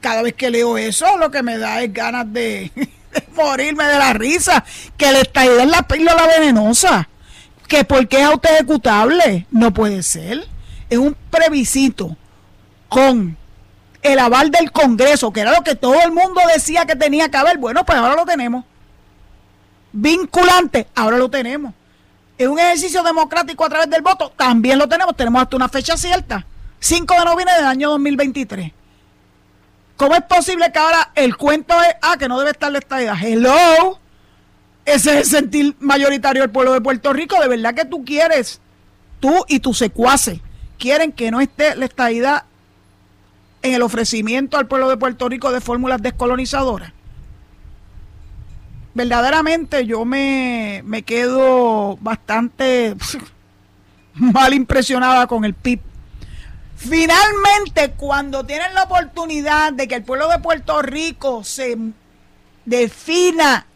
cada 0.00 0.22
vez 0.22 0.34
que 0.34 0.50
leo 0.50 0.78
eso, 0.78 1.18
lo 1.18 1.30
que 1.30 1.42
me 1.42 1.58
da 1.58 1.82
es 1.82 1.92
ganas 1.92 2.32
de, 2.32 2.70
morirme 3.34 3.84
de 3.84 3.98
la 3.98 4.12
risa, 4.12 4.64
que 4.96 5.12
la 5.12 5.20
estadidad 5.20 5.60
es 5.60 5.70
la 5.70 5.82
píldora 5.82 6.26
venenosa, 6.26 7.08
que 7.68 7.84
porque 7.84 8.20
es 8.20 8.24
auto 8.24 8.48
ejecutable, 8.48 9.46
no 9.50 9.72
puede 9.72 10.02
ser. 10.02 10.46
Es 10.88 10.98
un 10.98 11.16
previsito 11.30 12.16
con 12.88 13.36
el 14.02 14.18
aval 14.18 14.50
del 14.50 14.72
Congreso, 14.72 15.32
que 15.32 15.40
era 15.40 15.52
lo 15.52 15.62
que 15.62 15.74
todo 15.74 16.00
el 16.02 16.12
mundo 16.12 16.40
decía 16.52 16.86
que 16.86 16.96
tenía 16.96 17.28
que 17.30 17.36
haber, 17.36 17.58
bueno, 17.58 17.84
pues 17.84 17.98
ahora 17.98 18.14
lo 18.14 18.24
tenemos. 18.24 18.64
Vinculante, 19.92 20.86
ahora 20.94 21.18
lo 21.18 21.28
tenemos. 21.28 21.74
Es 22.38 22.48
un 22.48 22.58
ejercicio 22.58 23.02
democrático 23.02 23.64
a 23.64 23.68
través 23.68 23.90
del 23.90 24.02
voto, 24.02 24.32
también 24.34 24.78
lo 24.78 24.88
tenemos, 24.88 25.16
tenemos 25.16 25.42
hasta 25.42 25.56
una 25.56 25.68
fecha 25.68 25.96
cierta, 25.96 26.46
5 26.78 27.14
de 27.14 27.24
noviembre 27.24 27.54
del 27.56 27.66
año 27.66 27.90
2023. 27.90 28.72
¿Cómo 29.96 30.14
es 30.14 30.22
posible 30.22 30.72
que 30.72 30.78
ahora 30.78 31.10
el 31.14 31.36
cuento 31.36 31.74
es, 31.82 31.94
ah, 32.00 32.16
que 32.18 32.26
no 32.26 32.38
debe 32.38 32.52
estar 32.52 32.72
la 32.72 32.78
estadidad? 32.78 33.16
Hello, 33.20 33.98
ese 34.86 35.10
es 35.10 35.16
el 35.18 35.24
sentir 35.26 35.76
mayoritario 35.78 36.40
del 36.40 36.50
pueblo 36.50 36.72
de 36.72 36.80
Puerto 36.80 37.12
Rico, 37.12 37.38
de 37.38 37.48
verdad 37.48 37.74
que 37.74 37.84
tú 37.84 38.02
quieres, 38.02 38.62
tú 39.20 39.44
y 39.46 39.60
tus 39.60 39.76
secuaces, 39.76 40.40
quieren 40.78 41.12
que 41.12 41.30
no 41.30 41.42
esté 41.42 41.76
la 41.76 41.84
estadidad 41.84 42.44
en 43.62 43.74
el 43.74 43.82
ofrecimiento 43.82 44.56
al 44.56 44.66
pueblo 44.66 44.88
de 44.88 44.96
Puerto 44.96 45.28
Rico 45.28 45.52
de 45.52 45.60
fórmulas 45.60 46.00
descolonizadoras. 46.02 46.92
Verdaderamente 48.94 49.86
yo 49.86 50.04
me, 50.04 50.82
me 50.84 51.02
quedo 51.02 51.96
bastante 52.00 52.96
mal 54.14 54.52
impresionada 54.54 55.26
con 55.26 55.44
el 55.44 55.54
PIB. 55.54 55.80
Finalmente, 56.76 57.92
cuando 57.96 58.44
tienen 58.44 58.72
la 58.74 58.84
oportunidad 58.84 59.72
de 59.72 59.86
que 59.86 59.96
el 59.96 60.02
pueblo 60.02 60.28
de 60.28 60.38
Puerto 60.38 60.80
Rico 60.80 61.44
se 61.44 61.76
defina 62.64 63.66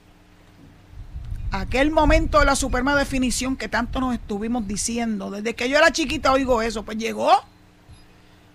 aquel 1.51 1.91
momento 1.91 2.41
de 2.41 2.47
la 2.47 2.57
suprema 2.57 2.97
definición 2.97 3.57
que 3.57 3.69
tanto 3.69 4.01
nos 4.01 4.15
estuvimos 4.15 4.67
diciendo, 4.67 5.31
desde 5.31 5.55
que 5.55 5.69
yo 5.69 5.77
era 5.77 5.93
chiquita 5.93 6.33
oigo 6.33 6.63
eso, 6.63 6.83
pues 6.83 6.97
llegó 6.97 7.31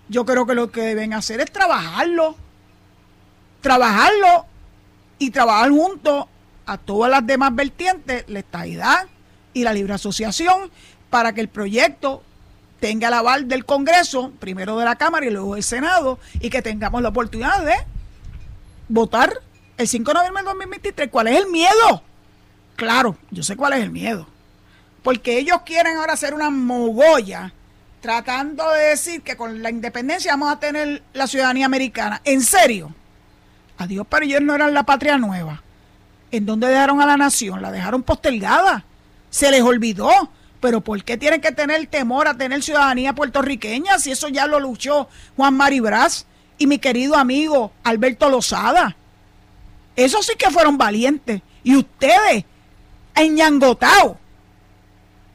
yo 0.10 0.26
creo 0.26 0.46
que 0.46 0.56
lo 0.56 0.72
que 0.72 0.82
deben 0.82 1.14
hacer 1.14 1.40
es 1.40 1.52
trabajarlo, 1.52 2.36
trabajarlo 3.62 4.46
y 5.20 5.30
trabajar 5.30 5.70
junto 5.70 6.28
a 6.66 6.78
todas 6.78 7.10
las 7.12 7.26
demás 7.26 7.56
vertientes, 7.56 8.26
la 8.28 8.40
estadidad 8.40 9.08
y 9.54 9.64
la 9.64 9.74
libre 9.74 9.94
asociación, 9.94 10.72
para 11.10 11.34
que 11.34 11.42
el 11.42 11.48
proyecto 11.48 12.24
tenga 12.80 13.08
el 13.10 13.14
aval 13.14 13.48
del 13.48 13.66
Congreso, 13.66 14.32
primero 14.40 14.78
de 14.78 14.86
la 14.86 14.96
Cámara 14.96 15.26
y 15.26 15.30
luego 15.30 15.56
del 15.56 15.64
Senado, 15.64 16.20
y 16.40 16.50
que 16.50 16.62
tengamos 16.62 17.02
la 17.02 17.10
oportunidad 17.10 17.64
de 17.64 17.76
votar 18.88 19.34
el 19.78 19.88
5 19.88 20.12
de 20.12 20.16
noviembre 20.16 20.44
de 20.44 20.50
2023. 20.50 21.10
¿Cuál 21.10 21.28
es 21.28 21.38
el 21.38 21.48
miedo? 21.48 22.04
Claro, 22.76 23.18
yo 23.32 23.44
sé 23.44 23.56
cuál 23.56 23.74
es 23.74 23.84
el 23.84 23.92
miedo. 23.92 24.28
Porque 25.04 25.38
ellos 25.38 25.62
quieren 25.66 25.98
ahora 25.98 26.14
hacer 26.14 26.34
una 26.34 26.50
mogolla 26.50 27.54
tratando 28.02 28.70
de 28.72 28.90
decir 28.90 29.22
que 29.22 29.36
con 29.36 29.62
la 29.62 29.70
independencia 29.70 30.32
vamos 30.32 30.52
a 30.52 30.60
tener 30.60 31.04
la 31.14 31.28
ciudadanía 31.28 31.66
americana. 31.66 32.22
¿En 32.24 32.42
serio? 32.42 32.94
Adiós, 33.78 34.06
pero 34.10 34.26
ellos 34.26 34.42
no 34.42 34.56
eran 34.56 34.74
la 34.74 34.84
patria 34.84 35.18
nueva. 35.18 35.64
¿En 36.32 36.46
dónde 36.46 36.68
dejaron 36.68 37.02
a 37.02 37.06
la 37.06 37.18
nación? 37.18 37.62
La 37.62 37.72
dejaron 37.72 38.04
postergada. 38.04 38.86
Se 39.30 39.52
les 39.52 39.62
olvidó. 39.62 40.10
Pero 40.60 40.82
¿por 40.82 41.02
qué 41.04 41.18
tienen 41.18 41.40
que 41.40 41.54
tener 41.54 41.88
temor 41.88 42.28
a 42.28 42.36
tener 42.36 42.62
ciudadanía 42.62 43.14
puertorriqueña 43.14 43.98
si 43.98 44.12
eso 44.12 44.28
ya 44.28 44.46
lo 44.46 44.60
luchó 44.60 45.08
Juan 45.38 45.54
Maribraz 45.54 46.26
y 46.58 46.68
mi 46.68 46.80
querido 46.80 47.16
amigo 47.16 47.72
Alberto 47.84 48.30
Lozada? 48.30 48.98
Eso 49.96 50.22
sí 50.22 50.34
que 50.38 50.50
fueron 50.50 50.78
valientes. 50.78 51.42
Y 51.64 51.78
ustedes, 51.78 52.44
enyangotados, 53.16 54.18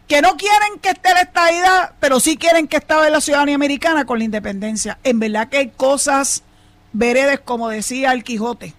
que 0.09 0.21
no 0.21 0.37
quieren 0.37 0.79
que 0.81 0.91
esté 0.91 1.13
la 1.15 1.23
estadidad, 1.23 1.93
pero 2.01 2.21
sí 2.21 2.37
quieren 2.37 2.69
que 2.69 2.77
esté 2.77 2.95
la 3.11 3.21
ciudadanía 3.21 3.55
americana 3.55 4.05
con 4.05 4.19
la 4.19 4.25
independencia. 4.25 4.99
En 5.03 5.19
verdad 5.19 5.49
que 5.49 5.59
hay 5.59 5.71
cosas 5.71 6.43
veredes, 6.93 7.41
como 7.41 7.69
decía 7.69 8.13
el 8.13 8.25
Quijote, 8.25 8.75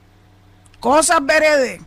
Cosas 0.85 1.25
veredes. 1.25 1.81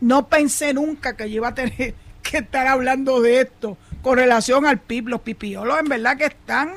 No 0.00 0.26
pensé 0.28 0.72
nunca 0.72 1.14
que 1.14 1.28
yo 1.28 1.36
iba 1.36 1.48
a 1.48 1.54
tener 1.54 1.94
que 2.22 2.38
estar 2.38 2.66
hablando 2.66 3.20
de 3.20 3.42
esto 3.42 3.76
con 4.00 4.16
relación 4.16 4.64
al 4.64 4.78
PIB. 4.80 5.08
Los 5.08 5.20
pipiolos 5.20 5.78
en 5.78 5.88
verdad 5.88 6.16
que 6.16 6.24
están 6.24 6.76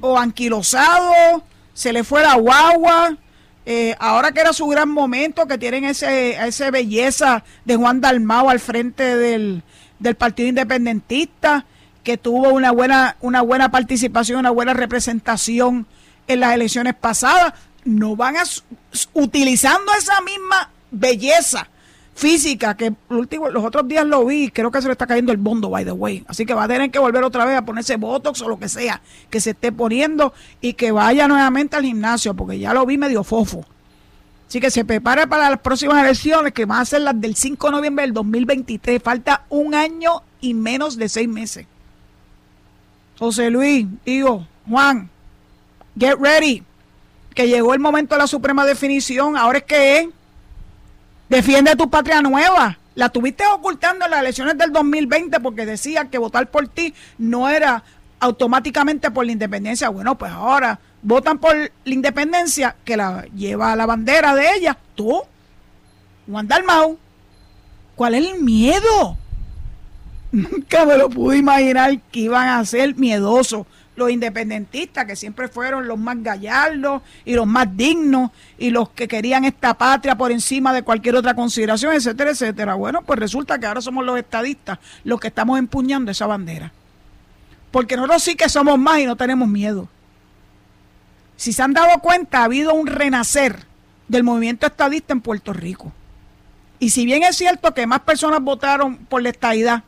o 0.00 0.18
anquilosados, 0.18 1.42
se 1.74 1.92
le 1.92 2.04
fue 2.04 2.22
la 2.22 2.36
guagua. 2.36 3.18
Eh, 3.66 3.94
ahora 3.98 4.32
que 4.32 4.40
era 4.40 4.54
su 4.54 4.66
gran 4.66 4.88
momento, 4.88 5.46
que 5.46 5.58
tienen 5.58 5.84
ese, 5.84 6.42
esa 6.42 6.70
belleza 6.70 7.44
de 7.66 7.76
Juan 7.76 8.00
Dalmao 8.00 8.48
al 8.48 8.60
frente 8.60 9.18
del, 9.18 9.62
del 10.00 10.16
Partido 10.16 10.48
Independentista, 10.48 11.64
que 12.02 12.16
tuvo 12.16 12.48
una 12.48 12.72
buena, 12.72 13.16
una 13.20 13.42
buena 13.42 13.70
participación, 13.70 14.40
una 14.40 14.50
buena 14.50 14.74
representación 14.74 15.86
en 16.26 16.40
las 16.40 16.54
elecciones 16.54 16.94
pasadas, 16.94 17.54
no 17.84 18.16
van 18.16 18.36
a 18.36 18.42
utilizando 19.14 19.92
esa 19.96 20.20
misma 20.22 20.70
belleza 20.90 21.68
física 22.14 22.76
que 22.76 22.92
los 23.08 23.64
otros 23.64 23.88
días 23.88 24.04
lo 24.04 24.26
vi, 24.26 24.50
creo 24.50 24.70
que 24.70 24.82
se 24.82 24.88
le 24.88 24.92
está 24.92 25.06
cayendo 25.06 25.32
el 25.32 25.38
bondo, 25.38 25.70
by 25.70 25.84
the 25.84 25.92
way. 25.92 26.22
Así 26.28 26.44
que 26.44 26.52
va 26.52 26.64
a 26.64 26.68
tener 26.68 26.90
que 26.90 26.98
volver 26.98 27.24
otra 27.24 27.44
vez 27.46 27.56
a 27.56 27.64
ponerse 27.64 27.96
botox 27.96 28.42
o 28.42 28.48
lo 28.48 28.58
que 28.58 28.68
sea 28.68 29.00
que 29.30 29.40
se 29.40 29.50
esté 29.50 29.72
poniendo 29.72 30.34
y 30.60 30.74
que 30.74 30.92
vaya 30.92 31.28
nuevamente 31.28 31.76
al 31.76 31.84
gimnasio, 31.84 32.34
porque 32.34 32.58
ya 32.58 32.74
lo 32.74 32.84
vi 32.84 32.98
medio 32.98 33.24
fofo. 33.24 33.64
Así 34.50 34.58
que 34.58 34.72
se 34.72 34.84
prepare 34.84 35.28
para 35.28 35.48
las 35.48 35.60
próximas 35.60 36.02
elecciones, 36.02 36.52
que 36.52 36.64
van 36.64 36.80
a 36.80 36.84
ser 36.84 37.02
las 37.02 37.20
del 37.20 37.36
5 37.36 37.68
de 37.68 37.70
noviembre 37.70 38.02
del 38.04 38.12
2023. 38.12 39.00
Falta 39.00 39.44
un 39.48 39.76
año 39.76 40.22
y 40.40 40.54
menos 40.54 40.96
de 40.96 41.08
seis 41.08 41.28
meses. 41.28 41.66
José 43.16 43.48
Luis, 43.48 43.86
digo, 44.04 44.48
Juan, 44.68 45.08
get 45.96 46.16
ready. 46.18 46.64
Que 47.32 47.46
llegó 47.46 47.74
el 47.74 47.78
momento 47.78 48.16
de 48.16 48.22
la 48.22 48.26
suprema 48.26 48.66
definición. 48.66 49.36
Ahora 49.36 49.58
es 49.58 49.64
que 49.64 49.98
es 50.00 50.08
Defiende 51.28 51.76
tu 51.76 51.88
patria 51.88 52.20
nueva. 52.20 52.76
La 52.96 53.08
tuviste 53.08 53.44
ocultando 53.46 54.04
en 54.04 54.10
las 54.10 54.18
elecciones 54.18 54.58
del 54.58 54.72
2020 54.72 55.38
porque 55.38 55.64
decía 55.64 56.06
que 56.06 56.18
votar 56.18 56.50
por 56.50 56.66
ti 56.66 56.92
no 57.18 57.48
era 57.48 57.84
automáticamente 58.18 59.12
por 59.12 59.24
la 59.24 59.30
independencia. 59.30 59.90
Bueno, 59.90 60.18
pues 60.18 60.32
ahora 60.32 60.80
votan 61.02 61.38
por 61.38 61.56
la 61.56 61.70
independencia 61.84 62.76
que 62.84 62.96
la 62.96 63.24
lleva 63.34 63.76
la 63.76 63.86
bandera 63.86 64.34
de 64.34 64.54
ella. 64.54 64.76
Tú, 64.94 65.22
Juan 66.28 66.48
Dalmau. 66.48 66.98
¿Cuál 67.94 68.14
es 68.14 68.26
el 68.26 68.42
miedo? 68.42 69.16
Nunca 70.32 70.86
me 70.86 70.96
lo 70.96 71.10
pude 71.10 71.36
imaginar 71.38 72.00
que 72.10 72.20
iban 72.20 72.48
a 72.48 72.64
ser 72.64 72.96
miedosos 72.96 73.66
los 73.96 74.10
independentistas, 74.10 75.04
que 75.04 75.14
siempre 75.14 75.48
fueron 75.48 75.86
los 75.86 75.98
más 75.98 76.22
gallardos 76.22 77.02
y 77.24 77.34
los 77.34 77.46
más 77.46 77.76
dignos 77.76 78.30
y 78.58 78.70
los 78.70 78.88
que 78.90 79.06
querían 79.06 79.44
esta 79.44 79.74
patria 79.74 80.16
por 80.16 80.32
encima 80.32 80.72
de 80.72 80.82
cualquier 80.82 81.16
otra 81.16 81.34
consideración, 81.34 81.92
etcétera, 81.92 82.30
etcétera. 82.30 82.74
Bueno, 82.74 83.02
pues 83.02 83.18
resulta 83.18 83.58
que 83.58 83.66
ahora 83.66 83.82
somos 83.82 84.04
los 84.04 84.18
estadistas 84.18 84.78
los 85.04 85.20
que 85.20 85.28
estamos 85.28 85.58
empuñando 85.58 86.10
esa 86.10 86.26
bandera. 86.26 86.72
Porque 87.70 87.96
nosotros 87.96 88.22
sí 88.22 88.34
que 88.34 88.48
somos 88.48 88.78
más 88.78 89.00
y 89.00 89.06
no 89.06 89.16
tenemos 89.16 89.48
miedo. 89.48 89.88
Si 91.40 91.54
se 91.54 91.62
han 91.62 91.72
dado 91.72 92.00
cuenta, 92.00 92.40
ha 92.40 92.44
habido 92.44 92.74
un 92.74 92.86
renacer 92.86 93.64
del 94.08 94.24
movimiento 94.24 94.66
estadista 94.66 95.14
en 95.14 95.22
Puerto 95.22 95.54
Rico. 95.54 95.90
Y 96.78 96.90
si 96.90 97.06
bien 97.06 97.22
es 97.22 97.34
cierto 97.34 97.72
que 97.72 97.86
más 97.86 98.00
personas 98.00 98.42
votaron 98.42 98.98
por 99.06 99.22
la 99.22 99.30
estadidad, 99.30 99.82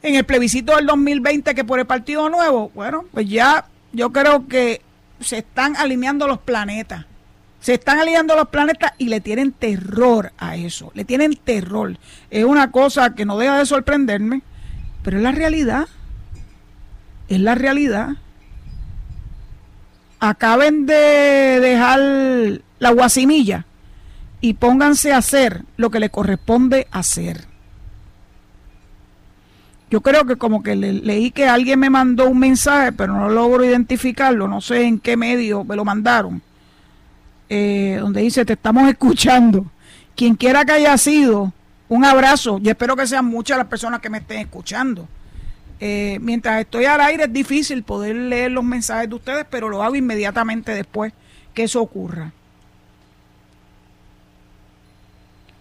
en 0.00 0.14
el 0.14 0.24
plebiscito 0.24 0.76
del 0.76 0.86
2020 0.86 1.56
que 1.56 1.64
por 1.64 1.80
el 1.80 1.86
Partido 1.86 2.28
Nuevo, 2.28 2.70
bueno, 2.72 3.06
pues 3.10 3.28
ya 3.28 3.66
yo 3.92 4.12
creo 4.12 4.46
que 4.46 4.80
se 5.18 5.38
están 5.38 5.74
alineando 5.74 6.28
los 6.28 6.38
planetas. 6.38 7.06
Se 7.58 7.74
están 7.74 7.98
alineando 7.98 8.36
los 8.36 8.46
planetas 8.46 8.92
y 8.96 9.08
le 9.08 9.20
tienen 9.20 9.50
terror 9.50 10.30
a 10.38 10.54
eso. 10.54 10.92
Le 10.94 11.04
tienen 11.04 11.34
terror. 11.34 11.98
Es 12.30 12.44
una 12.44 12.70
cosa 12.70 13.16
que 13.16 13.24
no 13.24 13.36
deja 13.38 13.58
de 13.58 13.66
sorprenderme, 13.66 14.42
pero 15.02 15.16
es 15.16 15.24
la 15.24 15.32
realidad. 15.32 15.88
Es 17.26 17.40
la 17.40 17.56
realidad. 17.56 18.10
Acaben 20.20 20.86
de 20.86 21.58
dejar 21.60 22.00
la 22.78 22.90
guasimilla 22.90 23.64
y 24.40 24.54
pónganse 24.54 25.12
a 25.12 25.18
hacer 25.18 25.64
lo 25.76 25.90
que 25.90 26.00
le 26.00 26.10
corresponde 26.10 26.86
hacer. 26.90 27.46
Yo 29.90 30.02
creo 30.02 30.24
que 30.24 30.36
como 30.36 30.62
que 30.62 30.76
leí 30.76 31.32
que 31.32 31.48
alguien 31.48 31.80
me 31.80 31.90
mandó 31.90 32.28
un 32.28 32.38
mensaje, 32.38 32.92
pero 32.92 33.12
no 33.12 33.28
logro 33.28 33.64
identificarlo, 33.64 34.46
no 34.46 34.60
sé 34.60 34.84
en 34.84 35.00
qué 35.00 35.16
medio 35.16 35.64
me 35.64 35.74
lo 35.74 35.84
mandaron, 35.84 36.40
eh, 37.48 37.98
donde 38.00 38.22
dice, 38.22 38.44
te 38.44 38.52
estamos 38.52 38.88
escuchando. 38.88 39.66
Quien 40.14 40.36
quiera 40.36 40.64
que 40.64 40.72
haya 40.72 40.96
sido, 40.96 41.52
un 41.88 42.04
abrazo 42.04 42.60
y 42.62 42.68
espero 42.68 42.94
que 42.94 43.06
sean 43.06 43.24
muchas 43.24 43.58
las 43.58 43.66
personas 43.66 44.00
que 44.00 44.10
me 44.10 44.18
estén 44.18 44.38
escuchando. 44.38 45.08
Eh, 45.80 46.18
mientras 46.20 46.60
estoy 46.60 46.84
al 46.84 47.00
aire 47.00 47.24
es 47.24 47.32
difícil 47.32 47.82
poder 47.82 48.14
leer 48.14 48.50
los 48.50 48.64
mensajes 48.64 49.08
de 49.08 49.14
ustedes, 49.14 49.46
pero 49.50 49.70
lo 49.70 49.82
hago 49.82 49.96
inmediatamente 49.96 50.74
después 50.74 51.14
que 51.54 51.62
eso 51.62 51.80
ocurra. 51.80 52.32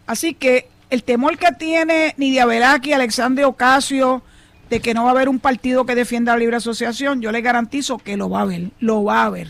Así 0.06 0.34
que 0.34 0.68
el 0.90 1.04
temor 1.04 1.38
que 1.38 1.52
tiene 1.58 2.16
Nidia 2.18 2.46
Velaki 2.46 2.92
Alexandre 2.92 3.46
Ocasio 3.46 4.22
de 4.70 4.82
que 4.82 4.94
no 4.94 5.04
va 5.04 5.10
a 5.10 5.14
haber 5.14 5.30
un 5.30 5.40
partido 5.40 5.86
que 5.86 5.96
defienda 5.96 6.34
la 6.34 6.40
libre 6.40 6.58
asociación, 6.58 7.22
yo 7.22 7.32
les 7.32 7.44
garantizo 7.44 7.98
que 7.98 8.18
lo 8.18 8.30
va 8.30 8.40
a 8.40 8.42
haber, 8.44 8.72
lo 8.80 9.04
va 9.04 9.22
a 9.22 9.26
haber. 9.26 9.48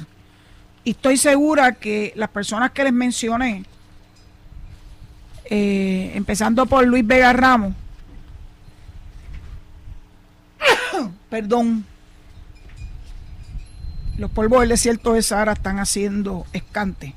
Y 0.83 0.91
estoy 0.91 1.17
segura 1.17 1.73
que 1.73 2.13
las 2.15 2.29
personas 2.29 2.71
que 2.71 2.83
les 2.83 2.93
mencioné, 2.93 3.65
eh, 5.45 6.11
empezando 6.13 6.65
por 6.65 6.85
Luis 6.85 7.05
Vega 7.05 7.33
Ramos, 7.33 7.73
perdón, 11.29 11.85
los 14.17 14.31
polvos 14.31 14.61
del 14.61 14.69
desierto 14.69 15.13
de 15.13 15.21
Sahara 15.21 15.53
están 15.53 15.79
haciendo 15.79 16.45
escante. 16.53 17.15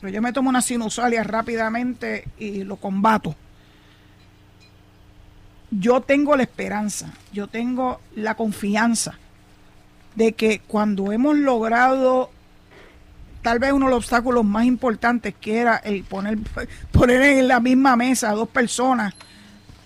Pero 0.00 0.12
yo 0.12 0.22
me 0.22 0.32
tomo 0.32 0.48
una 0.48 0.62
sinusalia 0.62 1.22
rápidamente 1.22 2.26
y 2.38 2.64
lo 2.64 2.76
combato. 2.76 3.34
Yo 5.70 6.00
tengo 6.00 6.36
la 6.36 6.42
esperanza, 6.42 7.12
yo 7.32 7.46
tengo 7.46 8.00
la 8.14 8.34
confianza 8.34 9.14
de 10.16 10.32
que 10.32 10.60
cuando 10.60 11.12
hemos 11.12 11.36
logrado 11.36 12.30
tal 13.42 13.58
vez 13.58 13.72
uno 13.72 13.86
de 13.86 13.90
los 13.92 14.04
obstáculos 14.04 14.44
más 14.44 14.64
importantes 14.64 15.34
que 15.40 15.58
era 15.58 15.76
el 15.76 16.04
poner, 16.04 16.38
poner 16.92 17.22
en 17.22 17.48
la 17.48 17.60
misma 17.60 17.96
mesa 17.96 18.30
a 18.30 18.34
dos 18.34 18.48
personas 18.48 19.14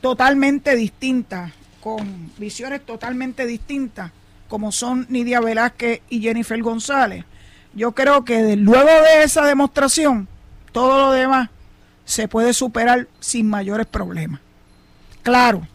totalmente 0.01 0.75
distintas, 0.77 1.53
con 1.85 2.33
visiones 2.39 2.81
totalmente 2.87 3.45
distintas, 3.45 4.11
como 4.49 4.73
son 4.73 5.07
Nidia 5.11 5.41
Velázquez 5.41 6.01
y 6.09 6.23
Jennifer 6.23 6.59
González, 6.63 7.27
yo 7.75 7.93
creo 7.93 8.25
que 8.25 8.57
luego 8.57 8.89
de 8.89 9.23
esa 9.23 9.45
demostración, 9.45 10.27
todo 10.73 10.97
lo 10.99 11.13
demás 11.13 11.51
se 12.07 12.27
puede 12.27 12.55
superar 12.55 13.07
sin 13.21 13.51
mayores 13.51 13.87
problemas. 13.87 14.41
Claro, 15.23 15.69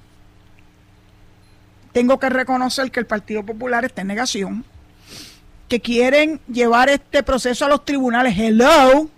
tengo 1.91 2.17
que 2.17 2.29
reconocer 2.29 2.89
que 2.89 3.01
el 3.01 3.05
Partido 3.05 3.45
Popular 3.45 3.85
está 3.85 4.01
en 4.01 4.07
negación, 4.07 4.65
que 5.67 5.79
quieren 5.79 6.41
llevar 6.51 6.89
este 6.89 7.21
proceso 7.21 7.65
a 7.65 7.69
los 7.69 7.85
tribunales. 7.85 8.33
Hello, 8.35 9.11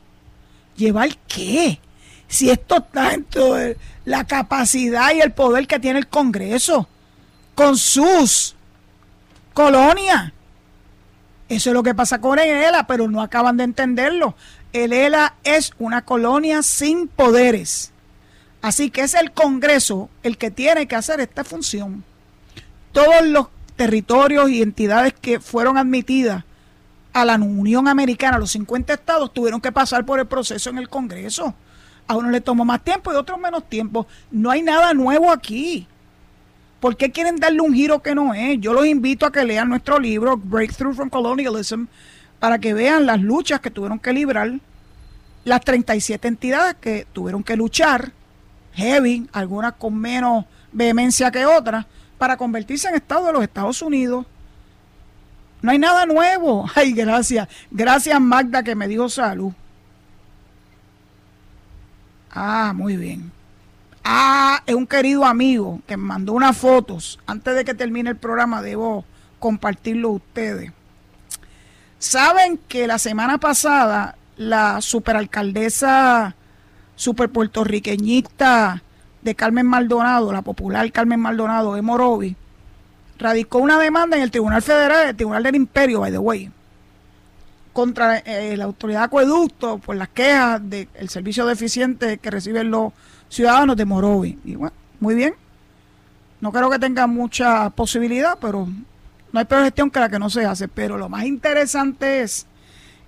¿llevar 0.76 1.08
qué? 1.30 1.80
Si 2.28 2.50
esto 2.50 2.80
está 2.80 3.14
en 3.14 3.26
la 4.06 4.26
capacidad 4.26 5.14
y 5.14 5.22
el 5.22 5.32
poder 5.32 5.68
que 5.68 5.80
tiene 5.80 6.00
el 6.00 6.08
Congreso 6.08 6.88
con 7.56 7.78
sus 7.78 8.56
colonias 9.54 10.34
eso 11.52 11.72
es 11.72 11.74
lo 11.74 11.84
que 11.84 11.94
pasa 11.94 12.22
con 12.22 12.40
el 12.40 12.48
ELA, 12.48 12.88
pero 12.88 13.10
no 13.10 13.22
acaban 13.22 13.58
de 13.58 13.66
entenderlo. 13.66 14.36
El 14.72 14.94
ELA 14.94 15.34
es 15.44 15.74
una 15.80 16.06
colonia 16.06 16.64
sin 16.64 17.10
poderes. 17.10 17.92
Así 18.62 18.90
que 18.90 19.02
es 19.02 19.16
el 19.16 19.34
Congreso 19.34 20.10
el 20.24 20.38
que 20.38 20.50
tiene 20.50 20.88
que 20.88 20.96
hacer 20.96 21.20
esta 21.20 21.44
función. 21.44 22.06
Todos 22.94 23.26
los 23.26 23.48
territorios 23.76 24.50
y 24.50 24.62
entidades 24.62 25.14
que 25.20 25.42
fueron 25.42 25.78
admitidas 25.78 26.46
a 27.12 27.26
la 27.26 27.36
Unión 27.36 27.90
Americana, 27.90 28.38
los 28.38 28.52
50 28.52 28.94
estados, 28.94 29.34
tuvieron 29.34 29.60
que 29.60 29.74
pasar 29.74 30.06
por 30.06 30.22
el 30.22 30.28
proceso 30.28 30.70
en 30.70 30.78
el 30.78 30.88
Congreso. 30.88 31.54
A 32.08 32.16
uno 32.16 32.30
le 32.30 32.42
tomó 32.42 32.66
más 32.66 32.84
tiempo 32.84 33.12
y 33.12 33.16
a 33.16 33.20
otros 33.20 33.40
menos 33.40 33.68
tiempo. 33.70 34.08
No 34.32 34.52
hay 34.52 34.62
nada 34.62 34.94
nuevo 34.94 35.32
aquí. 35.32 35.88
¿Por 36.80 36.98
qué 36.98 37.12
quieren 37.12 37.38
darle 37.38 37.62
un 37.62 37.74
giro 37.74 38.02
que 38.02 38.16
no 38.16 38.34
es? 38.34 38.60
Yo 38.60 38.74
los 38.74 38.88
invito 38.88 39.26
a 39.26 39.32
que 39.32 39.46
lean 39.46 39.70
nuestro 39.70 40.00
libro, 40.00 40.36
Breakthrough 40.36 40.96
from 40.96 41.10
Colonialism, 41.10 41.86
para 42.40 42.58
que 42.58 42.74
vean 42.74 43.06
las 43.06 43.22
luchas 43.22 43.60
que 43.60 43.70
tuvieron 43.70 44.00
que 44.00 44.12
librar, 44.12 44.52
las 45.44 45.62
37 45.62 46.28
entidades 46.28 46.76
que 46.82 47.06
tuvieron 47.14 47.44
que 47.44 47.56
luchar, 47.56 48.12
heavy, 48.74 49.28
algunas 49.32 49.74
con 49.74 49.96
menos 49.96 50.46
vehemencia 50.72 51.30
que 51.30 51.46
otras, 51.46 51.86
para 52.18 52.36
convertirse 52.36 52.90
en 52.90 52.96
Estado 52.96 53.28
de 53.28 53.34
los 53.34 53.44
Estados 53.44 53.82
Unidos. 53.84 54.26
No 55.62 55.70
hay 55.70 55.78
nada 55.78 56.08
nuevo. 56.08 56.66
Ay, 56.76 56.94
gracias. 56.94 57.48
Gracias 57.70 58.20
Magda 58.20 58.64
que 58.64 58.76
me 58.76 58.88
dijo 58.88 59.08
salud. 59.08 59.54
Ah, 62.32 62.74
muy 62.76 62.98
bien. 62.98 63.32
Ah, 64.04 64.64
es 64.66 64.74
un 64.74 64.88
querido 64.88 65.26
amigo 65.26 65.82
que 65.88 65.98
me 65.98 66.06
mandó 66.06 66.34
unas 66.34 66.58
fotos. 66.58 67.20
Antes 67.28 67.56
de 67.56 67.66
que 67.66 67.74
termine 67.74 68.10
el 68.10 68.16
programa, 68.16 68.62
debo 68.62 69.06
compartirlo 69.40 70.10
a 70.10 70.14
ustedes. 70.14 70.72
Saben 72.00 72.58
que 72.68 72.88
la 72.88 72.98
semana 72.98 73.38
pasada 73.38 74.16
la 74.38 74.82
superalcaldesa 74.82 76.36
super 76.96 77.30
puertorriqueñista 77.30 78.82
de 79.22 79.36
Carmen 79.36 79.68
Maldonado, 79.68 80.32
la 80.32 80.42
popular 80.42 80.92
Carmen 80.92 81.20
Maldonado 81.20 81.76
de 81.76 81.82
Morovi, 81.82 82.36
radicó 83.20 83.60
una 83.60 83.80
demanda 83.80 84.18
en 84.18 84.24
el 84.24 84.32
Tribunal 84.32 84.62
Federal, 84.62 85.10
el 85.10 85.16
Tribunal 85.16 85.44
del 85.44 85.56
Imperio, 85.56 86.00
by 86.00 86.12
the 86.12 86.18
way, 86.18 86.52
contra 87.74 88.18
eh, 88.20 88.56
la 88.58 88.66
autoridad 88.66 89.00
de 89.00 89.06
acueducto 89.06 89.78
por 89.78 89.96
las 89.96 90.10
quejas 90.10 90.62
del 90.70 90.88
servicio 91.10 91.46
deficiente 91.46 92.18
que 92.18 92.30
reciben 92.32 92.72
los 92.72 92.94
ciudadanos 93.30 93.78
de 93.78 93.86
Morovi. 93.86 94.40
Y 94.44 94.56
bueno, 94.56 94.76
muy 95.00 95.16
bien. 95.16 95.36
No 96.40 96.52
creo 96.52 96.70
que 96.70 96.80
tenga 96.80 97.08
mucha 97.08 97.70
posibilidad, 97.70 98.38
pero 98.40 98.68
no 99.32 99.40
hay 99.40 99.46
peor 99.46 99.64
gestión 99.64 99.92
que 99.92 100.00
la 100.00 100.10
que 100.10 100.20
no 100.20 100.30
se 100.30 100.46
hace. 100.46 100.68
Pero 100.68 100.98
lo 100.98 101.08
más 101.08 101.26
interesante 101.26 102.22
es 102.22 102.48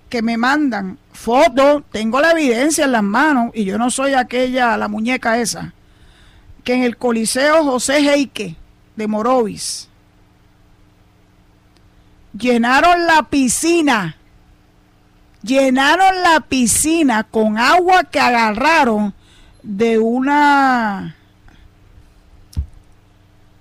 que 0.08 0.22
me 0.22 0.36
mandan 0.36 0.98
fotos, 1.12 1.82
tengo 1.90 2.20
la 2.20 2.30
evidencia 2.30 2.84
en 2.84 2.92
las 2.92 3.02
manos, 3.02 3.50
y 3.54 3.64
yo 3.64 3.78
no 3.78 3.90
soy 3.90 4.14
aquella, 4.14 4.76
la 4.76 4.86
muñeca 4.86 5.38
esa, 5.38 5.72
que 6.62 6.74
en 6.74 6.82
el 6.84 6.96
Coliseo 6.96 7.64
José 7.64 7.98
Heike 7.98 8.56
de 8.94 9.06
Morovis 9.08 9.88
llenaron 12.38 13.06
la 13.06 13.24
piscina, 13.24 14.16
llenaron 15.44 16.22
la 16.22 16.40
piscina 16.40 17.24
con 17.24 17.58
agua 17.58 18.04
que 18.04 18.20
agarraron 18.20 19.14
de 19.62 19.98
una 19.98 21.16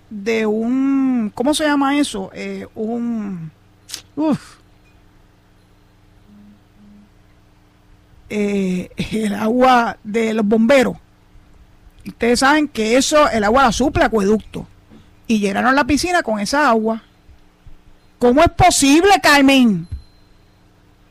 de 0.10 0.46
un 0.46 1.32
¿cómo 1.34 1.54
se 1.54 1.66
llama 1.66 1.98
eso? 1.98 2.30
Eh, 2.34 2.68
un 2.76 3.52
uf, 4.16 4.58
eh, 8.30 8.90
el 9.12 9.36
agua 9.36 9.98
de 10.04 10.34
los 10.34 10.46
bomberos. 10.46 10.98
Ustedes 12.06 12.40
saben 12.40 12.68
que 12.68 12.98
eso, 12.98 13.30
el 13.30 13.44
agua 13.44 13.64
la 13.64 13.72
suple 13.72 14.04
acueducto. 14.04 14.68
Y 15.28 15.40
llenaron 15.40 15.76
la 15.76 15.86
piscina 15.86 16.22
con 16.22 16.40
esa 16.40 16.68
agua. 16.68 17.02
¿Cómo 18.20 18.42
es 18.42 18.50
posible, 18.50 19.12
Carmen? 19.22 19.88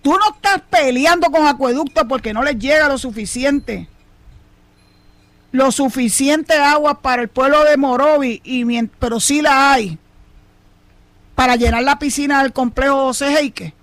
Tú 0.02 0.12
no 0.12 0.34
estás 0.34 0.62
peleando 0.68 1.30
con 1.30 1.46
acueducto 1.46 2.06
porque 2.08 2.34
no 2.34 2.42
les 2.42 2.58
llega 2.58 2.88
lo 2.88 2.98
suficiente 2.98 3.88
lo 5.52 5.70
suficiente 5.70 6.54
agua 6.54 7.00
para 7.00 7.22
el 7.22 7.28
pueblo 7.28 7.62
de 7.64 7.76
Morovi, 7.76 8.40
y, 8.42 8.64
pero 8.98 9.20
sí 9.20 9.42
la 9.42 9.72
hay 9.72 9.98
para 11.34 11.56
llenar 11.56 11.82
la 11.82 11.98
piscina 11.98 12.42
del 12.42 12.52
complejo 12.52 13.04
José 13.04 13.36
Heike. 13.38 13.74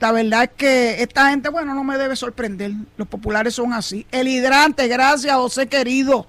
La 0.00 0.12
verdad 0.12 0.44
es 0.44 0.50
que 0.56 1.02
esta 1.02 1.30
gente, 1.30 1.48
bueno, 1.48 1.74
no 1.74 1.84
me 1.84 1.96
debe 1.96 2.16
sorprender. 2.16 2.72
Los 2.96 3.06
populares 3.06 3.54
son 3.54 3.72
así. 3.72 4.06
El 4.10 4.26
hidrante, 4.26 4.88
gracias 4.88 5.34
José 5.36 5.68
querido. 5.68 6.26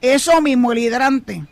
Eso 0.00 0.40
mismo, 0.40 0.72
el 0.72 0.78
hidrante. 0.78 1.44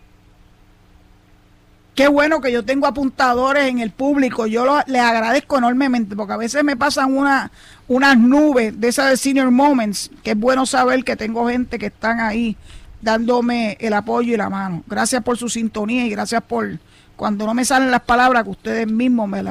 Qué 1.94 2.08
bueno 2.08 2.40
que 2.40 2.50
yo 2.50 2.64
tengo 2.64 2.88
apuntadores 2.88 3.68
en 3.68 3.78
el 3.78 3.92
público. 3.92 4.48
Yo 4.48 4.80
les 4.86 5.00
agradezco 5.00 5.58
enormemente 5.58 6.16
porque 6.16 6.32
a 6.32 6.36
veces 6.36 6.64
me 6.64 6.76
pasan 6.76 7.16
una, 7.16 7.52
unas 7.86 8.18
nubes 8.18 8.80
de 8.80 8.88
esas 8.88 9.10
de 9.10 9.16
Senior 9.16 9.52
Moments, 9.52 10.10
que 10.24 10.34
bueno 10.34 10.66
saber 10.66 11.04
que 11.04 11.14
tengo 11.14 11.48
gente 11.48 11.78
que 11.78 11.86
están 11.86 12.18
ahí 12.18 12.56
dándome 13.00 13.76
el 13.78 13.92
apoyo 13.92 14.34
y 14.34 14.36
la 14.36 14.50
mano. 14.50 14.82
Gracias 14.88 15.22
por 15.22 15.38
su 15.38 15.48
sintonía 15.48 16.04
y 16.04 16.10
gracias 16.10 16.42
por 16.42 16.80
cuando 17.14 17.46
no 17.46 17.54
me 17.54 17.64
salen 17.64 17.92
las 17.92 18.02
palabras 18.02 18.42
que 18.42 18.50
ustedes 18.50 18.90
mismos 18.90 19.28
me, 19.28 19.44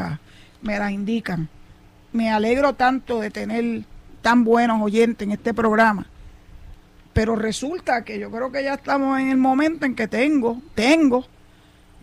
me 0.62 0.80
las 0.80 0.92
indican. 0.92 1.48
Me 2.12 2.30
alegro 2.30 2.74
tanto 2.74 3.22
de 3.22 3.32
tener 3.32 3.84
tan 4.22 4.44
buenos 4.44 4.82
oyentes 4.82 5.26
en 5.26 5.32
este 5.32 5.54
programa. 5.54 6.08
Pero 7.14 7.38
resulta 7.38 8.04
que 8.04 8.20
yo 8.20 8.30
creo 8.32 8.52
que 8.52 8.64
ya 8.64 8.74
estamos 8.74 9.18
en 9.20 9.30
el 9.30 9.38
momento 9.38 9.86
en 9.86 9.96
que 9.96 10.10
tengo, 10.10 10.62
tengo 10.76 11.26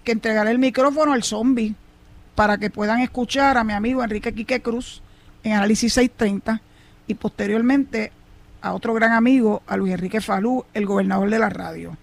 que 0.05 0.13
entregaré 0.13 0.51
el 0.51 0.59
micrófono 0.59 1.13
al 1.13 1.23
zombie 1.23 1.75
para 2.35 2.59
que 2.59 2.71
puedan 2.71 3.01
escuchar 3.01 3.59
a 3.59 3.65
mi 3.65 3.73
amigo 3.73 4.03
Enrique 4.03 4.33
Quique 4.33 4.63
Cruz 4.63 5.03
en 5.43 5.53
Análisis 5.53 5.93
630 5.95 6.63
y 7.07 7.15
posteriormente 7.15 8.13
a 8.63 8.75
otro 8.75 8.95
gran 8.95 9.13
amigo, 9.13 9.63
a 9.67 9.77
Luis 9.77 9.95
Enrique 9.95 10.21
Falú, 10.21 10.65
el 10.75 10.87
gobernador 10.87 11.31
de 11.31 11.39
la 11.39 11.49
radio. 11.49 11.97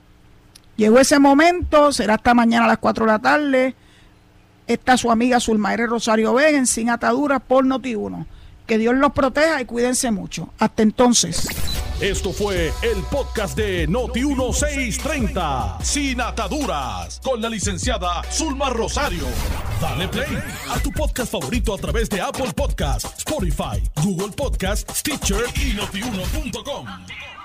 Llegó 0.76 1.00
ese 1.00 1.20
momento, 1.20 1.92
será 1.92 2.16
hasta 2.16 2.34
mañana 2.34 2.66
a 2.66 2.68
las 2.68 2.78
4 2.78 3.06
de 3.06 3.12
la 3.12 3.20
tarde. 3.20 3.76
Está 4.68 4.98
su 4.98 5.12
amiga 5.12 5.40
Zulmaire 5.40 5.88
Rosario 5.88 6.34
Vega 6.34 6.58
en 6.58 6.68
Sin 6.68 6.90
Ataduras 6.90 7.42
por 7.42 7.66
Noti1. 7.66 8.26
Que 8.68 8.78
Dios 8.78 8.96
los 8.96 9.14
proteja 9.14 9.62
y 9.62 9.66
cuídense 9.66 10.12
mucho. 10.12 10.50
Hasta 10.60 10.84
entonces. 10.84 11.48
Esto 12.02 12.32
fue 12.32 12.72
el 12.84 13.02
podcast 13.10 13.58
de 13.58 13.90
Noti1630, 13.90 15.82
Sin 15.82 16.22
Ataduras, 16.22 17.20
con 17.24 17.42
la 17.42 17.50
licenciada 17.50 18.22
Zulma 18.32 18.70
Rosario. 18.70 19.24
Dale 19.82 20.08
play 20.10 20.38
a 20.70 20.80
tu 20.80 20.92
podcast 20.92 21.32
favorito 21.32 21.74
a 21.74 21.78
través 21.78 22.08
de 22.10 22.22
Apple 22.22 22.54
Podcasts, 22.56 23.10
Spotify, 23.18 23.82
Google 24.04 24.34
Podcasts, 24.36 25.00
Stitcher 25.00 25.46
y 25.56 25.74
notiuno.com. 25.74 27.37